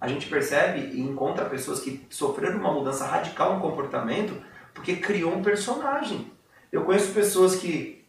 A 0.00 0.08
gente 0.08 0.28
percebe 0.28 0.80
e 0.80 1.00
encontra 1.00 1.44
pessoas 1.46 1.80
que 1.80 2.06
sofreram 2.10 2.58
uma 2.58 2.72
mudança 2.72 3.06
radical 3.06 3.54
no 3.54 3.60
comportamento 3.60 4.40
porque 4.74 4.96
criou 4.96 5.34
um 5.34 5.42
personagem. 5.42 6.30
Eu 6.70 6.84
conheço 6.84 7.12
pessoas 7.12 7.56
que, 7.56 8.04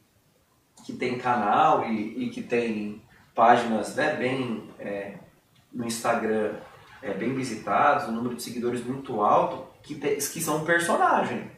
que 0.85 0.93
têm 0.93 1.17
canal 1.17 1.85
e, 1.85 2.25
e 2.25 2.29
que 2.29 2.41
têm 2.41 3.01
páginas 3.33 3.95
né, 3.95 4.15
bem 4.15 4.69
é, 4.79 5.15
no 5.71 5.85
Instagram 5.85 6.55
é, 7.01 7.13
bem 7.13 7.33
visitados, 7.33 8.09
um 8.09 8.11
número 8.11 8.35
de 8.35 8.43
seguidores 8.43 8.83
muito 8.83 9.21
alto, 9.21 9.67
que, 9.83 9.95
te, 9.95 10.15
que 10.15 10.41
são 10.41 10.57
um 10.57 10.65
personagem. 10.65 11.49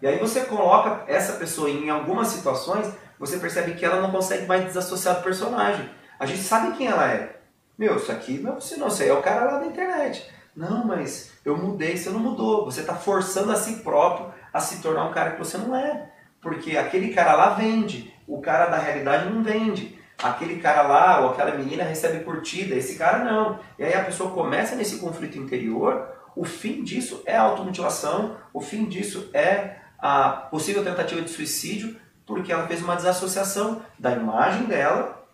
E 0.00 0.06
aí 0.06 0.18
você 0.18 0.42
coloca 0.42 1.04
essa 1.06 1.34
pessoa 1.34 1.68
em 1.68 1.90
algumas 1.90 2.28
situações, 2.28 2.92
você 3.18 3.38
percebe 3.38 3.74
que 3.74 3.84
ela 3.84 4.00
não 4.00 4.10
consegue 4.10 4.46
mais 4.46 4.64
desassociar 4.64 5.16
do 5.16 5.22
personagem. 5.22 5.88
A 6.18 6.26
gente 6.26 6.42
sabe 6.42 6.76
quem 6.76 6.86
ela 6.86 7.10
é. 7.10 7.36
Meu, 7.76 7.96
isso 7.96 8.10
aqui 8.10 8.38
não, 8.38 8.60
se 8.60 8.78
não 8.78 8.90
sei, 8.90 9.08
é 9.08 9.12
o 9.12 9.22
cara 9.22 9.44
lá 9.44 9.58
da 9.58 9.66
internet. 9.66 10.28
Não, 10.54 10.84
mas 10.84 11.32
eu 11.44 11.56
mudei, 11.56 11.96
você 11.96 12.10
não 12.10 12.18
mudou. 12.18 12.64
Você 12.64 12.80
está 12.80 12.94
forçando 12.94 13.52
a 13.52 13.56
si 13.56 13.76
próprio 13.76 14.32
a 14.52 14.60
se 14.60 14.80
tornar 14.82 15.04
um 15.04 15.12
cara 15.12 15.32
que 15.32 15.38
você 15.38 15.56
não 15.56 15.74
é. 15.74 16.10
Porque 16.40 16.76
aquele 16.76 17.12
cara 17.12 17.34
lá 17.34 17.50
vende, 17.50 18.12
o 18.26 18.40
cara 18.40 18.66
da 18.66 18.78
realidade 18.78 19.28
não 19.28 19.42
vende 19.42 19.98
aquele 20.22 20.60
cara 20.60 20.82
lá 20.82 21.20
ou 21.20 21.30
aquela 21.30 21.54
menina 21.54 21.84
recebe 21.84 22.24
curtida, 22.24 22.74
esse 22.74 22.96
cara 22.96 23.24
não. 23.24 23.60
E 23.78 23.84
aí 23.84 23.94
a 23.94 24.04
pessoa 24.04 24.32
começa 24.32 24.74
nesse 24.74 24.98
conflito 24.98 25.38
interior, 25.38 26.08
o 26.34 26.44
fim 26.44 26.82
disso 26.82 27.22
é 27.24 27.36
automutilação, 27.36 28.36
o 28.52 28.60
fim 28.60 28.84
disso 28.86 29.30
é 29.32 29.76
a 29.98 30.28
possível 30.30 30.84
tentativa 30.84 31.20
de 31.20 31.30
suicídio, 31.30 31.96
porque 32.24 32.52
ela 32.52 32.66
fez 32.66 32.82
uma 32.82 32.94
desassociação 32.94 33.82
da 33.98 34.12
imagem 34.12 34.66
dela, 34.66 35.26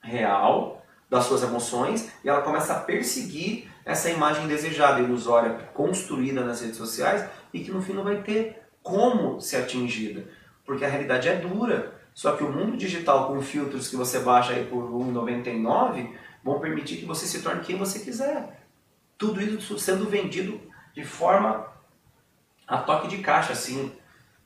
real, 0.00 0.84
das 1.08 1.24
suas 1.24 1.42
emoções, 1.42 2.10
e 2.22 2.28
ela 2.28 2.42
começa 2.42 2.72
a 2.74 2.80
perseguir 2.80 3.68
essa 3.84 4.08
imagem 4.10 4.46
desejada, 4.46 5.00
ilusória, 5.00 5.70
construída 5.74 6.44
nas 6.44 6.60
redes 6.60 6.76
sociais, 6.76 7.28
e 7.52 7.60
que 7.60 7.70
no 7.70 7.82
fim 7.82 7.92
não 7.92 8.04
vai 8.04 8.22
ter 8.22 8.62
como 8.82 9.40
ser 9.40 9.56
atingida, 9.56 10.24
porque 10.64 10.84
a 10.84 10.88
realidade 10.88 11.28
é 11.28 11.36
dura. 11.36 11.98
Só 12.14 12.32
que 12.36 12.44
o 12.44 12.50
mundo 12.50 12.76
digital 12.76 13.28
com 13.28 13.40
filtros 13.40 13.88
que 13.88 13.96
você 13.96 14.18
baixa 14.18 14.52
aí 14.52 14.66
por 14.66 14.84
R$1,99 14.84 16.12
vão 16.44 16.60
permitir 16.60 16.96
que 16.96 17.06
você 17.06 17.26
se 17.26 17.42
torne 17.42 17.62
quem 17.62 17.76
você 17.76 18.00
quiser. 18.00 18.64
Tudo 19.16 19.40
isso 19.40 19.78
sendo 19.78 20.08
vendido 20.08 20.60
de 20.94 21.04
forma 21.04 21.66
a 22.70 22.78
toque 22.78 23.08
de 23.08 23.18
caixa, 23.18 23.52
assim, 23.52 23.92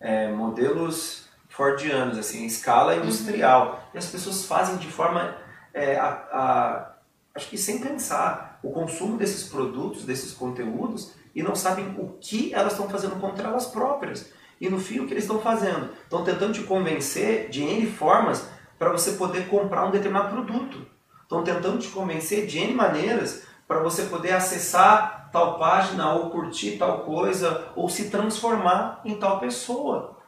é, 0.01 0.33
modelos 0.33 1.29
fordianos, 1.51 2.16
assim, 2.16 2.43
em 2.43 2.47
escala 2.47 2.95
uhum. 2.95 3.03
industrial. 3.03 3.66
Uhum. 3.66 3.79
E 3.95 3.99
as 3.99 4.07
pessoas 4.07 4.47
fazem 4.47 4.79
de 4.79 4.89
forma, 4.89 5.37
é, 5.75 5.97
a, 5.97 6.09
a, 6.09 6.95
acho 7.35 7.51
que 7.51 7.59
sem 7.59 7.79
pensar, 7.79 8.59
o 8.62 8.72
consumo 8.72 9.18
desses 9.18 9.49
produtos, 9.49 10.07
desses 10.07 10.33
conteúdos, 10.33 11.12
e 11.35 11.43
não 11.43 11.55
sabem 11.55 11.95
o 11.99 12.16
que 12.18 12.55
elas 12.55 12.72
estão 12.72 12.89
fazendo 12.89 13.20
contra 13.20 13.49
elas 13.49 13.66
próprias. 13.66 14.33
E 14.59 14.70
no 14.70 14.81
fim, 14.81 15.01
o 15.01 15.07
que 15.07 15.12
eles 15.12 15.25
estão 15.25 15.41
fazendo? 15.41 15.91
Estão 16.05 16.25
tentando 16.25 16.55
te 16.55 16.62
convencer 16.62 17.51
de 17.51 17.62
N 17.62 17.87
formas 17.87 18.49
para 18.79 18.91
você 18.91 19.12
poder 19.12 19.49
comprar 19.49 19.85
um 19.85 19.91
determinado 19.91 20.31
produto. 20.31 20.87
Estão 21.22 21.45
tentando 21.45 21.79
te 21.79 21.89
convencer 21.89 22.47
de 22.47 22.59
N 22.59 22.72
maneiras 22.72 23.43
para 23.67 23.81
você 23.81 24.05
poder 24.05 24.33
acessar 24.33 25.29
tal 25.33 25.59
página 25.59 26.12
ou 26.15 26.31
curtir 26.31 26.79
tal 26.79 27.01
coisa 27.01 27.69
ou 27.75 27.89
se 27.89 28.11
transformar 28.11 29.01
em 29.05 29.17
tal 29.17 29.41
pessoa. 29.41 30.19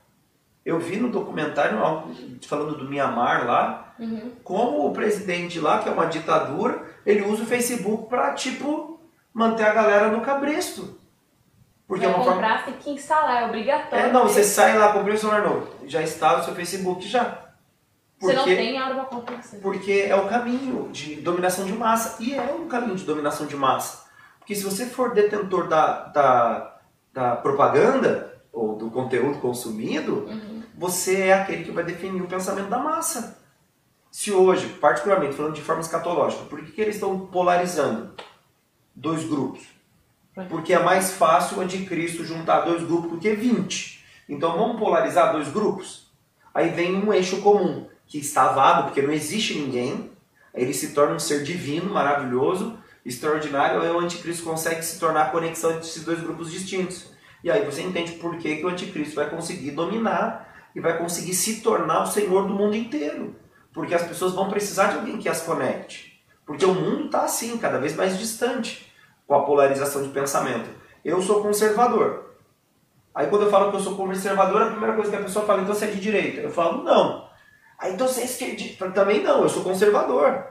Eu 0.64 0.80
vi 0.80 0.97
no 0.97 1.11
documentário, 1.11 1.78
falando 2.43 2.76
do 2.76 2.89
Mianmar 2.89 3.47
lá, 3.47 3.95
uhum. 4.01 4.32
como 4.43 4.84
o 4.84 4.93
presidente 4.93 5.61
lá, 5.61 5.78
que 5.78 5.89
é 5.89 5.93
uma 5.93 6.07
ditadura, 6.07 6.84
ele 7.05 7.22
usa 7.22 7.45
o 7.45 7.47
Facebook 7.47 8.09
para, 8.09 8.32
tipo, 8.34 9.01
manter 9.32 9.64
a 9.64 9.72
galera 9.72 10.09
no 10.09 10.22
cabresto. 10.22 10.99
Porque 11.87 12.05
é 12.05 12.09
uma 12.09 12.24
comprar, 12.24 12.64
forma... 12.64 12.64
tem 12.64 12.74
que 12.74 12.91
instalar, 12.91 13.45
é 13.45 13.47
obrigatório. 13.47 14.07
É, 14.07 14.12
não, 14.12 14.24
você 14.24 14.43
sai 14.43 14.76
lá, 14.76 14.93
comprei 14.93 15.14
um 15.14 15.18
celular 15.18 15.43
novo, 15.43 15.68
já 15.87 16.03
instala 16.03 16.41
o 16.41 16.45
seu 16.45 16.55
Facebook 16.55 17.07
já. 17.07 17.45
Porque, 18.18 18.34
você 18.34 18.38
não 18.38 18.44
tem, 18.44 18.78
abre 18.78 18.94
uma 18.94 19.04
conta 19.04 19.34
Porque 19.60 20.06
é 20.08 20.16
o 20.16 20.28
caminho 20.28 20.88
de 20.90 21.16
dominação 21.16 21.66
de 21.66 21.72
massa. 21.72 22.22
E 22.22 22.34
é 22.34 22.54
um 22.58 22.66
caminho 22.66 22.96
de 22.96 23.04
dominação 23.04 23.46
de 23.46 23.56
massa. 23.56 24.06
Porque 24.38 24.54
se 24.54 24.64
você 24.64 24.86
for 24.86 25.12
detentor 25.12 25.68
da, 25.68 26.04
da, 26.04 26.80
da 27.12 27.36
propaganda, 27.36 28.36
ou 28.56 28.74
do 28.74 28.90
conteúdo 28.90 29.38
consumido, 29.38 30.24
uhum. 30.26 30.62
você 30.74 31.24
é 31.24 31.34
aquele 31.34 31.62
que 31.62 31.70
vai 31.70 31.84
definir 31.84 32.22
o 32.22 32.26
pensamento 32.26 32.70
da 32.70 32.78
massa. 32.78 33.38
Se 34.10 34.32
hoje, 34.32 34.66
particularmente 34.80 35.34
falando 35.34 35.54
de 35.54 35.60
forma 35.60 35.82
escatológica, 35.82 36.44
por 36.44 36.64
que, 36.64 36.72
que 36.72 36.80
eles 36.80 36.94
estão 36.94 37.26
polarizando 37.26 38.14
dois 38.94 39.24
grupos? 39.24 39.62
Porque 40.48 40.72
é 40.72 40.78
mais 40.78 41.12
fácil 41.12 41.58
o 41.58 41.60
anticristo 41.60 42.24
juntar 42.24 42.62
dois 42.62 42.82
grupos 42.82 43.10
do 43.10 43.18
que 43.18 43.34
20. 43.34 44.02
Então 44.26 44.56
vamos 44.56 44.78
polarizar 44.78 45.32
dois 45.32 45.48
grupos? 45.48 46.10
Aí 46.54 46.70
vem 46.70 46.96
um 46.96 47.12
eixo 47.12 47.42
comum, 47.42 47.86
que 48.07 48.18
está 48.18 48.48
vago, 48.48 48.84
porque 48.84 49.02
não 49.02 49.12
existe 49.12 49.54
ninguém. 49.54 50.11
Ele 50.54 50.72
se 50.72 50.94
torna 50.94 51.14
um 51.14 51.18
ser 51.18 51.42
divino, 51.42 51.92
maravilhoso, 51.92 52.78
extraordinário, 53.04 53.80
aí 53.80 53.90
o 53.90 54.00
anticristo 54.00 54.44
consegue 54.44 54.82
se 54.82 54.98
tornar 54.98 55.22
a 55.22 55.30
conexão 55.30 55.70
entre 55.70 55.86
esses 55.86 56.04
dois 56.04 56.20
grupos 56.20 56.50
distintos. 56.50 57.11
E 57.44 57.50
aí 57.50 57.64
você 57.64 57.82
entende 57.82 58.12
por 58.12 58.36
que, 58.38 58.57
que 58.57 58.64
o 58.64 58.68
anticristo 58.68 59.14
vai 59.14 59.28
conseguir 59.30 59.72
dominar 59.72 60.70
e 60.74 60.80
vai 60.80 60.98
conseguir 60.98 61.34
se 61.34 61.61
tornar 61.61 62.02
o 62.02 62.07
senhor 62.07 62.46
do 62.48 62.54
mundo 62.54 62.74
inteiro. 62.74 63.36
Porque 63.72 63.94
as 63.94 64.02
pessoas 64.02 64.32
vão 64.32 64.48
precisar 64.48 64.88
de 64.88 64.96
alguém 64.96 65.18
que 65.18 65.28
as 65.28 65.42
conecte. 65.42 66.20
Porque 66.44 66.64
o 66.64 66.74
mundo 66.74 67.07
está 67.07 67.22
assim, 67.22 67.59
cada 67.59 67.78
vez 67.78 67.94
mais 67.94 68.18
distante, 68.18 68.92
com 69.26 69.34
a 69.34 69.44
polarização 69.44 70.02
de 70.02 70.09
pensamento. 70.09 70.68
Eu 71.04 71.20
sou 71.20 71.42
conservador. 71.42 72.36
Aí 73.14 73.26
quando 73.28 73.42
eu 73.42 73.50
falo 73.50 73.70
que 73.70 73.76
eu 73.76 73.80
sou 73.80 73.96
conservador, 73.96 74.62
a 74.62 74.70
primeira 74.70 74.94
coisa 74.94 75.11
que 75.11 75.16
a 75.16 75.22
pessoa 75.22 75.46
fala, 75.46 75.62
então 75.62 75.74
você 75.74 75.86
é 75.86 75.90
de 75.90 76.00
direita. 76.00 76.40
Eu 76.40 76.50
falo, 76.50 76.82
não. 76.82 77.25
Aí 77.78 77.92
então 77.92 78.08
você 78.08 78.22
é 78.22 78.24
esquerdista. 78.24 78.90
Também 78.90 79.22
não, 79.22 79.42
eu 79.42 79.48
sou 79.48 79.62
conservador. 79.62 80.44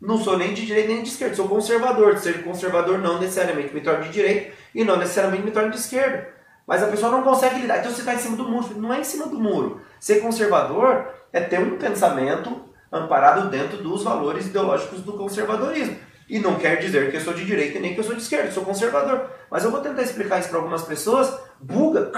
Não 0.00 0.18
sou 0.18 0.38
nem 0.38 0.54
de 0.54 0.64
direita 0.64 0.88
nem 0.88 1.02
de 1.02 1.08
esquerda, 1.08 1.34
sou 1.34 1.48
conservador. 1.48 2.18
Ser 2.18 2.44
conservador 2.44 2.98
não 2.98 3.18
necessariamente 3.18 3.74
me 3.74 3.80
torna 3.80 4.04
de 4.04 4.10
direita 4.10 4.52
e 4.74 4.84
não 4.84 4.96
necessariamente 4.96 5.44
me 5.44 5.50
torna 5.50 5.70
de 5.70 5.78
esquerda. 5.78 6.28
Mas 6.66 6.82
a 6.82 6.86
pessoa 6.86 7.10
não 7.10 7.22
consegue 7.22 7.60
lidar. 7.60 7.78
Então 7.78 7.90
você 7.90 8.00
está 8.00 8.14
em 8.14 8.18
cima 8.18 8.36
do 8.36 8.48
muro. 8.48 8.78
Não 8.78 8.92
é 8.92 9.00
em 9.00 9.04
cima 9.04 9.26
do 9.26 9.38
muro. 9.38 9.80
Ser 9.98 10.20
conservador 10.20 11.08
é 11.32 11.40
ter 11.40 11.58
um 11.58 11.78
pensamento 11.78 12.60
amparado 12.92 13.48
dentro 13.48 13.78
dos 13.78 14.02
valores 14.02 14.46
ideológicos 14.46 15.00
do 15.00 15.14
conservadorismo. 15.14 15.96
E 16.28 16.38
não 16.38 16.56
quer 16.56 16.76
dizer 16.76 17.10
que 17.10 17.16
eu 17.16 17.20
sou 17.22 17.32
de 17.32 17.44
direita 17.44 17.78
nem 17.78 17.94
que 17.94 18.00
eu 18.00 18.04
sou 18.04 18.14
de 18.14 18.20
esquerda, 18.20 18.48
eu 18.48 18.52
sou 18.52 18.64
conservador. 18.64 19.30
Mas 19.50 19.64
eu 19.64 19.70
vou 19.70 19.80
tentar 19.80 20.02
explicar 20.02 20.38
isso 20.38 20.50
para 20.50 20.58
algumas 20.58 20.82
pessoas, 20.82 21.34
buga 21.58 22.12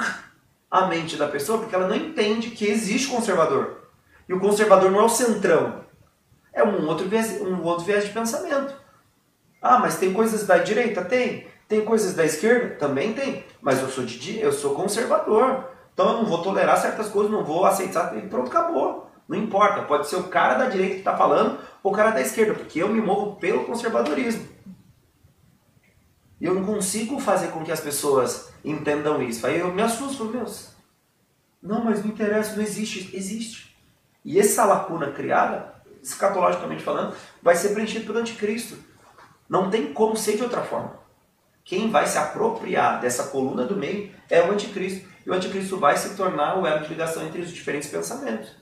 a 0.68 0.86
mente 0.86 1.16
da 1.16 1.28
pessoa, 1.28 1.58
porque 1.58 1.74
ela 1.74 1.86
não 1.86 1.94
entende 1.94 2.50
que 2.50 2.66
existe 2.66 3.08
conservador. 3.08 3.79
E 4.30 4.32
o 4.32 4.38
conservador 4.38 4.92
não 4.92 5.00
é 5.00 5.02
o 5.02 5.08
centrão. 5.08 5.80
É 6.52 6.62
um 6.62 6.86
outro 6.86 7.08
viés, 7.08 7.40
um 7.42 7.64
outro 7.64 7.84
viés 7.84 8.04
de 8.04 8.10
pensamento. 8.10 8.72
Ah, 9.60 9.80
mas 9.80 9.98
tem 9.98 10.12
coisas 10.12 10.46
da 10.46 10.56
direita? 10.58 11.04
Tem. 11.04 11.48
Tem 11.66 11.84
coisas 11.84 12.14
da 12.14 12.24
esquerda? 12.24 12.76
Também 12.76 13.12
tem. 13.12 13.44
Mas 13.60 13.80
eu 13.80 13.88
sou, 13.88 14.04
de, 14.04 14.38
eu 14.38 14.52
sou 14.52 14.76
conservador. 14.76 15.64
Então 15.92 16.10
eu 16.10 16.18
não 16.18 16.26
vou 16.26 16.44
tolerar 16.44 16.80
certas 16.80 17.08
coisas, 17.08 17.32
não 17.32 17.44
vou 17.44 17.66
aceitar 17.66 18.16
e 18.16 18.22
pronto, 18.28 18.46
acabou. 18.46 19.10
Não 19.26 19.36
importa, 19.36 19.82
pode 19.82 20.06
ser 20.06 20.14
o 20.14 20.28
cara 20.28 20.54
da 20.54 20.68
direita 20.68 20.92
que 20.94 21.00
está 21.00 21.16
falando 21.16 21.58
ou 21.82 21.90
o 21.90 21.94
cara 21.94 22.12
da 22.12 22.20
esquerda, 22.20 22.54
porque 22.54 22.80
eu 22.80 22.88
me 22.88 23.00
movo 23.00 23.34
pelo 23.34 23.64
conservadorismo. 23.64 24.46
E 26.40 26.44
eu 26.44 26.54
não 26.54 26.64
consigo 26.64 27.18
fazer 27.18 27.48
com 27.48 27.64
que 27.64 27.72
as 27.72 27.80
pessoas 27.80 28.52
entendam 28.64 29.20
isso. 29.20 29.44
Aí 29.44 29.58
eu 29.58 29.72
me 29.72 29.82
assusto, 29.82 30.24
meu 30.26 30.34
Deus. 30.34 30.68
Não, 31.60 31.84
mas 31.84 32.04
não 32.04 32.12
interessa, 32.12 32.54
não 32.54 32.62
existe. 32.62 33.10
Existe. 33.12 33.69
E 34.24 34.38
essa 34.38 34.64
lacuna 34.64 35.10
criada, 35.10 35.74
escatologicamente 36.02 36.82
falando, 36.82 37.14
vai 37.42 37.56
ser 37.56 37.70
preenchida 37.70 38.04
pelo 38.04 38.18
anticristo. 38.18 38.76
Não 39.48 39.70
tem 39.70 39.92
como 39.92 40.16
ser 40.16 40.36
de 40.36 40.42
outra 40.42 40.62
forma. 40.62 40.98
Quem 41.64 41.90
vai 41.90 42.06
se 42.06 42.18
apropriar 42.18 43.00
dessa 43.00 43.24
coluna 43.24 43.64
do 43.64 43.76
meio 43.76 44.12
é 44.28 44.42
o 44.42 44.52
anticristo. 44.52 45.08
E 45.24 45.30
o 45.30 45.34
anticristo 45.34 45.78
vai 45.78 45.96
se 45.96 46.16
tornar 46.16 46.58
o 46.58 46.66
elo 46.66 46.82
de 46.82 46.88
ligação 46.88 47.24
entre 47.26 47.40
os 47.40 47.50
diferentes 47.50 47.90
pensamentos. 47.90 48.56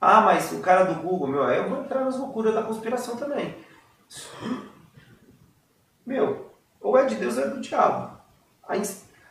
Ah, 0.00 0.20
mas 0.20 0.52
o 0.52 0.60
cara 0.60 0.84
do 0.84 1.00
Google, 1.00 1.28
meu, 1.28 1.44
eu 1.44 1.68
vou 1.68 1.80
entrar 1.80 2.04
nas 2.04 2.18
loucuras 2.18 2.54
da 2.54 2.62
conspiração 2.62 3.16
também. 3.16 3.56
Meu, 6.04 6.52
ou 6.80 6.98
é 6.98 7.06
de 7.06 7.14
Deus 7.14 7.36
ou 7.36 7.44
é 7.44 7.48
do 7.48 7.60
diabo. 7.60 8.18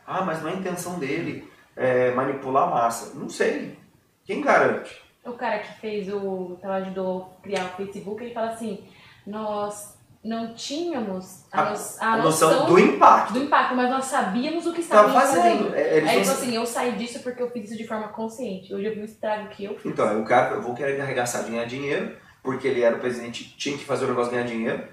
Ah, 0.05 0.21
mas 0.21 0.41
não 0.41 0.49
é 0.49 0.53
intenção 0.53 0.97
dele 0.97 1.51
é, 1.75 2.11
manipular 2.11 2.63
a 2.63 2.71
massa. 2.71 3.13
Não 3.13 3.29
sei. 3.29 3.77
Quem 4.23 4.41
garante? 4.41 5.01
O 5.25 5.33
cara 5.33 5.59
que 5.59 5.79
fez 5.79 6.11
o. 6.11 6.57
Ela 6.61 6.77
ajudou 6.77 7.35
a 7.39 7.43
criar 7.43 7.65
o 7.65 7.77
Facebook, 7.77 8.23
ele 8.23 8.33
fala 8.33 8.51
assim: 8.51 8.83
nós 9.25 9.97
não 10.23 10.53
tínhamos 10.53 11.45
a, 11.51 11.61
a, 11.61 11.67
a, 11.69 11.71
noção, 11.71 12.21
noção, 12.23 12.65
do 12.67 12.79
impacto. 12.79 13.33
Do 13.33 13.39
impacto, 13.39 13.75
mas 13.75 13.89
nós 13.89 14.05
sabíamos 14.05 14.67
o 14.67 14.73
que 14.73 14.81
estávamos 14.81 15.13
fazendo. 15.13 15.41
fazendo. 15.41 15.75
É, 15.75 15.81
Aí 15.81 16.17
ele 16.17 16.25
falou 16.25 16.39
assim, 16.39 16.55
eu 16.55 16.65
saí 16.65 16.91
disso 16.93 17.19
porque 17.23 17.41
eu 17.41 17.49
fiz 17.49 17.65
isso 17.65 17.77
de 17.77 17.87
forma 17.87 18.09
consciente. 18.09 18.73
Hoje 18.73 18.85
eu 18.85 18.93
vi 18.93 19.01
o 19.01 19.05
estrago 19.05 19.49
que 19.49 19.65
eu 19.65 19.75
fiz. 19.75 19.91
Então, 19.91 20.21
o 20.21 20.25
cara, 20.25 20.55
eu 20.55 20.61
vou 20.61 20.75
querer 20.75 21.01
arregaçar 21.01 21.43
ganhar 21.43 21.65
dinheiro, 21.65 22.15
porque 22.43 22.67
ele 22.67 22.81
era 22.81 22.95
o 22.95 22.99
presidente, 22.99 23.55
tinha 23.57 23.75
que 23.75 23.83
fazer 23.83 24.05
o 24.05 24.09
negócio 24.09 24.31
ganhar 24.31 24.45
dinheiro, 24.45 24.87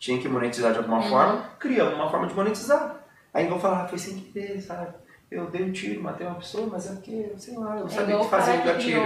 tinha 0.00 0.20
que 0.20 0.28
monetizar 0.28 0.72
de 0.72 0.78
alguma 0.78 0.98
uhum. 0.98 1.10
forma, 1.10 1.50
criamos 1.60 1.94
uma 1.94 2.10
forma 2.10 2.26
de 2.26 2.34
monetizar. 2.34 2.96
Aí 3.32 3.46
vão 3.46 3.60
falar, 3.60 3.84
ah, 3.84 3.88
foi 3.88 3.98
sem 3.98 4.18
querer, 4.18 4.60
sabe? 4.60 4.92
Eu 5.32 5.50
dei 5.50 5.62
um 5.62 5.72
tiro, 5.72 6.02
matei 6.02 6.26
uma 6.26 6.36
pessoa, 6.36 6.68
mas 6.70 6.90
é 6.90 6.94
porque, 6.94 7.32
sei 7.36 7.56
lá, 7.56 7.76
eu 7.76 7.80
não 7.80 7.86
é 7.86 7.90
sabia 7.90 8.18
o 8.18 8.20
que 8.20 8.30
fazer 8.30 8.60
o 8.60 8.64
gatilho. 8.64 9.02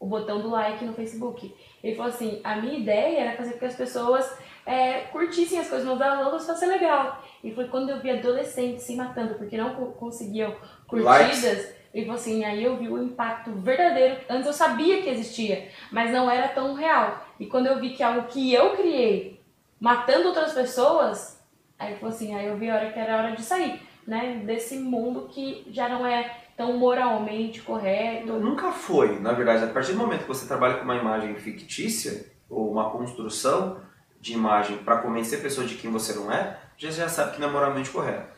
O 0.00 0.06
botão 0.06 0.40
do 0.40 0.50
like 0.50 0.84
no 0.84 0.92
Facebook. 0.92 1.54
Ele 1.82 1.96
falou 1.96 2.12
assim: 2.12 2.40
a 2.42 2.56
minha 2.56 2.78
ideia 2.78 3.20
era 3.20 3.36
fazer 3.36 3.52
com 3.52 3.58
que 3.60 3.64
as 3.64 3.76
pessoas 3.76 4.38
é, 4.66 5.00
curtissem 5.12 5.58
as 5.58 5.68
coisas, 5.68 5.88
outras 5.88 6.44
para 6.44 6.54
ser 6.56 6.66
legal. 6.66 7.22
E 7.42 7.54
foi 7.54 7.68
quando 7.68 7.90
eu 7.90 8.00
vi 8.00 8.10
adolescentes 8.10 8.82
se 8.82 8.96
matando 8.96 9.34
porque 9.34 9.56
não 9.56 9.74
conseguiam 9.92 10.54
curtidas. 10.86 11.42
Likes. 11.42 11.74
E 11.94 12.00
falou 12.00 12.16
assim, 12.16 12.44
aí 12.44 12.64
eu 12.64 12.76
vi 12.76 12.88
o 12.88 13.00
impacto 13.00 13.52
verdadeiro. 13.52 14.16
Antes 14.28 14.46
eu 14.46 14.52
sabia 14.52 15.00
que 15.00 15.08
existia, 15.08 15.68
mas 15.92 16.10
não 16.10 16.28
era 16.28 16.48
tão 16.48 16.74
real. 16.74 17.24
E 17.38 17.46
quando 17.46 17.68
eu 17.68 17.78
vi 17.78 17.90
que 17.90 18.02
algo 18.02 18.26
que 18.26 18.52
eu 18.52 18.70
criei, 18.76 19.40
matando 19.78 20.26
outras 20.26 20.52
pessoas, 20.52 21.40
aí 21.78 21.94
falou 21.94 22.12
assim, 22.12 22.34
aí 22.34 22.46
eu 22.46 22.56
vi 22.56 22.68
a 22.68 22.74
hora 22.74 22.90
que 22.90 22.98
era 22.98 23.16
hora 23.16 23.36
de 23.36 23.42
sair, 23.42 23.80
né? 24.06 24.42
Desse 24.44 24.78
mundo 24.78 25.28
que 25.30 25.66
já 25.70 25.88
não 25.88 26.06
é 26.06 26.44
tão 26.56 26.76
moralmente 26.78 27.60
correto. 27.62 28.34
Nunca 28.34 28.70
foi, 28.70 29.18
na 29.20 29.32
verdade. 29.32 29.64
A 29.64 29.68
partir 29.68 29.92
do 29.92 29.98
momento 29.98 30.22
que 30.22 30.28
você 30.28 30.46
trabalha 30.46 30.76
com 30.76 30.84
uma 30.84 30.96
imagem 30.96 31.34
fictícia 31.36 32.32
ou 32.48 32.70
uma 32.70 32.90
construção, 32.90 33.80
de 34.24 34.32
imagem 34.32 34.78
para 34.78 35.02
convencer 35.02 35.38
a 35.38 35.42
pessoa 35.42 35.66
de 35.66 35.74
quem 35.74 35.90
você 35.90 36.14
não 36.14 36.32
é, 36.32 36.58
já 36.78 36.90
já 36.90 37.08
sabe 37.10 37.34
que 37.34 37.40
não 37.40 37.48
é 37.48 37.52
moralmente 37.52 37.90
correto. 37.90 38.32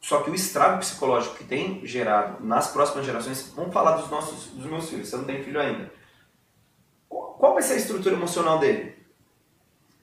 Só 0.00 0.22
que 0.22 0.30
o 0.30 0.34
estrago 0.34 0.78
psicológico 0.78 1.36
que 1.36 1.44
tem 1.44 1.84
gerado 1.86 2.42
nas 2.42 2.68
próximas 2.68 3.04
gerações, 3.04 3.52
vamos 3.54 3.72
falar 3.72 3.98
dos 3.98 4.10
nossos, 4.10 4.46
dos 4.46 4.64
meus 4.64 4.88
filhos, 4.88 5.08
você 5.08 5.16
não 5.16 5.24
tem 5.24 5.42
filho 5.42 5.60
ainda. 5.60 5.92
Qual 7.06 7.52
vai 7.52 7.62
ser 7.62 7.74
a 7.74 7.76
estrutura 7.76 8.14
emocional 8.14 8.58
dele? 8.58 8.96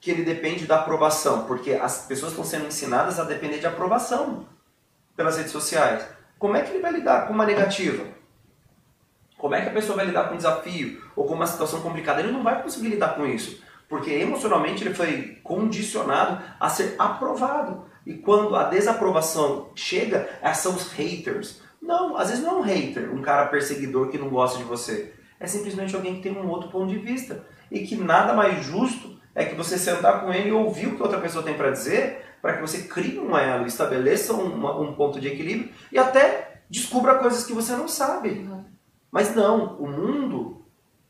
Que 0.00 0.12
ele 0.12 0.22
depende 0.22 0.66
da 0.66 0.80
aprovação, 0.80 1.46
porque 1.46 1.72
as 1.72 2.06
pessoas 2.06 2.30
estão 2.30 2.44
sendo 2.44 2.66
ensinadas 2.66 3.18
a 3.18 3.24
depender 3.24 3.58
de 3.58 3.66
aprovação 3.66 4.46
pelas 5.16 5.36
redes 5.36 5.52
sociais. 5.52 6.06
Como 6.38 6.56
é 6.56 6.62
que 6.62 6.70
ele 6.70 6.82
vai 6.82 6.92
lidar 6.92 7.26
com 7.26 7.32
uma 7.32 7.46
negativa? 7.46 8.04
Como 9.38 9.54
é 9.54 9.60
que 9.60 9.68
a 9.68 9.72
pessoa 9.72 9.96
vai 9.96 10.06
lidar 10.06 10.28
com 10.28 10.34
um 10.34 10.36
desafio 10.36 11.02
ou 11.16 11.26
com 11.26 11.34
uma 11.34 11.46
situação 11.46 11.80
complicada? 11.80 12.20
Ele 12.20 12.32
não 12.32 12.42
vai 12.42 12.62
conseguir 12.62 12.88
lidar 12.88 13.14
com 13.14 13.26
isso 13.26 13.62
porque 13.92 14.10
emocionalmente 14.10 14.82
ele 14.82 14.94
foi 14.94 15.38
condicionado 15.42 16.42
a 16.58 16.70
ser 16.70 16.94
aprovado. 16.98 17.84
E 18.06 18.14
quando 18.14 18.56
a 18.56 18.64
desaprovação 18.64 19.68
chega, 19.74 20.30
são 20.54 20.74
os 20.74 20.90
haters. 20.92 21.60
Não, 21.78 22.16
às 22.16 22.30
vezes 22.30 22.42
não 22.42 22.52
é 22.52 22.56
um 22.56 22.62
hater, 22.62 23.14
um 23.14 23.20
cara 23.20 23.48
perseguidor 23.48 24.08
que 24.08 24.16
não 24.16 24.30
gosta 24.30 24.56
de 24.56 24.64
você. 24.64 25.12
É 25.38 25.46
simplesmente 25.46 25.94
alguém 25.94 26.14
que 26.14 26.22
tem 26.22 26.32
um 26.32 26.48
outro 26.48 26.70
ponto 26.70 26.88
de 26.88 26.96
vista. 26.96 27.44
E 27.70 27.80
que 27.80 27.94
nada 27.94 28.32
mais 28.32 28.64
justo 28.64 29.20
é 29.34 29.44
que 29.44 29.54
você 29.54 29.76
sentar 29.76 30.22
com 30.22 30.32
ele 30.32 30.48
e 30.48 30.52
ouvir 30.52 30.86
o 30.86 30.96
que 30.96 31.02
outra 31.02 31.20
pessoa 31.20 31.44
tem 31.44 31.52
para 31.52 31.70
dizer, 31.70 32.31
para 32.42 32.54
que 32.54 32.60
você 32.60 32.82
crie 32.82 33.20
um 33.20 33.38
elo, 33.38 33.66
estabeleça 33.66 34.34
um, 34.34 34.82
um 34.82 34.92
ponto 34.94 35.20
de 35.20 35.28
equilíbrio 35.28 35.72
e 35.92 35.98
até 35.98 36.62
descubra 36.68 37.14
coisas 37.14 37.46
que 37.46 37.52
você 37.52 37.72
não 37.74 37.86
sabe. 37.86 38.30
Uhum. 38.30 38.64
Mas 39.10 39.34
não, 39.34 39.76
o 39.76 39.88
mundo 39.88 40.66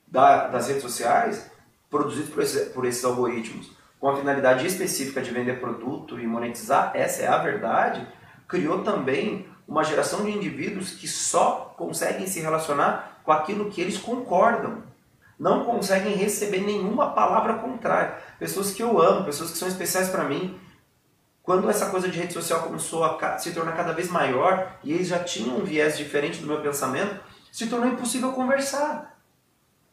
da, 0.06 0.48
das 0.48 0.68
redes 0.68 0.82
sociais 0.82 1.50
produzidos 1.90 2.30
por, 2.30 2.42
esse, 2.42 2.66
por 2.66 2.84
esses 2.84 3.04
algoritmos 3.04 3.72
com 3.98 4.08
a 4.08 4.16
finalidade 4.16 4.66
específica 4.66 5.22
de 5.22 5.30
vender 5.30 5.60
produto 5.60 6.18
e 6.18 6.26
monetizar, 6.26 6.90
essa 6.94 7.22
é 7.22 7.28
a 7.28 7.38
verdade, 7.38 8.06
criou 8.48 8.82
também 8.82 9.46
uma 9.66 9.84
geração 9.84 10.24
de 10.24 10.32
indivíduos 10.32 10.90
que 10.90 11.06
só 11.06 11.72
conseguem 11.78 12.26
se 12.26 12.40
relacionar 12.40 13.20
com 13.24 13.30
aquilo 13.30 13.70
que 13.70 13.80
eles 13.80 13.96
concordam. 13.96 14.82
Não 15.38 15.64
conseguem 15.64 16.14
receber 16.14 16.60
nenhuma 16.60 17.12
palavra 17.12 17.54
contrária. 17.54 18.16
Pessoas 18.38 18.72
que 18.72 18.82
eu 18.82 19.00
amo, 19.00 19.24
pessoas 19.24 19.52
que 19.52 19.58
são 19.58 19.68
especiais 19.68 20.08
para 20.08 20.24
mim. 20.24 20.58
Quando 21.43 21.68
essa 21.68 21.86
coisa 21.86 22.09
de 22.09 22.18
rede 22.18 22.32
social 22.32 22.62
começou 22.62 23.05
a 23.05 23.38
se 23.38 23.53
tornar 23.53 23.72
cada 23.72 23.93
vez 23.93 24.09
maior 24.09 24.76
e 24.84 24.93
eles 24.93 25.09
já 25.09 25.18
tinham 25.18 25.57
um 25.57 25.64
viés 25.64 25.99
diferente 25.99 26.40
do 26.40 26.47
meu 26.47 26.61
pensamento, 26.61 27.20
se 27.51 27.66
tornou 27.66 27.88
impossível 27.88 28.32
conversar. 28.32 29.18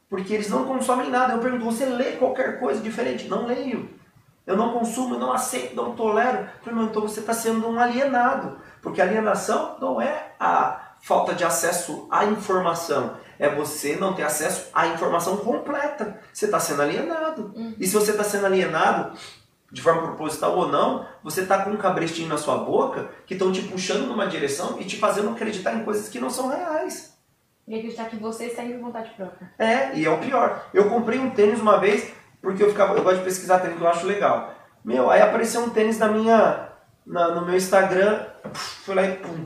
Porque 0.08 0.34
eles 0.34 0.50
não 0.50 0.66
consomem 0.66 1.10
nada. 1.10 1.34
Eu 1.34 1.40
pergunto, 1.40 1.66
você 1.66 1.86
lê 1.86 2.14
qualquer 2.14 2.60
coisa 2.60 2.82
diferente? 2.82 3.28
Não 3.28 3.46
leio. 3.46 3.90
Eu 4.46 4.58
não 4.58 4.74
consumo, 4.74 5.16
eu 5.16 5.20
não 5.20 5.32
aceito, 5.32 5.76
não 5.76 5.96
tolero. 5.96 6.50
então 6.66 7.02
você 7.04 7.20
está 7.20 7.34
sendo 7.34 7.68
um 7.68 7.80
alienado. 7.80 8.60
Porque 8.82 9.02
alienação 9.02 9.78
não 9.80 10.02
é 10.02 10.34
a 10.40 10.96
falta 11.02 11.34
de 11.34 11.44
acesso 11.44 12.08
à 12.10 12.26
informação. 12.26 13.18
É 13.38 13.48
você 13.54 13.96
não 13.96 14.14
ter 14.14 14.24
acesso 14.24 14.70
à 14.74 14.88
informação 14.88 15.38
completa. 15.38 16.20
Você 16.34 16.46
está 16.46 16.60
sendo 16.60 16.82
alienado. 16.82 17.54
Uhum. 17.56 17.76
E 17.80 17.86
se 17.86 17.94
você 17.94 18.12
está 18.12 18.24
sendo 18.24 18.48
alienado, 18.48 19.18
de 19.72 19.82
forma 19.82 20.02
proposital 20.02 20.58
ou 20.58 20.68
não, 20.68 21.06
você 21.24 21.42
está 21.42 21.64
com 21.64 21.72
um 21.72 21.78
cabrestinho 21.78 22.28
na 22.28 22.38
sua 22.38 22.58
boca 22.58 23.10
que 23.26 23.34
estão 23.34 23.52
te 23.52 23.62
puxando 23.62 24.08
numa 24.08 24.28
direção 24.28 24.80
e 24.80 24.86
te 24.86 24.98
fazendo 24.98 25.30
acreditar 25.30 25.74
em 25.76 25.84
coisas 25.84 26.10
que 26.10 26.20
não 26.20 26.30
são 26.30 26.50
reais. 26.50 27.18
E 27.68 27.76
acreditar 27.76 28.06
que 28.06 28.16
você 28.16 28.46
está 28.46 28.64
indo 28.64 28.82
vontade 28.82 29.12
própria. 29.12 29.52
É, 29.60 29.96
e 29.96 30.06
é 30.06 30.10
o 30.10 30.18
pior. 30.18 30.68
Eu 30.74 30.90
comprei 30.90 31.20
um 31.20 31.30
tênis 31.30 31.60
uma 31.60 31.78
vez 31.78 32.12
porque 32.42 32.64
eu 32.64 32.70
ficava, 32.70 32.96
eu 32.96 33.04
gosto 33.04 33.20
de 33.20 33.26
pesquisar 33.26 33.60
tênis 33.60 33.78
que 33.78 33.84
eu 33.84 33.88
acho 33.88 34.08
legal. 34.08 34.56
Meu, 34.84 35.10
aí 35.12 35.22
apareceu 35.22 35.62
um 35.62 35.70
tênis 35.70 36.00
na 36.00 36.08
minha, 36.08 36.70
na, 37.06 37.36
no 37.36 37.46
meu 37.46 37.56
Instagram, 37.56 38.26
fui 38.54 38.96
lá 38.96 39.04
e 39.04 39.18
pum. 39.18 39.46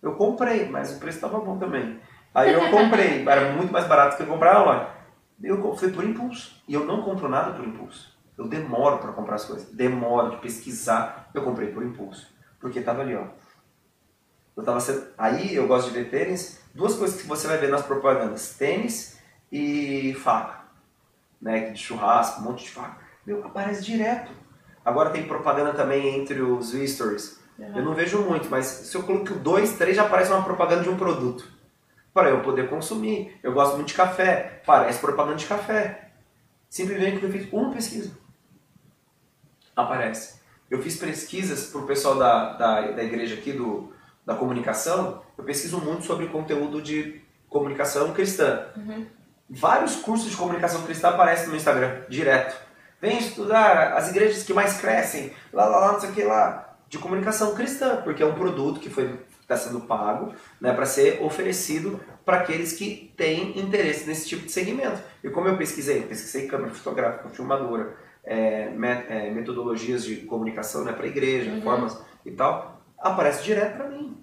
Eu 0.00 0.14
comprei, 0.14 0.68
mas 0.68 0.96
o 0.96 0.98
preço 0.98 1.18
estava 1.18 1.38
bom 1.38 1.58
também. 1.58 2.00
Aí 2.34 2.52
eu 2.52 2.70
comprei, 2.70 3.28
era 3.28 3.52
muito 3.52 3.72
mais 3.72 3.86
barato 3.86 4.16
que 4.16 4.22
eu 4.22 4.26
comprar 4.26 4.62
lá. 4.64 4.94
Eu 5.42 5.76
fui 5.76 5.90
por 5.90 6.04
impulso. 6.04 6.62
E 6.66 6.74
eu 6.74 6.84
não 6.84 7.02
compro 7.02 7.28
nada 7.28 7.52
por 7.52 7.66
impulso. 7.66 8.16
Eu 8.36 8.48
demoro 8.48 8.98
para 8.98 9.12
comprar 9.12 9.36
as 9.36 9.44
coisas. 9.44 9.68
Demoro 9.70 10.30
de 10.30 10.36
pesquisar. 10.38 11.30
Eu 11.34 11.42
comprei 11.42 11.68
por 11.70 11.82
impulso. 11.82 12.32
Porque 12.60 12.78
estava 12.78 13.02
ali, 13.02 13.14
ó. 13.14 13.26
Eu 14.56 14.62
tava 14.62 14.80
sendo... 14.80 15.06
Aí 15.16 15.54
eu 15.54 15.66
gosto 15.66 15.88
de 15.88 15.94
ver 15.94 16.10
tênis. 16.10 16.60
Duas 16.74 16.94
coisas 16.94 17.20
que 17.20 17.26
você 17.26 17.46
vai 17.46 17.58
ver 17.58 17.70
nas 17.70 17.82
propagandas: 17.82 18.54
tênis 18.56 19.18
e 19.50 20.14
faca. 20.14 20.62
Né? 21.40 21.70
De 21.70 21.78
churrasco, 21.78 22.40
um 22.40 22.44
monte 22.44 22.64
de 22.64 22.70
faca. 22.70 22.98
Meu, 23.26 23.44
aparece 23.44 23.84
direto. 23.84 24.32
Agora 24.84 25.10
tem 25.10 25.28
propaganda 25.28 25.72
também 25.74 26.20
entre 26.20 26.40
os 26.40 26.72
stories. 26.72 27.40
Uhum. 27.58 27.76
Eu 27.76 27.84
não 27.84 27.94
vejo 27.94 28.22
muito, 28.22 28.48
mas 28.50 28.66
se 28.66 28.96
eu 28.96 29.02
coloco 29.02 29.34
dois, 29.34 29.76
três, 29.76 29.96
já 29.96 30.04
aparece 30.04 30.32
uma 30.32 30.42
propaganda 30.42 30.82
de 30.82 30.88
um 30.88 30.96
produto. 30.96 31.46
Para 32.12 32.30
eu 32.30 32.42
poder 32.42 32.68
consumir. 32.68 33.38
Eu 33.42 33.52
gosto 33.52 33.76
muito 33.76 33.88
de 33.88 33.94
café. 33.94 34.62
Parece 34.66 34.98
propaganda 34.98 35.36
de 35.36 35.46
café. 35.46 36.10
Simplesmente 36.68 37.22
eu 37.22 37.30
fiz 37.30 37.50
uma 37.52 37.70
pesquisa. 37.70 38.21
Aparece. 39.74 40.40
Eu 40.70 40.82
fiz 40.82 40.96
pesquisas 40.96 41.66
para 41.66 41.80
o 41.80 41.86
pessoal 41.86 42.16
da, 42.16 42.52
da, 42.54 42.80
da 42.92 43.02
igreja 43.02 43.34
aqui, 43.34 43.52
do, 43.52 43.92
da 44.24 44.34
comunicação. 44.34 45.22
Eu 45.36 45.44
pesquiso 45.44 45.78
muito 45.78 46.04
sobre 46.04 46.26
conteúdo 46.26 46.80
de 46.80 47.20
comunicação 47.48 48.12
cristã. 48.12 48.66
Uhum. 48.76 49.06
Vários 49.48 49.96
cursos 49.96 50.30
de 50.30 50.36
comunicação 50.36 50.82
cristã 50.82 51.10
aparecem 51.10 51.48
no 51.48 51.56
Instagram, 51.56 52.02
direto. 52.08 52.56
Vem 53.00 53.18
estudar 53.18 53.94
as 53.94 54.08
igrejas 54.08 54.44
que 54.44 54.54
mais 54.54 54.80
crescem, 54.80 55.32
lá, 55.52 55.66
lá, 55.66 55.78
lá, 55.78 55.92
não 55.92 56.00
sei 56.00 56.10
o 56.10 56.12
que 56.12 56.22
lá, 56.22 56.76
de 56.88 56.98
comunicação 56.98 57.54
cristã, 57.54 58.00
porque 58.02 58.22
é 58.22 58.26
um 58.26 58.34
produto 58.34 58.80
que 58.80 58.88
foi 58.88 59.18
está 59.42 59.56
sendo 59.56 59.80
pago 59.82 60.34
né, 60.60 60.72
para 60.72 60.86
ser 60.86 61.22
oferecido 61.22 62.00
para 62.24 62.38
aqueles 62.38 62.72
que 62.72 63.12
têm 63.16 63.58
interesse 63.58 64.06
nesse 64.06 64.28
tipo 64.28 64.46
de 64.46 64.52
segmento. 64.52 65.00
E 65.22 65.28
como 65.28 65.48
eu 65.48 65.56
pesquisei, 65.56 66.02
pesquisei 66.02 66.46
câmera 66.46 66.72
fotográfica, 66.72 67.28
filmadora, 67.28 67.96
é, 68.24 68.72
é, 69.08 69.30
metodologias 69.30 70.04
de 70.04 70.16
comunicação 70.16 70.84
né, 70.84 70.92
para 70.92 71.04
a 71.04 71.08
igreja, 71.08 71.50
uhum. 71.50 71.62
formas 71.62 71.98
e 72.24 72.30
tal, 72.30 72.80
aparece 72.98 73.42
direto 73.42 73.76
para 73.76 73.88
mim. 73.88 74.16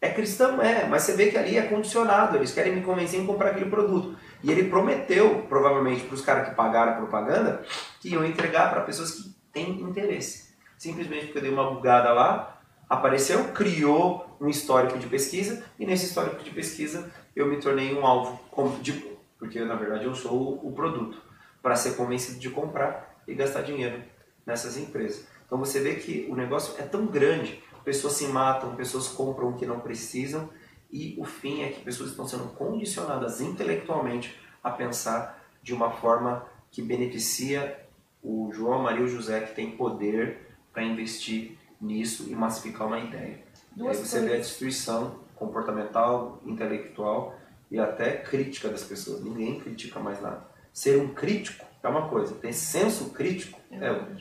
É 0.00 0.08
cristão, 0.08 0.62
é, 0.62 0.86
mas 0.86 1.02
você 1.02 1.14
vê 1.14 1.30
que 1.30 1.36
ali 1.36 1.58
é 1.58 1.62
condicionado, 1.62 2.36
eles 2.36 2.52
querem 2.52 2.74
me 2.74 2.80
convencer 2.80 3.20
em 3.20 3.26
comprar 3.26 3.50
aquele 3.50 3.68
produto. 3.68 4.16
E 4.42 4.50
ele 4.50 4.70
prometeu, 4.70 5.44
provavelmente, 5.46 6.04
para 6.04 6.14
os 6.14 6.22
caras 6.22 6.48
que 6.48 6.54
pagaram 6.54 6.92
a 6.92 6.96
propaganda, 6.96 7.62
que 8.00 8.08
iam 8.08 8.24
entregar 8.24 8.70
para 8.70 8.80
pessoas 8.80 9.10
que 9.10 9.34
têm 9.52 9.82
interesse. 9.82 10.54
Simplesmente 10.78 11.26
porque 11.26 11.38
eu 11.38 11.42
dei 11.42 11.52
uma 11.52 11.70
bugada 11.70 12.12
lá, 12.14 12.62
apareceu, 12.88 13.44
criou 13.52 14.36
um 14.40 14.48
histórico 14.48 14.98
de 14.98 15.06
pesquisa, 15.06 15.62
e 15.78 15.84
nesse 15.84 16.06
histórico 16.06 16.42
de 16.42 16.50
pesquisa 16.50 17.10
eu 17.36 17.46
me 17.46 17.58
tornei 17.58 17.94
um 17.94 18.06
alvo, 18.06 18.40
de, 18.80 18.92
porque 19.38 19.60
na 19.60 19.74
verdade 19.74 20.06
eu 20.06 20.14
sou 20.14 20.58
o 20.66 20.72
produto, 20.72 21.20
para 21.62 21.76
ser 21.76 21.94
convencido 21.94 22.38
de 22.38 22.48
comprar 22.48 23.09
e 23.26 23.34
gastar 23.34 23.62
dinheiro 23.62 24.02
nessas 24.46 24.76
empresas. 24.76 25.26
Então 25.46 25.58
você 25.58 25.80
vê 25.80 25.96
que 25.96 26.26
o 26.30 26.36
negócio 26.36 26.74
é 26.78 26.82
tão 26.82 27.06
grande, 27.06 27.62
pessoas 27.84 28.14
se 28.14 28.26
matam, 28.26 28.76
pessoas 28.76 29.08
compram 29.08 29.50
o 29.50 29.56
que 29.56 29.66
não 29.66 29.80
precisam, 29.80 30.48
e 30.90 31.16
o 31.18 31.24
fim 31.24 31.62
é 31.62 31.68
que 31.68 31.80
pessoas 31.82 32.10
estão 32.10 32.26
sendo 32.26 32.44
condicionadas 32.54 33.40
intelectualmente 33.40 34.38
a 34.62 34.70
pensar 34.70 35.40
de 35.62 35.72
uma 35.72 35.90
forma 35.90 36.46
que 36.70 36.82
beneficia 36.82 37.78
o 38.22 38.50
João, 38.52 38.82
Maria 38.82 39.00
e 39.00 39.04
o 39.04 39.08
José, 39.08 39.40
que 39.40 39.54
tem 39.54 39.76
poder 39.76 40.50
para 40.72 40.82
investir 40.82 41.58
nisso 41.80 42.26
e 42.28 42.34
massificar 42.34 42.86
uma 42.86 42.98
ideia. 42.98 43.42
Duas 43.74 43.96
e 43.96 44.00
aí 44.00 44.06
você 44.06 44.18
coisas. 44.18 44.30
vê 44.30 44.36
a 44.36 44.40
destruição 44.40 45.20
comportamental, 45.34 46.40
intelectual 46.44 47.34
e 47.70 47.78
até 47.78 48.16
crítica 48.18 48.68
das 48.68 48.84
pessoas. 48.84 49.22
Ninguém 49.22 49.58
critica 49.58 49.98
mais 49.98 50.20
nada. 50.20 50.46
Ser 50.72 51.00
um 51.00 51.14
crítico 51.14 51.64
é 51.82 51.88
uma 51.88 52.08
coisa, 52.08 52.34
ter 52.34 52.52
senso 52.52 53.10
crítico 53.10 53.58
é, 53.70 53.86
é 53.86 53.92
outra. 53.92 54.16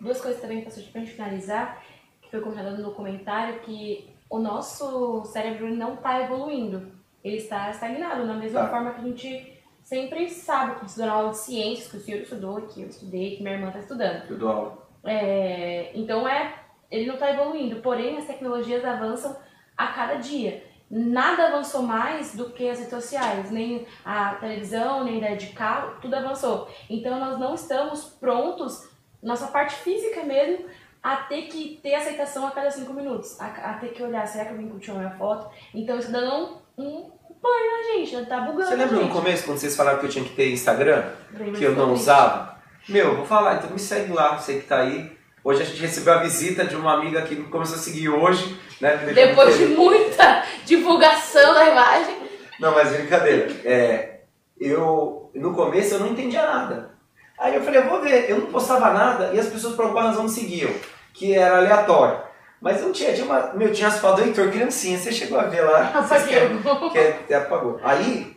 Duas 0.00 0.20
coisas 0.20 0.40
também, 0.40 0.62
para 0.62 0.72
a 0.72 0.76
gente 0.76 1.12
finalizar, 1.12 1.82
que 2.20 2.30
foi 2.30 2.40
comentado 2.40 2.82
no 2.82 2.92
comentário, 2.92 3.60
que 3.60 4.10
o 4.28 4.38
nosso 4.38 5.24
cérebro 5.26 5.74
não 5.74 5.94
está 5.94 6.22
evoluindo. 6.22 6.92
Ele 7.22 7.36
está 7.36 7.70
estagnado, 7.70 8.26
da 8.26 8.34
mesma 8.34 8.60
tá. 8.60 8.68
forma 8.68 8.92
que 8.92 9.00
a 9.00 9.04
gente 9.04 9.62
sempre 9.82 10.28
sabe 10.28 10.80
que 10.80 10.86
estudou 10.86 11.10
aula 11.10 11.30
de 11.30 11.38
ciências, 11.38 11.90
que 11.90 11.96
o 11.96 12.00
senhor 12.00 12.20
estudou, 12.20 12.62
que 12.62 12.82
eu 12.82 12.88
estudei, 12.88 13.36
que 13.36 13.42
minha 13.42 13.54
irmã 13.54 13.68
está 13.68 13.80
estudando. 13.80 14.22
Estudou 14.22 14.48
aula. 14.48 14.78
É, 15.04 15.90
então 15.94 16.26
é, 16.28 16.54
ele 16.90 17.06
não 17.06 17.14
está 17.14 17.30
evoluindo, 17.30 17.80
porém 17.80 18.18
as 18.18 18.26
tecnologias 18.26 18.84
avançam 18.84 19.36
a 19.76 19.86
cada 19.88 20.16
dia. 20.16 20.64
Nada 20.90 21.48
avançou 21.48 21.82
mais 21.82 22.34
do 22.34 22.50
que 22.50 22.68
as 22.68 22.78
redes 22.78 22.92
sociais, 22.92 23.50
nem 23.50 23.86
a 24.04 24.34
televisão, 24.34 25.04
nem 25.04 25.14
a 25.14 25.18
ideia 25.18 25.36
de 25.36 25.46
carro, 25.48 25.94
tudo 26.00 26.14
avançou. 26.14 26.68
Então 26.88 27.18
nós 27.18 27.38
não 27.38 27.54
estamos 27.54 28.04
prontos, 28.04 28.88
nossa 29.22 29.48
parte 29.48 29.74
física 29.76 30.22
mesmo, 30.22 30.66
a 31.02 31.16
ter 31.16 31.42
que 31.42 31.80
ter 31.82 31.94
aceitação 31.94 32.46
a 32.46 32.50
cada 32.50 32.70
cinco 32.70 32.92
minutos, 32.92 33.38
a, 33.40 33.46
a 33.46 33.74
ter 33.74 33.88
que 33.88 34.02
olhar, 34.02 34.26
será 34.26 34.44
que 34.44 34.52
alguém 34.52 34.68
curtiu 34.68 34.94
a 34.94 34.98
minha 34.98 35.10
foto? 35.10 35.50
Então 35.74 35.98
isso 35.98 36.12
dá 36.12 36.20
um, 36.20 36.58
um 36.78 37.10
banho 37.42 37.72
na 37.72 37.92
gente, 37.94 38.26
tá 38.26 38.40
bugando. 38.40 38.68
Você 38.68 38.76
lembra 38.76 38.96
no 38.96 39.10
começo, 39.10 39.44
quando 39.44 39.58
vocês 39.58 39.76
falaram 39.76 39.98
que 39.98 40.06
eu 40.06 40.10
tinha 40.10 40.24
que 40.24 40.34
ter 40.34 40.52
Instagram, 40.52 41.10
que 41.56 41.64
eu 41.64 41.74
não 41.74 41.92
usava? 41.92 42.58
Meu, 42.88 43.16
vou 43.16 43.26
falar, 43.26 43.56
então 43.56 43.70
me 43.70 43.78
segue 43.78 44.12
lá, 44.12 44.38
você 44.38 44.60
que 44.60 44.66
tá 44.66 44.80
aí. 44.80 45.14
Hoje 45.42 45.60
a 45.60 45.64
gente 45.64 45.80
recebeu 45.80 46.14
a 46.14 46.18
visita 46.18 46.64
de 46.64 46.74
uma 46.74 46.94
amiga 46.94 47.20
que 47.22 47.36
começou 47.44 47.76
a 47.76 47.78
seguir 47.78 48.08
hoje, 48.08 48.58
né? 48.80 48.96
Depois 49.14 49.56
de 49.56 49.66
muita 49.66 50.44
divulgação 50.64 51.54
da 51.54 51.68
imagem. 51.68 52.16
Não, 52.58 52.74
mas 52.74 52.92
brincadeira. 52.92 53.48
É, 53.64 54.20
eu, 54.58 55.30
no 55.34 55.54
começo 55.54 55.94
eu 55.94 56.00
não 56.00 56.08
entendia 56.08 56.44
nada. 56.44 56.94
Aí 57.38 57.54
eu 57.54 57.62
falei, 57.62 57.80
eu 57.80 57.88
vou 57.88 58.00
ver. 58.00 58.30
Eu 58.30 58.38
não 58.38 58.46
postava 58.46 58.92
nada 58.92 59.30
e 59.34 59.40
as 59.40 59.48
pessoas 59.48 59.74
por 59.74 59.84
alguma 59.84 60.04
razão 60.04 60.24
me 60.24 60.28
seguiam 60.28 60.72
que 61.12 61.32
era 61.32 61.58
aleatório. 61.58 62.20
Mas 62.60 62.80
eu 62.80 62.92
tinha, 62.92 63.12
tinha 63.12 63.26
uma, 63.26 63.52
meu, 63.54 63.72
tinha 63.72 63.88
as 63.88 63.98
fotos 63.98 64.22
do 64.22 64.26
Heitor 64.26 64.50
criancinha, 64.50 64.98
você 64.98 65.12
chegou 65.12 65.38
a 65.38 65.44
ver 65.44 65.62
lá. 65.62 65.92
Apagou. 65.94 66.90
Que, 66.90 67.12
que 67.26 67.34
apagou. 67.34 67.80
Aí, 67.82 68.36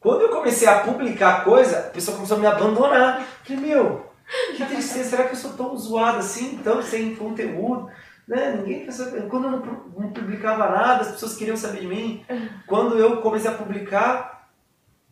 quando 0.00 0.22
eu 0.22 0.30
comecei 0.30 0.66
a 0.66 0.80
publicar 0.80 1.44
coisa, 1.44 1.78
a 1.78 1.82
pessoa 1.90 2.16
começou 2.16 2.38
a 2.38 2.40
me 2.40 2.46
abandonar. 2.46 3.20
Eu 3.20 3.56
falei, 3.56 3.70
meu, 3.70 4.06
que 4.56 4.64
tristeza, 4.64 5.10
será 5.10 5.24
que 5.24 5.32
eu 5.32 5.38
sou 5.38 5.52
tão 5.52 5.76
zoado 5.76 6.18
assim, 6.18 6.60
tão 6.64 6.82
sem 6.82 7.14
conteúdo? 7.14 7.90
Né? 8.32 8.56
Ninguém. 8.56 8.86
Quando 9.28 9.44
eu 9.44 9.50
não, 9.50 9.60
não 9.98 10.10
publicava 10.10 10.70
nada, 10.70 11.02
as 11.02 11.10
pessoas 11.12 11.36
queriam 11.36 11.56
saber 11.56 11.80
de 11.80 11.86
mim. 11.86 12.24
Quando 12.66 12.98
eu 12.98 13.20
comecei 13.20 13.50
a 13.50 13.54
publicar, 13.54 14.48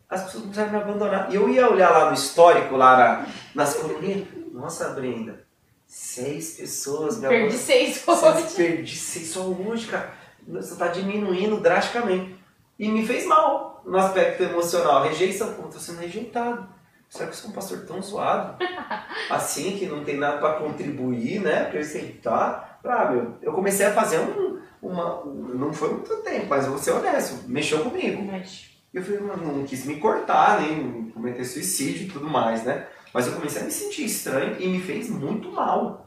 as 0.08 0.24
pessoas 0.24 0.44
começaram 0.44 0.70
a 0.70 0.72
me 0.72 0.78
abandonar. 0.78 1.30
E 1.30 1.34
eu 1.34 1.46
ia 1.46 1.70
olhar 1.70 1.90
lá 1.90 2.06
no 2.06 2.14
histórico, 2.14 2.76
lá 2.76 2.96
na, 2.96 3.26
nas 3.54 3.74
coluninhas. 3.74 4.26
Nossa, 4.54 4.88
Brenda, 4.90 5.44
Seis 5.86 6.54
pessoas, 6.54 7.18
meu 7.18 7.28
Perdi 7.28 7.58
seis 7.58 8.06
hoje. 8.06 8.54
Perdi 8.54 8.96
seis 8.96 9.28
só 9.28 9.40
hoje, 9.40 9.88
cara. 9.88 10.14
Você 10.48 10.72
está 10.72 10.86
diminuindo 10.86 11.60
drasticamente. 11.60 12.36
E 12.78 12.88
me 12.88 13.04
fez 13.04 13.26
mal 13.26 13.82
no 13.84 13.98
aspecto 13.98 14.42
emocional. 14.44 15.02
Rejeição, 15.02 15.52
como 15.54 15.68
estou 15.68 15.82
sendo 15.82 15.98
rejeitado. 15.98 16.66
Será 17.08 17.26
que 17.26 17.32
eu 17.32 17.36
sou 17.36 17.50
um 17.50 17.52
pastor 17.52 17.84
tão 17.86 18.00
zoado? 18.00 18.56
Assim, 19.28 19.76
que 19.76 19.86
não 19.86 20.04
tem 20.04 20.16
nada 20.16 20.38
para 20.38 20.60
contribuir, 20.60 21.40
né? 21.40 21.64
Para 21.64 21.80
aceitar. 21.80 22.69
Ah, 22.84 23.10
meu, 23.10 23.34
eu 23.42 23.52
comecei 23.52 23.86
a 23.86 23.92
fazer 23.92 24.18
um, 24.18 24.60
uma. 24.82 25.24
Não 25.24 25.72
foi 25.72 25.92
muito 25.92 26.16
tempo, 26.18 26.46
mas 26.48 26.66
vou 26.66 26.78
ser 26.78 26.92
honesto, 26.92 27.48
mexeu 27.48 27.80
comigo. 27.80 28.22
Mas, 28.24 28.70
Eu 28.92 29.02
falei, 29.02 29.20
não, 29.20 29.36
não 29.36 29.64
quis 29.64 29.84
me 29.84 29.96
cortar, 29.96 30.60
nem 30.60 31.10
cometer 31.10 31.44
suicídio 31.44 32.06
e 32.06 32.10
tudo 32.10 32.28
mais, 32.28 32.64
né? 32.64 32.86
Mas 33.12 33.26
eu 33.26 33.34
comecei 33.34 33.62
a 33.62 33.64
me 33.64 33.70
sentir 33.70 34.04
estranho 34.04 34.56
e 34.60 34.68
me 34.68 34.80
fez 34.80 35.10
muito 35.10 35.50
mal. 35.52 36.06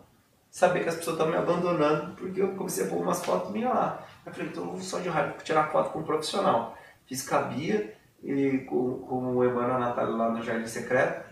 Saber 0.50 0.84
que 0.84 0.90
as 0.90 0.96
pessoas 0.96 1.18
estão 1.18 1.32
me 1.32 1.36
abandonando 1.36 2.16
porque 2.16 2.42
eu 2.42 2.50
comecei 2.50 2.86
a 2.86 2.88
pôr 2.88 3.02
umas 3.02 3.26
fotos 3.26 3.52
minhas 3.52 3.74
lá. 3.74 4.06
Eu 4.26 4.32
falei, 4.32 4.50
então 4.50 4.64
eu 4.64 4.72
vou 4.72 4.82
só 4.82 5.00
de 5.00 5.10
raiva 5.10 5.34
tirar 5.44 5.72
foto 5.72 5.92
com 5.92 6.00
um 6.00 6.04
profissional. 6.04 6.78
Fiz 7.08 7.24
cabia 7.24 7.96
e 8.24 8.60
com, 8.60 9.00
com 9.00 9.36
o 9.36 9.44
Emmanuel 9.44 9.80
Natália 9.80 10.16
lá 10.16 10.30
no 10.30 10.44
Jardim 10.44 10.68
Secreto. 10.68 11.26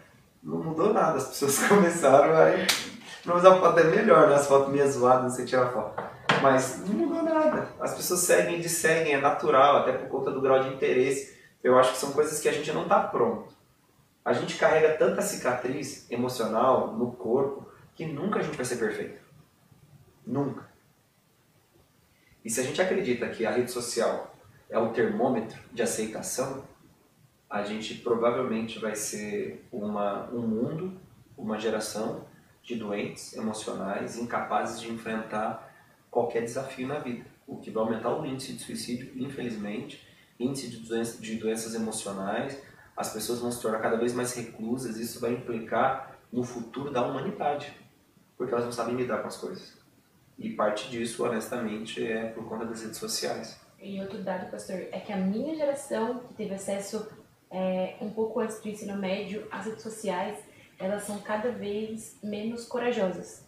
Não 0.44 0.58
mudou 0.58 0.92
nada, 0.92 1.18
as 1.18 1.28
pessoas 1.28 1.60
começaram 1.70 2.34
a. 2.34 2.91
Mas 3.26 3.46
a 3.46 3.60
foto 3.60 3.80
é 3.80 3.84
melhor, 3.84 4.30
né? 4.30 4.36
As 4.36 4.48
fotos 4.48 4.72
minhas 4.72 4.94
zoadas, 4.94 5.34
você 5.34 5.46
tira 5.46 5.68
foto. 5.70 6.02
Mas 6.42 6.80
não 6.88 6.96
mudou 6.96 7.22
nada. 7.22 7.68
As 7.80 7.94
pessoas 7.94 8.22
seguem 8.22 8.58
e 8.58 8.62
desseguem, 8.62 9.14
é 9.14 9.22
natural, 9.22 9.78
até 9.78 9.92
por 9.92 10.08
conta 10.10 10.32
do 10.32 10.42
grau 10.42 10.64
de 10.64 10.74
interesse. 10.74 11.38
Eu 11.64 11.78
acho 11.78 11.92
que 11.92 12.00
são 12.00 12.12
coisas 12.14 12.40
que 12.40 12.50
a 12.50 12.52
gente 12.52 12.72
não 12.72 12.84
está 12.84 13.00
pronto. 13.00 13.54
A 14.26 14.34
gente 14.34 14.58
carrega 14.58 14.98
tanta 14.98 15.22
cicatriz 15.22 16.10
emocional 16.10 16.94
no 16.94 17.12
corpo 17.12 17.68
que 17.96 18.06
nunca 18.06 18.40
a 18.40 18.42
gente 18.42 18.56
vai 18.56 18.66
ser 18.66 18.78
perfeito. 18.78 19.22
Nunca. 20.26 20.70
E 22.44 22.50
se 22.50 22.60
a 22.60 22.64
gente 22.64 22.82
acredita 22.82 23.30
que 23.30 23.46
a 23.46 23.52
rede 23.52 23.72
social 23.72 24.36
é 24.70 24.80
o 24.80 24.90
termômetro 24.90 25.60
de 25.72 25.84
aceitação, 25.84 26.64
a 27.48 27.64
gente 27.64 27.96
provavelmente 27.96 28.80
vai 28.80 28.96
ser 28.96 29.68
uma, 29.72 30.28
um 30.32 30.42
mundo, 30.42 31.00
uma 31.38 31.60
geração 31.60 32.26
de 32.64 32.76
doentes 32.76 33.36
emocionais 33.36 34.18
incapazes 34.18 34.80
de 34.80 34.92
enfrentar 34.92 35.70
qualquer 36.10 36.44
desafio 36.44 36.88
na 36.88 37.00
vida, 37.00 37.26
o 37.48 37.58
que 37.58 37.72
vai 37.72 37.84
aumentar 37.84 38.14
o 38.14 38.26
índice 38.26 38.54
de 38.54 38.62
suicídio, 38.62 39.12
infelizmente, 39.16 40.06
índice 40.40 40.70
de, 40.70 40.78
doença, 40.78 41.22
de 41.22 41.36
doenças 41.36 41.74
emocionais, 41.74 42.62
as 42.96 43.14
pessoas 43.14 43.40
vão 43.40 43.52
se 43.52 43.62
tornar 43.62 43.80
cada 43.80 43.98
vez 43.98 44.14
mais 44.14 44.34
reclusas, 44.34 44.98
isso 44.98 45.20
vai 45.20 45.32
implicar 45.34 46.20
no 46.32 46.44
futuro 46.44 46.92
da 46.92 47.06
humanidade, 47.06 47.74
porque 48.38 48.54
elas 48.54 48.66
não 48.66 48.72
sabem 48.72 48.96
lidar 48.96 49.20
com 49.20 49.28
as 49.28 49.38
coisas. 49.38 49.78
E 50.38 50.50
parte 50.50 50.90
disso, 50.90 51.24
honestamente, 51.24 52.06
é 52.06 52.26
por 52.30 52.48
conta 52.48 52.66
das 52.66 52.82
redes 52.82 52.98
sociais. 52.98 53.60
E 53.82 54.00
outro 54.00 54.22
dado, 54.24 54.50
pastor, 54.52 54.76
é 54.92 55.00
que 55.00 55.12
a 55.12 55.18
minha 55.18 55.56
geração, 55.56 56.20
que 56.20 56.34
teve 56.34 56.54
acesso 56.54 57.08
é, 57.50 57.96
um 58.02 58.10
pouco 58.10 58.40
antes 58.40 58.60
do 58.60 58.70
ensino 58.70 58.98
médio 58.98 59.48
às 59.52 59.66
redes 59.66 59.84
sociais, 59.84 60.38
elas 60.82 61.04
são 61.04 61.20
cada 61.20 61.50
vez 61.52 62.18
menos 62.24 62.66
corajosas. 62.66 63.46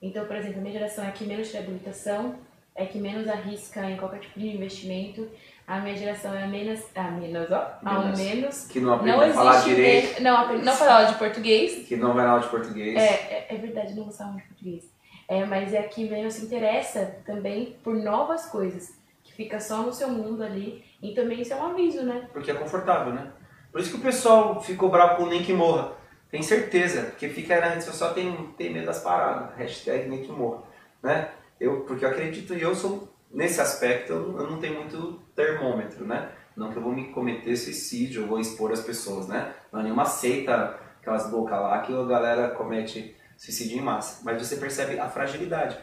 Então, 0.00 0.24
por 0.26 0.36
exemplo, 0.36 0.58
a 0.58 0.60
minha 0.62 0.72
geração 0.72 1.04
é 1.04 1.08
a 1.08 1.12
que 1.12 1.24
menos 1.24 1.48
tira 1.48 1.62
habilitação, 1.62 2.36
é 2.74 2.86
que 2.86 2.98
menos 2.98 3.26
arrisca 3.28 3.84
em 3.90 3.96
qualquer 3.96 4.20
tipo 4.20 4.38
de 4.38 4.48
investimento. 4.48 5.28
A 5.66 5.80
minha 5.80 5.96
geração 5.96 6.32
é 6.32 6.44
a 6.44 6.46
menos, 6.46 6.80
a 6.94 7.02
menos, 7.10 7.50
ó, 7.50 7.72
ao 7.84 8.04
Menos. 8.04 8.18
menos. 8.20 8.66
Que 8.68 8.80
não 8.80 8.94
aprende 8.94 9.16
Não 9.18 9.24
a 9.24 9.32
falar 9.34 9.60
direito, 9.64 10.22
não, 10.22 10.36
aprende- 10.36 10.64
não 10.64 10.72
fala 10.72 10.94
aula 10.94 11.06
de 11.08 11.14
português. 11.18 11.86
que 11.86 11.96
não 11.96 12.14
vai 12.14 12.24
na 12.24 12.30
aula 12.30 12.42
de 12.42 12.48
português. 12.48 12.96
É, 12.96 13.06
é, 13.06 13.46
é 13.50 13.56
verdade, 13.56 13.94
não 13.94 14.04
gostava 14.04 14.30
muito 14.30 14.44
de 14.44 14.48
português. 14.50 14.84
É, 15.26 15.44
mas 15.44 15.74
é 15.74 15.80
a 15.80 15.88
que 15.88 16.08
menos 16.08 16.34
se 16.34 16.46
interessa 16.46 17.16
também 17.26 17.76
por 17.84 17.94
novas 17.94 18.46
coisas, 18.46 18.94
que 19.22 19.32
fica 19.34 19.60
só 19.60 19.78
no 19.82 19.92
seu 19.92 20.08
mundo 20.08 20.42
ali. 20.42 20.82
E 21.02 21.12
também 21.14 21.42
isso 21.42 21.52
é 21.52 21.56
um 21.56 21.66
aviso, 21.66 22.02
né? 22.02 22.28
Porque 22.32 22.50
é 22.50 22.54
confortável, 22.54 23.12
né? 23.12 23.30
Por 23.70 23.80
isso 23.80 23.90
que 23.90 23.98
o 23.98 24.00
pessoal 24.00 24.62
ficou 24.62 24.88
bravo 24.88 25.16
com 25.16 25.24
o 25.24 25.28
nem 25.28 25.42
que 25.42 25.52
morra. 25.52 25.92
Tem 26.30 26.42
certeza, 26.42 27.02
porque 27.04 27.28
fica 27.28 27.58
na 27.58 27.68
rede 27.68 27.84
social 27.84 28.12
tem, 28.12 28.52
tem 28.56 28.72
medo 28.72 28.86
das 28.86 29.00
paradas. 29.00 29.56
Hashtag 29.56 30.08
nem 30.08 30.22
que 30.22 30.30
morra. 30.30 30.62
Né? 31.02 31.30
Eu, 31.58 31.80
porque 31.82 32.04
eu 32.04 32.10
acredito 32.10 32.54
e 32.54 32.60
eu 32.60 32.74
sou, 32.74 33.08
nesse 33.30 33.60
aspecto, 33.60 34.12
eu, 34.12 34.50
não 34.50 34.58
tenho 34.58 34.74
muito 34.74 35.20
termômetro, 35.34 36.04
né? 36.04 36.30
Não 36.54 36.70
que 36.70 36.76
eu 36.76 36.82
vou 36.82 36.92
me 36.92 37.12
cometer 37.12 37.56
suicídio, 37.56 38.22
eu 38.22 38.26
vou 38.26 38.40
expor 38.40 38.72
as 38.72 38.80
pessoas, 38.80 39.26
né? 39.26 39.54
Não 39.72 39.80
é 39.80 39.84
nenhuma 39.84 40.04
seita, 40.04 40.78
aquelas 41.00 41.30
bocas 41.30 41.58
lá 41.58 41.80
que 41.80 41.94
a 41.94 42.04
galera 42.04 42.50
comete 42.50 43.16
suicídio 43.36 43.78
em 43.78 43.80
massa. 43.80 44.20
Mas 44.24 44.46
você 44.46 44.56
percebe 44.56 44.98
a 44.98 45.08
fragilidade. 45.08 45.78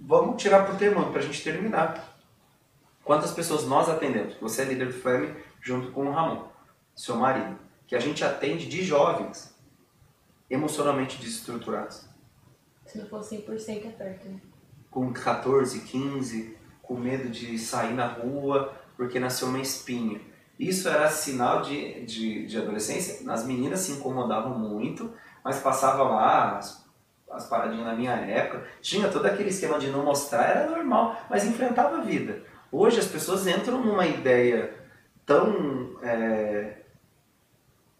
Vamos 0.00 0.40
tirar 0.40 0.64
pro 0.64 0.76
termômetro 0.76 1.12
pra 1.12 1.22
gente 1.22 1.42
terminar. 1.42 2.16
Quantas 3.02 3.32
pessoas 3.32 3.66
nós 3.66 3.88
atendemos? 3.88 4.34
Você 4.40 4.62
é 4.62 4.66
líder 4.66 4.86
do 4.86 4.92
Flame 4.92 5.34
junto 5.60 5.90
com 5.90 6.06
o 6.06 6.12
Ramon, 6.12 6.48
seu 6.94 7.16
marido. 7.16 7.58
Que 7.86 7.96
a 7.96 8.00
gente 8.00 8.24
atende 8.24 8.66
de 8.66 8.82
jovens 8.82 9.53
emocionalmente 10.50 11.18
desestruturados. 11.18 12.08
Se 12.86 12.98
não 12.98 13.06
for 13.06 13.20
100% 13.20 13.86
é 13.86 13.90
perto, 13.90 14.28
né? 14.28 14.40
Com 14.90 15.12
14, 15.12 15.80
15, 15.80 16.56
com 16.82 16.94
medo 16.94 17.28
de 17.28 17.58
sair 17.58 17.94
na 17.94 18.06
rua 18.06 18.72
porque 18.96 19.18
nasceu 19.18 19.48
uma 19.48 19.60
espinha. 19.60 20.20
Isso 20.58 20.88
era 20.88 21.10
sinal 21.10 21.62
de, 21.62 22.04
de, 22.04 22.46
de 22.46 22.58
adolescência. 22.58 23.28
As 23.30 23.44
meninas 23.44 23.80
se 23.80 23.92
incomodavam 23.92 24.56
muito, 24.56 25.12
mas 25.42 25.58
passavam 25.58 26.14
lá 26.14 26.58
as, 26.58 26.86
as 27.30 27.46
paradinhas 27.46 27.86
na 27.86 27.94
minha 27.94 28.12
época. 28.12 28.64
Tinha 28.80 29.08
todo 29.08 29.26
aquele 29.26 29.48
esquema 29.48 29.78
de 29.78 29.90
não 29.90 30.04
mostrar, 30.04 30.44
era 30.44 30.70
normal, 30.70 31.16
mas 31.28 31.44
enfrentava 31.44 31.98
a 31.98 32.00
vida. 32.02 32.42
Hoje 32.70 33.00
as 33.00 33.06
pessoas 33.06 33.46
entram 33.46 33.84
numa 33.84 34.06
ideia 34.06 34.74
tão, 35.26 35.96
é, 36.02 36.83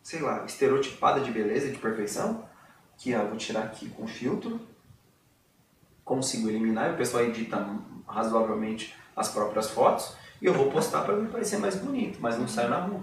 sei 0.05 0.20
lá, 0.20 0.44
estereotipada 0.44 1.20
de 1.20 1.30
beleza, 1.30 1.70
de 1.70 1.78
perfeição, 1.78 2.44
que 2.98 3.14
ah, 3.14 3.24
vou 3.24 3.38
tirar 3.38 3.62
aqui 3.62 3.88
com 3.88 4.07
filtro, 4.07 4.61
consigo 6.05 6.50
eliminar, 6.50 6.90
e 6.90 6.92
o 6.92 6.96
pessoal 6.96 7.24
edita 7.24 7.66
razoavelmente 8.07 8.94
as 9.16 9.30
próprias 9.30 9.70
fotos, 9.70 10.14
e 10.42 10.46
eu 10.46 10.52
vou 10.52 10.70
postar 10.70 11.00
para 11.00 11.16
me 11.16 11.28
parecer 11.28 11.57
mais 11.57 11.76
bonito, 11.76 12.18
mas 12.20 12.38
não 12.38 12.46
saio 12.46 12.68
na 12.68 12.80
rua. 12.80 13.00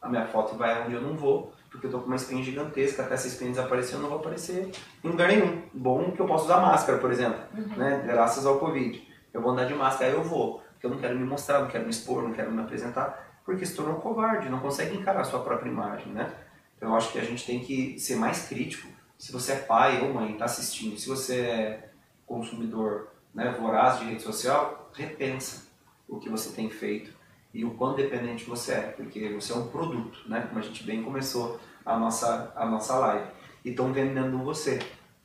A 0.00 0.10
minha 0.10 0.26
foto 0.26 0.56
vai 0.56 0.84
onde 0.84 0.94
eu 0.94 1.00
não 1.00 1.16
vou, 1.16 1.54
porque 1.70 1.86
eu 1.86 1.90
tô 1.90 2.00
com 2.00 2.06
uma 2.06 2.16
espinha 2.16 2.44
gigantesca, 2.44 3.02
até 3.02 3.14
essa 3.14 3.26
espinha 3.26 3.50
desaparecer 3.50 3.94
eu 3.94 4.02
não 4.02 4.10
vou 4.10 4.18
aparecer 4.18 4.70
em 5.02 5.08
lugar 5.08 5.28
nenhum. 5.28 5.62
Bom 5.72 6.12
que 6.12 6.20
eu 6.20 6.26
posso 6.26 6.44
usar 6.44 6.60
máscara, 6.60 6.98
por 6.98 7.10
exemplo, 7.10 7.40
né? 7.78 8.04
graças 8.06 8.44
ao 8.44 8.58
Covid. 8.58 9.08
Eu 9.32 9.40
vou 9.40 9.52
andar 9.52 9.64
de 9.64 9.74
máscara, 9.74 10.10
aí 10.10 10.16
eu 10.16 10.22
vou, 10.22 10.62
porque 10.72 10.84
eu 10.84 10.90
não 10.90 10.98
quero 10.98 11.18
me 11.18 11.24
mostrar, 11.24 11.60
não 11.60 11.68
quero 11.68 11.84
me 11.84 11.90
expor, 11.90 12.22
não 12.22 12.32
quero 12.32 12.52
me 12.52 12.60
apresentar, 12.60 13.27
porque 13.48 13.64
se 13.64 13.74
tornou 13.74 13.94
covarde, 13.94 14.50
não 14.50 14.60
consegue 14.60 14.94
encarar 14.94 15.22
a 15.22 15.24
sua 15.24 15.40
própria 15.40 15.70
imagem, 15.70 16.12
né? 16.12 16.30
Então 16.76 16.90
eu 16.90 16.94
acho 16.94 17.10
que 17.10 17.18
a 17.18 17.24
gente 17.24 17.46
tem 17.46 17.60
que 17.60 17.98
ser 17.98 18.16
mais 18.16 18.46
crítico. 18.46 18.86
Se 19.16 19.32
você 19.32 19.52
é 19.52 19.56
pai 19.56 20.02
ou 20.02 20.12
mãe, 20.12 20.32
está 20.32 20.44
assistindo, 20.44 20.98
se 20.98 21.08
você 21.08 21.40
é 21.40 21.90
consumidor 22.26 23.08
né, 23.34 23.56
voraz 23.58 24.00
de 24.00 24.04
rede 24.04 24.20
social, 24.20 24.90
repensa 24.92 25.66
o 26.06 26.18
que 26.18 26.28
você 26.28 26.50
tem 26.50 26.68
feito 26.68 27.10
e 27.54 27.64
o 27.64 27.70
quão 27.70 27.94
dependente 27.94 28.44
você 28.44 28.72
é, 28.72 28.80
porque 28.82 29.32
você 29.32 29.50
é 29.54 29.56
um 29.56 29.68
produto, 29.68 30.28
né? 30.28 30.44
Como 30.46 30.58
a 30.58 30.62
gente 30.62 30.84
bem 30.84 31.02
começou 31.02 31.58
a 31.86 31.98
nossa, 31.98 32.52
a 32.54 32.66
nossa 32.66 32.98
live. 32.98 33.30
E 33.64 33.70
estão 33.70 33.94
vendendo 33.94 34.44
você. 34.44 34.78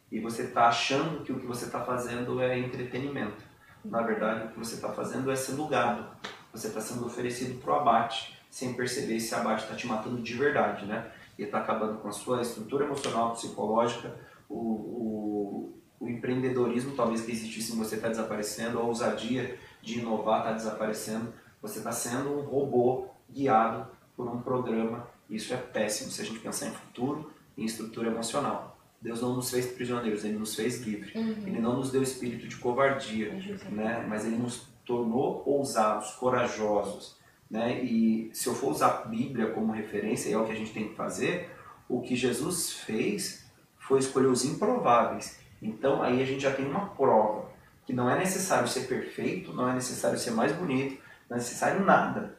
E 0.09 0.21
você 0.21 0.43
está 0.43 0.69
achando 0.69 1.26
que 1.26 1.34
o 1.34 1.39
que 1.41 1.45
você 1.45 1.65
está 1.65 1.82
fazendo 1.82 2.41
é 2.41 2.57
entretenimento. 2.57 3.43
Na 3.84 4.01
verdade, 4.01 4.45
o 4.45 4.51
que 4.51 4.59
você 4.59 4.76
está 4.76 4.93
fazendo 4.93 5.30
é 5.30 5.36
ser 5.36 5.55
lugado. 5.55 6.07
Você 6.54 6.68
está 6.68 6.80
sendo 6.80 7.06
oferecido 7.06 7.60
para 7.60 7.74
o 7.74 7.76
abate, 7.78 8.39
sem 8.49 8.74
perceber 8.74 9.20
se 9.20 9.34
abate 9.34 9.64
está 9.64 9.76
te 9.76 9.88
matando 9.88 10.22
de 10.22 10.34
verdade, 10.36 10.86
né? 10.86 11.12
E 11.38 11.43
está 11.43 11.58
acabando 11.58 11.97
com 11.97 12.08
a 12.08 12.12
sua 12.12 12.41
estrutura 12.41 12.86
emocional, 12.86 13.34
psicológica, 13.34 14.16
o, 14.47 14.56
o, 14.56 15.74
o 15.99 16.08
empreendedorismo 16.08 16.95
talvez 16.95 17.22
que 17.22 17.32
existisse 17.32 17.74
em 17.74 17.78
você 17.78 17.95
está 17.95 18.08
desaparecendo, 18.08 18.78
a 18.78 18.84
ousadia 18.84 19.58
de 19.82 19.99
inovar 19.99 20.41
está 20.41 20.54
desaparecendo. 20.54 21.34
Você 21.62 21.80
está 21.80 21.91
sendo 21.91 22.38
um 22.38 22.41
robô 22.41 23.08
guiado 23.28 23.88
por 24.16 24.28
um 24.28 24.41
programa. 24.41 25.08
Isso 25.30 25.54
é 25.54 25.58
péssimo 25.58 26.12
se 26.12 26.22
a 26.22 26.26
gente 26.26 26.39
pensar 26.39 26.68
em 26.68 26.72
futuro 26.72 27.32
e 27.58 27.64
em 27.64 27.66
estrutura 27.66 28.10
emocional. 28.10 28.78
Deus 29.01 29.22
não 29.22 29.36
nos 29.36 29.49
fez 29.49 29.66
prisioneiros, 29.66 30.24
Ele 30.24 30.38
nos 30.38 30.56
fez 30.56 30.82
livres. 30.82 31.14
Ele 31.16 31.60
não 31.60 31.78
nos 31.78 31.91
deu 31.91 32.04
espírito 32.04 32.47
de 32.47 32.56
covardia, 32.58 33.34
né? 33.70 34.06
mas 34.08 34.26
Ele 34.26 34.38
nos 34.38 34.68
tornou 34.86 35.43
ousados, 35.45 36.11
corajosos. 36.11 37.17
Né? 37.49 37.84
E 37.84 38.31
se 38.34 38.47
eu 38.47 38.55
for 38.55 38.71
usar 38.71 38.88
a 38.88 39.05
Bíblia 39.05 39.51
como 39.51 39.71
referência, 39.71 40.29
e 40.29 40.34
é 40.34 40.38
o 40.38 40.45
que 40.45 40.51
a 40.51 40.55
gente 40.55 40.73
tem 40.73 40.89
que 40.89 40.95
fazer, 40.95 41.51
o 41.88 42.01
que 42.01 42.15
Jesus 42.15 42.73
fez 42.73 43.45
foi 43.77 43.99
escolher 43.99 44.27
os 44.27 44.43
improváveis. 44.45 45.39
Então 45.61 46.01
aí 46.01 46.21
a 46.21 46.25
gente 46.25 46.41
já 46.41 46.53
tem 46.53 46.65
uma 46.65 46.88
prova 46.89 47.51
que 47.86 47.93
não 47.93 48.09
é 48.09 48.17
necessário 48.17 48.67
ser 48.67 48.88
perfeito, 48.88 49.53
não 49.53 49.69
é 49.69 49.73
necessário 49.73 50.17
ser 50.17 50.31
mais 50.31 50.51
bonito, 50.53 51.01
não 51.29 51.36
é 51.36 51.39
necessário 51.39 51.86
nada. 51.86 52.38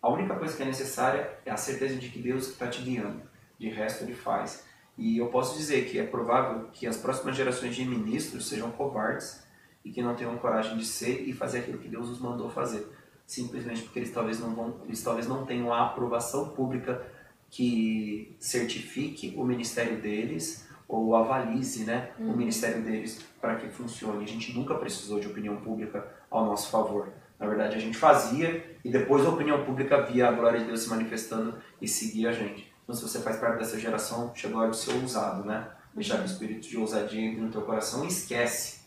A 0.00 0.08
única 0.08 0.34
coisa 0.34 0.56
que 0.56 0.62
é 0.62 0.66
necessária 0.66 1.38
é 1.44 1.50
a 1.50 1.56
certeza 1.56 1.96
de 1.96 2.08
que 2.08 2.20
Deus 2.20 2.48
está 2.48 2.66
te 2.66 2.82
guiando. 2.82 3.22
De 3.58 3.68
resto, 3.68 4.04
Ele 4.04 4.14
faz. 4.14 4.64
E 4.98 5.18
eu 5.18 5.28
posso 5.28 5.56
dizer 5.56 5.88
que 5.88 5.98
é 5.98 6.04
provável 6.04 6.68
que 6.72 6.86
as 6.86 6.96
próximas 6.96 7.36
gerações 7.36 7.74
de 7.74 7.84
ministros 7.84 8.48
sejam 8.48 8.70
covardes 8.72 9.41
e 9.84 9.90
que 9.90 10.02
não 10.02 10.14
tenham 10.14 10.36
coragem 10.38 10.76
de 10.76 10.84
ser 10.84 11.28
e 11.28 11.32
fazer 11.32 11.60
aquilo 11.60 11.78
que 11.78 11.88
Deus 11.88 12.08
os 12.08 12.20
mandou 12.20 12.48
fazer. 12.48 12.86
Simplesmente 13.26 13.82
porque 13.82 13.98
eles 13.98 14.12
talvez 14.12 14.40
não, 14.40 14.54
vão, 14.54 14.80
eles 14.84 15.02
talvez 15.02 15.26
não 15.26 15.44
tenham 15.44 15.72
a 15.72 15.86
aprovação 15.86 16.50
pública 16.50 17.04
que 17.50 18.34
certifique 18.38 19.34
o 19.36 19.44
ministério 19.44 20.00
deles 20.00 20.68
ou 20.88 21.16
avalize 21.16 21.84
né, 21.84 22.10
uhum. 22.18 22.32
o 22.32 22.36
ministério 22.36 22.82
deles 22.82 23.24
para 23.40 23.56
que 23.56 23.68
funcione. 23.68 24.24
A 24.24 24.28
gente 24.28 24.52
nunca 24.52 24.74
precisou 24.74 25.18
de 25.18 25.26
opinião 25.26 25.56
pública 25.56 26.06
ao 26.30 26.44
nosso 26.44 26.70
favor. 26.70 27.08
Na 27.38 27.46
verdade, 27.46 27.76
a 27.76 27.78
gente 27.78 27.96
fazia 27.96 28.76
e 28.84 28.90
depois 28.90 29.24
a 29.24 29.30
opinião 29.30 29.64
pública 29.64 30.02
via 30.02 30.28
a 30.28 30.32
glória 30.32 30.60
de 30.60 30.66
Deus 30.66 30.82
se 30.82 30.90
manifestando 30.90 31.56
e 31.80 31.88
seguia 31.88 32.30
a 32.30 32.32
gente. 32.32 32.72
Então, 32.82 32.94
se 32.94 33.02
você 33.02 33.20
faz 33.20 33.38
parte 33.38 33.58
dessa 33.58 33.78
geração, 33.78 34.32
chegou 34.34 34.58
a 34.58 34.62
hora 34.64 34.70
de 34.70 34.76
ser 34.76 34.92
ousado, 34.94 35.44
né? 35.44 35.68
Deixar 35.94 36.18
que 36.18 36.22
o 36.22 36.26
espírito 36.26 36.68
de 36.68 36.76
ousadia 36.76 37.20
entre 37.20 37.40
no 37.40 37.50
teu 37.50 37.62
coração 37.62 38.04
e 38.04 38.08
esquece 38.08 38.81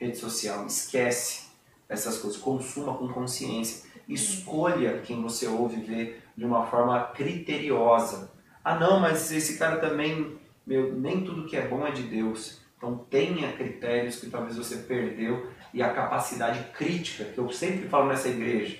rede 0.00 0.16
social, 0.16 0.66
esquece 0.66 1.50
essas 1.88 2.18
coisas. 2.18 2.40
Consuma 2.40 2.96
com 2.96 3.08
consciência. 3.08 3.88
Escolha 4.08 5.00
quem 5.04 5.22
você 5.22 5.46
ouve 5.46 5.80
ver 5.82 6.22
de 6.36 6.44
uma 6.44 6.66
forma 6.66 7.00
criteriosa. 7.08 8.32
Ah, 8.64 8.78
não, 8.78 8.98
mas 8.98 9.30
esse 9.30 9.58
cara 9.58 9.76
também, 9.76 10.38
meu, 10.66 10.92
nem 10.94 11.22
tudo 11.22 11.46
que 11.46 11.56
é 11.56 11.68
bom 11.68 11.86
é 11.86 11.90
de 11.90 12.02
Deus. 12.04 12.60
Então 12.76 12.96
tenha 13.10 13.52
critérios 13.52 14.16
que 14.16 14.30
talvez 14.30 14.56
você 14.56 14.78
perdeu 14.78 15.50
e 15.72 15.82
a 15.82 15.92
capacidade 15.92 16.72
crítica, 16.72 17.24
que 17.24 17.38
eu 17.38 17.50
sempre 17.50 17.88
falo 17.88 18.08
nessa 18.08 18.28
igreja. 18.28 18.78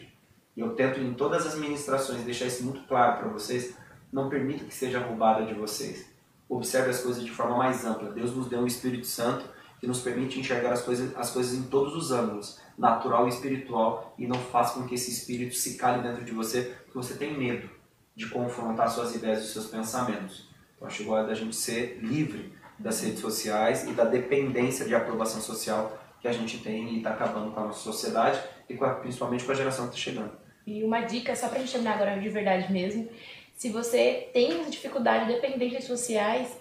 E 0.57 0.61
eu 0.61 0.75
tento 0.75 0.99
em 0.99 1.13
todas 1.13 1.47
as 1.47 1.57
ministrações 1.57 2.25
deixar 2.25 2.47
isso 2.47 2.65
muito 2.65 2.87
claro 2.89 3.19
para 3.19 3.29
vocês. 3.29 3.77
Não 4.11 4.29
permita 4.29 4.65
que 4.65 4.75
seja 4.75 4.99
roubada 4.99 5.45
de 5.45 5.55
vocês. 5.55 6.11
Observe 6.49 6.91
as 6.91 7.01
coisas 7.01 7.25
de 7.25 7.31
forma 7.31 7.57
mais 7.57 7.85
ampla. 7.85 8.11
Deus 8.11 8.35
nos 8.35 8.49
deu 8.49 8.61
um 8.61 8.67
Espírito 8.67 9.07
Santo 9.07 9.45
que 9.81 9.87
nos 9.87 10.01
permite 10.01 10.39
enxergar 10.39 10.73
as 10.73 10.83
coisas, 10.83 11.17
as 11.17 11.31
coisas 11.31 11.59
em 11.59 11.63
todos 11.63 11.97
os 11.97 12.13
ângulos, 12.13 12.61
natural 12.77 13.27
e 13.27 13.31
espiritual, 13.31 14.15
e 14.19 14.27
não 14.27 14.39
faz 14.39 14.73
com 14.73 14.87
que 14.87 14.95
esse 14.95 15.11
espírito 15.11 15.55
se 15.55 15.77
cale 15.77 16.03
dentro 16.03 16.25
de 16.25 16.33
você, 16.33 16.77
porque 16.85 16.99
você 16.99 17.15
tem 17.15 17.37
medo 17.37 17.69
de 18.15 18.29
confrontar 18.29 18.91
suas 18.91 19.15
ideias 19.15 19.43
e 19.43 19.49
seus 19.49 19.67
pensamentos. 19.67 20.49
Então, 20.77 20.87
acho 20.87 21.03
igual 21.03 21.27
da 21.27 21.35
gente 21.35 21.57
ser 21.57 21.99
livre 22.03 22.53
das 22.79 23.01
redes 23.03 23.21
sociais 23.21 23.85
e 23.85 23.93
da 23.93 24.05
dependência 24.05 24.87
de 24.87 24.95
aprovação 24.95 25.41
social 25.41 25.99
que 26.21 26.29
a 26.29 26.33
gente 26.33 26.59
tem 26.59 26.95
e 26.95 26.99
está 26.99 27.11
acabando 27.11 27.51
com 27.53 27.61
a 27.61 27.65
nossa 27.65 27.81
sociedade 27.81 28.41
e 28.69 28.75
com 28.75 28.85
a, 28.85 28.95
principalmente 28.95 29.45
com 29.45 29.53
a 29.53 29.55
geração 29.55 29.89
que 29.89 29.97
está 29.97 30.11
chegando. 30.11 30.33
E 30.67 30.83
uma 30.83 31.01
dica, 31.01 31.35
só 31.35 31.49
para 31.49 31.59
a 31.59 31.61
gente 31.61 31.73
terminar 31.73 31.95
agora 31.95 32.21
de 32.21 32.29
verdade 32.29 32.71
mesmo, 32.71 33.09
se 33.55 33.71
você 33.71 34.29
tem 34.33 34.69
dificuldade 34.71 35.27
de 35.27 35.67
redes 35.67 35.87
sociais, 35.87 36.57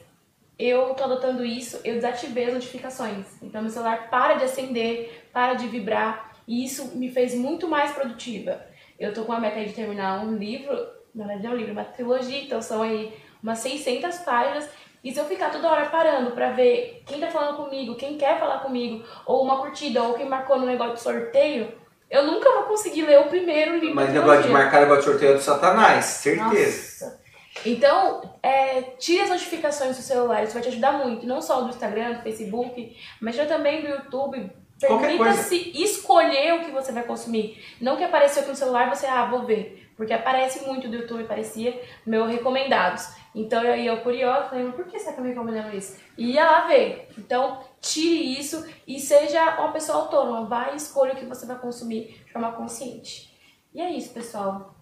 eu 0.59 0.93
tô 0.93 1.05
adotando 1.05 1.45
isso, 1.45 1.79
eu 1.85 1.95
desativei 1.95 2.47
as 2.47 2.53
notificações. 2.53 3.25
Então 3.41 3.61
meu 3.61 3.71
celular 3.71 4.09
para 4.09 4.33
de 4.33 4.43
acender, 4.43 5.23
para 5.31 5.53
de 5.53 5.67
vibrar, 5.67 6.31
e 6.45 6.65
isso 6.65 6.97
me 6.97 7.09
fez 7.09 7.33
muito 7.33 7.67
mais 7.67 7.91
produtiva. 7.91 8.61
Eu 8.99 9.13
tô 9.13 9.23
com 9.23 9.31
a 9.31 9.39
meta 9.39 9.63
de 9.63 9.71
terminar 9.71 10.21
um 10.25 10.35
livro, 10.35 10.75
na 11.15 11.25
verdade 11.25 11.47
é 11.47 11.49
um 11.49 11.55
livro, 11.55 11.71
uma 11.71 11.85
trilogia, 11.85 12.41
então 12.43 12.61
são 12.61 12.81
aí 12.81 13.13
umas 13.41 13.59
600 13.59 14.17
páginas, 14.17 14.69
e 15.01 15.13
se 15.13 15.19
eu 15.19 15.25
ficar 15.25 15.49
toda 15.49 15.69
hora 15.69 15.85
parando 15.85 16.31
pra 16.31 16.51
ver 16.51 17.03
quem 17.05 17.21
tá 17.21 17.27
falando 17.27 17.55
comigo, 17.55 17.95
quem 17.95 18.17
quer 18.17 18.37
falar 18.37 18.59
comigo, 18.59 19.01
ou 19.25 19.41
uma 19.41 19.61
curtida, 19.61 20.03
ou 20.03 20.15
quem 20.15 20.27
marcou 20.27 20.59
no 20.59 20.65
negócio 20.65 20.95
de 20.95 21.01
sorteio, 21.01 21.71
eu 22.09 22.25
nunca 22.25 22.51
vou 22.51 22.63
conseguir 22.63 23.03
ler 23.03 23.19
o 23.21 23.29
primeiro 23.29 23.77
livro. 23.77 23.95
Mas 23.95 24.11
negócio 24.11 24.43
de 24.43 24.49
marcar 24.49 24.81
negócio 24.81 25.03
de 25.03 25.09
sorteio 25.11 25.31
é 25.31 25.35
do 25.35 25.41
Satanás, 25.41 26.03
certeza. 26.03 27.05
Nossa. 27.05 27.28
Então, 27.65 28.37
é, 28.41 28.81
tire 28.97 29.21
as 29.21 29.29
notificações 29.29 29.97
do 29.97 30.03
celular, 30.03 30.43
isso 30.43 30.53
vai 30.53 30.61
te 30.61 30.69
ajudar 30.69 30.93
muito, 30.93 31.25
não 31.25 31.41
só 31.41 31.61
do 31.61 31.69
Instagram, 31.69 32.13
do 32.13 32.21
Facebook, 32.21 32.95
mas 33.19 33.35
também 33.47 33.81
do 33.81 33.87
YouTube. 33.87 34.51
Permita-se 34.79 35.71
escolher 35.75 36.53
o 36.53 36.65
que 36.65 36.71
você 36.71 36.91
vai 36.91 37.03
consumir. 37.03 37.61
Não 37.81 37.97
que 37.97 38.03
apareceu 38.03 38.41
aqui 38.41 38.51
no 38.51 38.55
celular 38.55 38.89
você, 38.89 39.05
ah, 39.05 39.25
vou 39.25 39.43
ver. 39.43 39.91
Porque 39.97 40.13
aparece 40.13 40.65
muito 40.65 40.87
do 40.87 40.95
YouTube, 40.95 41.25
parecia 41.25 41.81
meu 42.05 42.25
recomendados. 42.25 43.09
Então 43.35 43.61
eu 43.61 43.75
ia 43.75 43.97
curiosa, 43.97 44.47
falei, 44.47 44.71
por 44.71 44.85
que 44.85 44.97
você 44.97 45.09
está 45.09 45.21
me 45.21 45.29
recomendando 45.29 45.75
isso? 45.75 45.99
E 46.17 46.31
ia 46.31 46.49
lá 46.49 46.67
ver. 46.67 47.09
Então, 47.17 47.61
tire 47.81 48.39
isso 48.39 48.65
e 48.87 48.97
seja 48.97 49.59
uma 49.59 49.73
pessoa 49.73 50.03
autônoma. 50.03 50.45
Vai 50.45 50.73
e 50.73 50.77
escolha 50.77 51.13
o 51.13 51.17
que 51.17 51.25
você 51.25 51.45
vai 51.45 51.59
consumir 51.59 52.23
de 52.25 52.31
forma 52.31 52.53
consciente. 52.53 53.37
E 53.73 53.81
é 53.81 53.91
isso, 53.91 54.13
pessoal. 54.13 54.73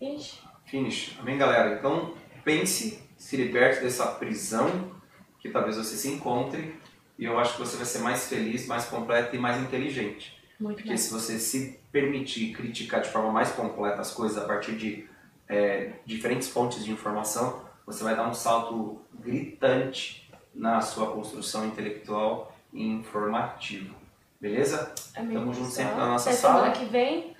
Gente. 0.00 0.43
Finish. 0.66 1.16
Amém, 1.20 1.36
galera? 1.38 1.74
Então, 1.78 2.14
pense, 2.44 3.02
se 3.16 3.36
liberte 3.36 3.80
dessa 3.80 4.06
prisão 4.06 4.92
que 5.40 5.48
talvez 5.50 5.76
você 5.76 5.96
se 5.96 6.08
encontre 6.08 6.74
e 7.18 7.24
eu 7.24 7.38
acho 7.38 7.54
que 7.54 7.60
você 7.60 7.76
vai 7.76 7.86
ser 7.86 7.98
mais 8.00 8.28
feliz, 8.28 8.66
mais 8.66 8.86
completo 8.86 9.36
e 9.36 9.38
mais 9.38 9.60
inteligente. 9.62 10.36
Muito 10.58 10.82
Porque 10.82 10.96
se 10.96 11.12
você 11.12 11.38
se 11.38 11.78
permitir 11.92 12.52
criticar 12.52 13.00
de 13.00 13.08
forma 13.08 13.30
mais 13.30 13.52
completa 13.52 14.00
as 14.00 14.10
coisas 14.12 14.38
a 14.38 14.46
partir 14.46 14.72
de 14.72 15.08
é, 15.48 15.92
diferentes 16.06 16.48
fontes 16.48 16.84
de 16.84 16.90
informação, 16.90 17.62
você 17.86 18.02
vai 18.02 18.16
dar 18.16 18.28
um 18.28 18.34
salto 18.34 19.00
gritante 19.12 20.28
na 20.54 20.80
sua 20.80 21.10
construção 21.12 21.66
intelectual 21.66 22.56
e 22.72 22.86
informativa. 22.86 23.94
Beleza? 24.40 24.92
Amém, 25.16 25.36
Tamo 25.36 25.52
junto 25.52 25.70
sempre 25.70 25.94
na 25.96 26.06
nossa 26.08 26.30
Até 26.30 26.38
sala. 26.38 26.54
semana 26.64 26.72
que 26.74 26.84
vem. 26.86 27.36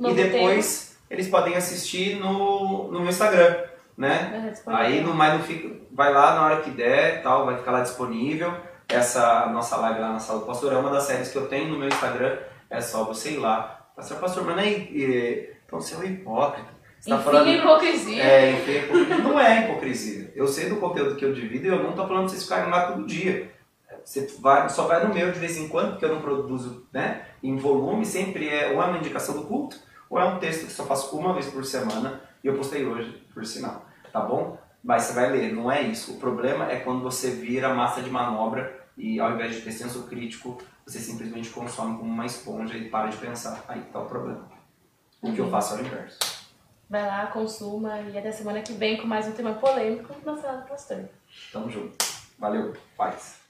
E 0.00 0.14
depois 0.14 0.91
eles 1.12 1.28
podem 1.28 1.54
assistir 1.54 2.16
no, 2.16 2.90
no 2.90 3.00
meu 3.00 3.10
Instagram, 3.10 3.54
né? 3.96 4.54
Aí 4.66 5.02
no 5.02 5.12
mais 5.12 5.34
não 5.34 5.42
fica, 5.42 5.68
vai 5.92 6.10
lá 6.10 6.34
na 6.34 6.46
hora 6.46 6.60
que 6.62 6.70
der, 6.70 7.22
tal, 7.22 7.44
vai 7.44 7.58
ficar 7.58 7.70
lá 7.70 7.80
disponível. 7.82 8.50
Essa 8.88 9.46
nossa 9.46 9.76
live 9.76 10.00
lá 10.00 10.14
na 10.14 10.18
sala 10.18 10.40
do 10.40 10.46
pastor 10.46 10.72
é 10.72 10.76
uma 10.76 10.88
das 10.88 11.04
séries 11.04 11.30
que 11.30 11.36
eu 11.36 11.48
tenho 11.48 11.68
no 11.68 11.78
meu 11.78 11.88
Instagram. 11.88 12.38
É 12.70 12.80
só 12.80 13.04
você 13.04 13.32
ir 13.32 13.36
lá. 13.36 13.90
Pastor, 13.94 14.16
pastor, 14.18 14.42
mas 14.44 14.56
não 14.56 14.62
é, 14.62 15.50
então 15.66 15.78
você 15.78 15.94
é 15.94 15.98
um 15.98 16.04
hipócrita. 16.04 16.70
Você 16.98 17.10
tá 17.10 17.18
falando, 17.18 17.48
hipocrisia. 17.48 18.22
É, 18.22 18.52
enfim, 18.52 18.72
hipocrisia. 18.72 19.18
Não 19.18 19.38
é 19.38 19.64
hipocrisia. 19.64 20.32
Eu 20.34 20.48
sei 20.48 20.70
do 20.70 20.76
conteúdo 20.76 21.16
que 21.16 21.24
eu 21.26 21.34
divido 21.34 21.66
e 21.66 21.68
eu 21.68 21.82
não 21.82 21.92
tô 21.92 22.06
falando 22.06 22.22
pra 22.22 22.28
vocês 22.30 22.42
ficarem 22.42 22.70
lá 22.70 22.86
todo 22.86 23.04
dia. 23.04 23.52
Você 24.02 24.34
vai, 24.40 24.66
só 24.70 24.86
vai 24.86 25.06
no 25.06 25.12
meu 25.12 25.30
de 25.30 25.38
vez 25.38 25.58
em 25.58 25.68
quando, 25.68 25.90
porque 25.90 26.06
eu 26.06 26.14
não 26.14 26.22
produzo 26.22 26.86
né, 26.90 27.26
em 27.42 27.56
volume, 27.56 28.06
sempre 28.06 28.48
é 28.48 28.70
ou 28.70 28.82
é 28.82 28.86
uma 28.86 28.96
indicação 28.96 29.34
do 29.34 29.42
culto, 29.42 29.76
ou 30.12 30.20
é 30.20 30.26
um 30.26 30.38
texto 30.38 30.66
que 30.66 30.72
só 30.72 30.84
faço 30.84 31.16
uma 31.16 31.32
vez 31.32 31.46
por 31.46 31.64
semana 31.64 32.20
e 32.44 32.46
eu 32.46 32.54
postei 32.54 32.84
hoje, 32.84 33.10
por 33.32 33.46
sinal, 33.46 33.86
tá 34.12 34.20
bom? 34.20 34.58
Mas 34.84 35.04
você 35.04 35.14
vai 35.14 35.30
ler, 35.30 35.54
não 35.54 35.72
é 35.72 35.80
isso. 35.80 36.12
O 36.12 36.16
problema 36.18 36.70
é 36.70 36.80
quando 36.80 37.02
você 37.02 37.30
vira 37.30 37.72
massa 37.72 38.02
de 38.02 38.10
manobra 38.10 38.84
e 38.94 39.18
ao 39.18 39.32
invés 39.32 39.54
de 39.54 39.62
ter 39.62 39.72
senso 39.72 40.02
crítico, 40.02 40.58
você 40.84 40.98
simplesmente 40.98 41.48
consome 41.48 41.96
como 41.96 42.10
uma 42.10 42.26
esponja 42.26 42.76
e 42.76 42.90
para 42.90 43.08
de 43.08 43.16
pensar. 43.16 43.64
Aí 43.66 43.80
tá 43.90 44.00
o 44.00 44.06
problema. 44.06 44.46
O 45.22 45.28
uhum. 45.28 45.34
que 45.34 45.40
eu 45.40 45.46
uhum. 45.46 45.50
faço 45.50 45.76
é 45.76 45.78
o 45.78 45.86
inverso. 45.86 46.18
Vai 46.90 47.06
lá, 47.06 47.26
consuma 47.28 47.98
e 48.00 48.18
até 48.18 48.30
semana 48.32 48.60
que 48.60 48.74
vem 48.74 48.98
com 48.98 49.06
mais 49.06 49.26
um 49.26 49.32
tema 49.32 49.54
polêmico 49.54 50.14
na 50.26 50.36
sala 50.36 50.58
do 50.58 50.68
pastor. 50.68 51.08
Tamo 51.50 51.70
junto. 51.70 51.96
Valeu, 52.38 52.74
paz. 52.98 53.41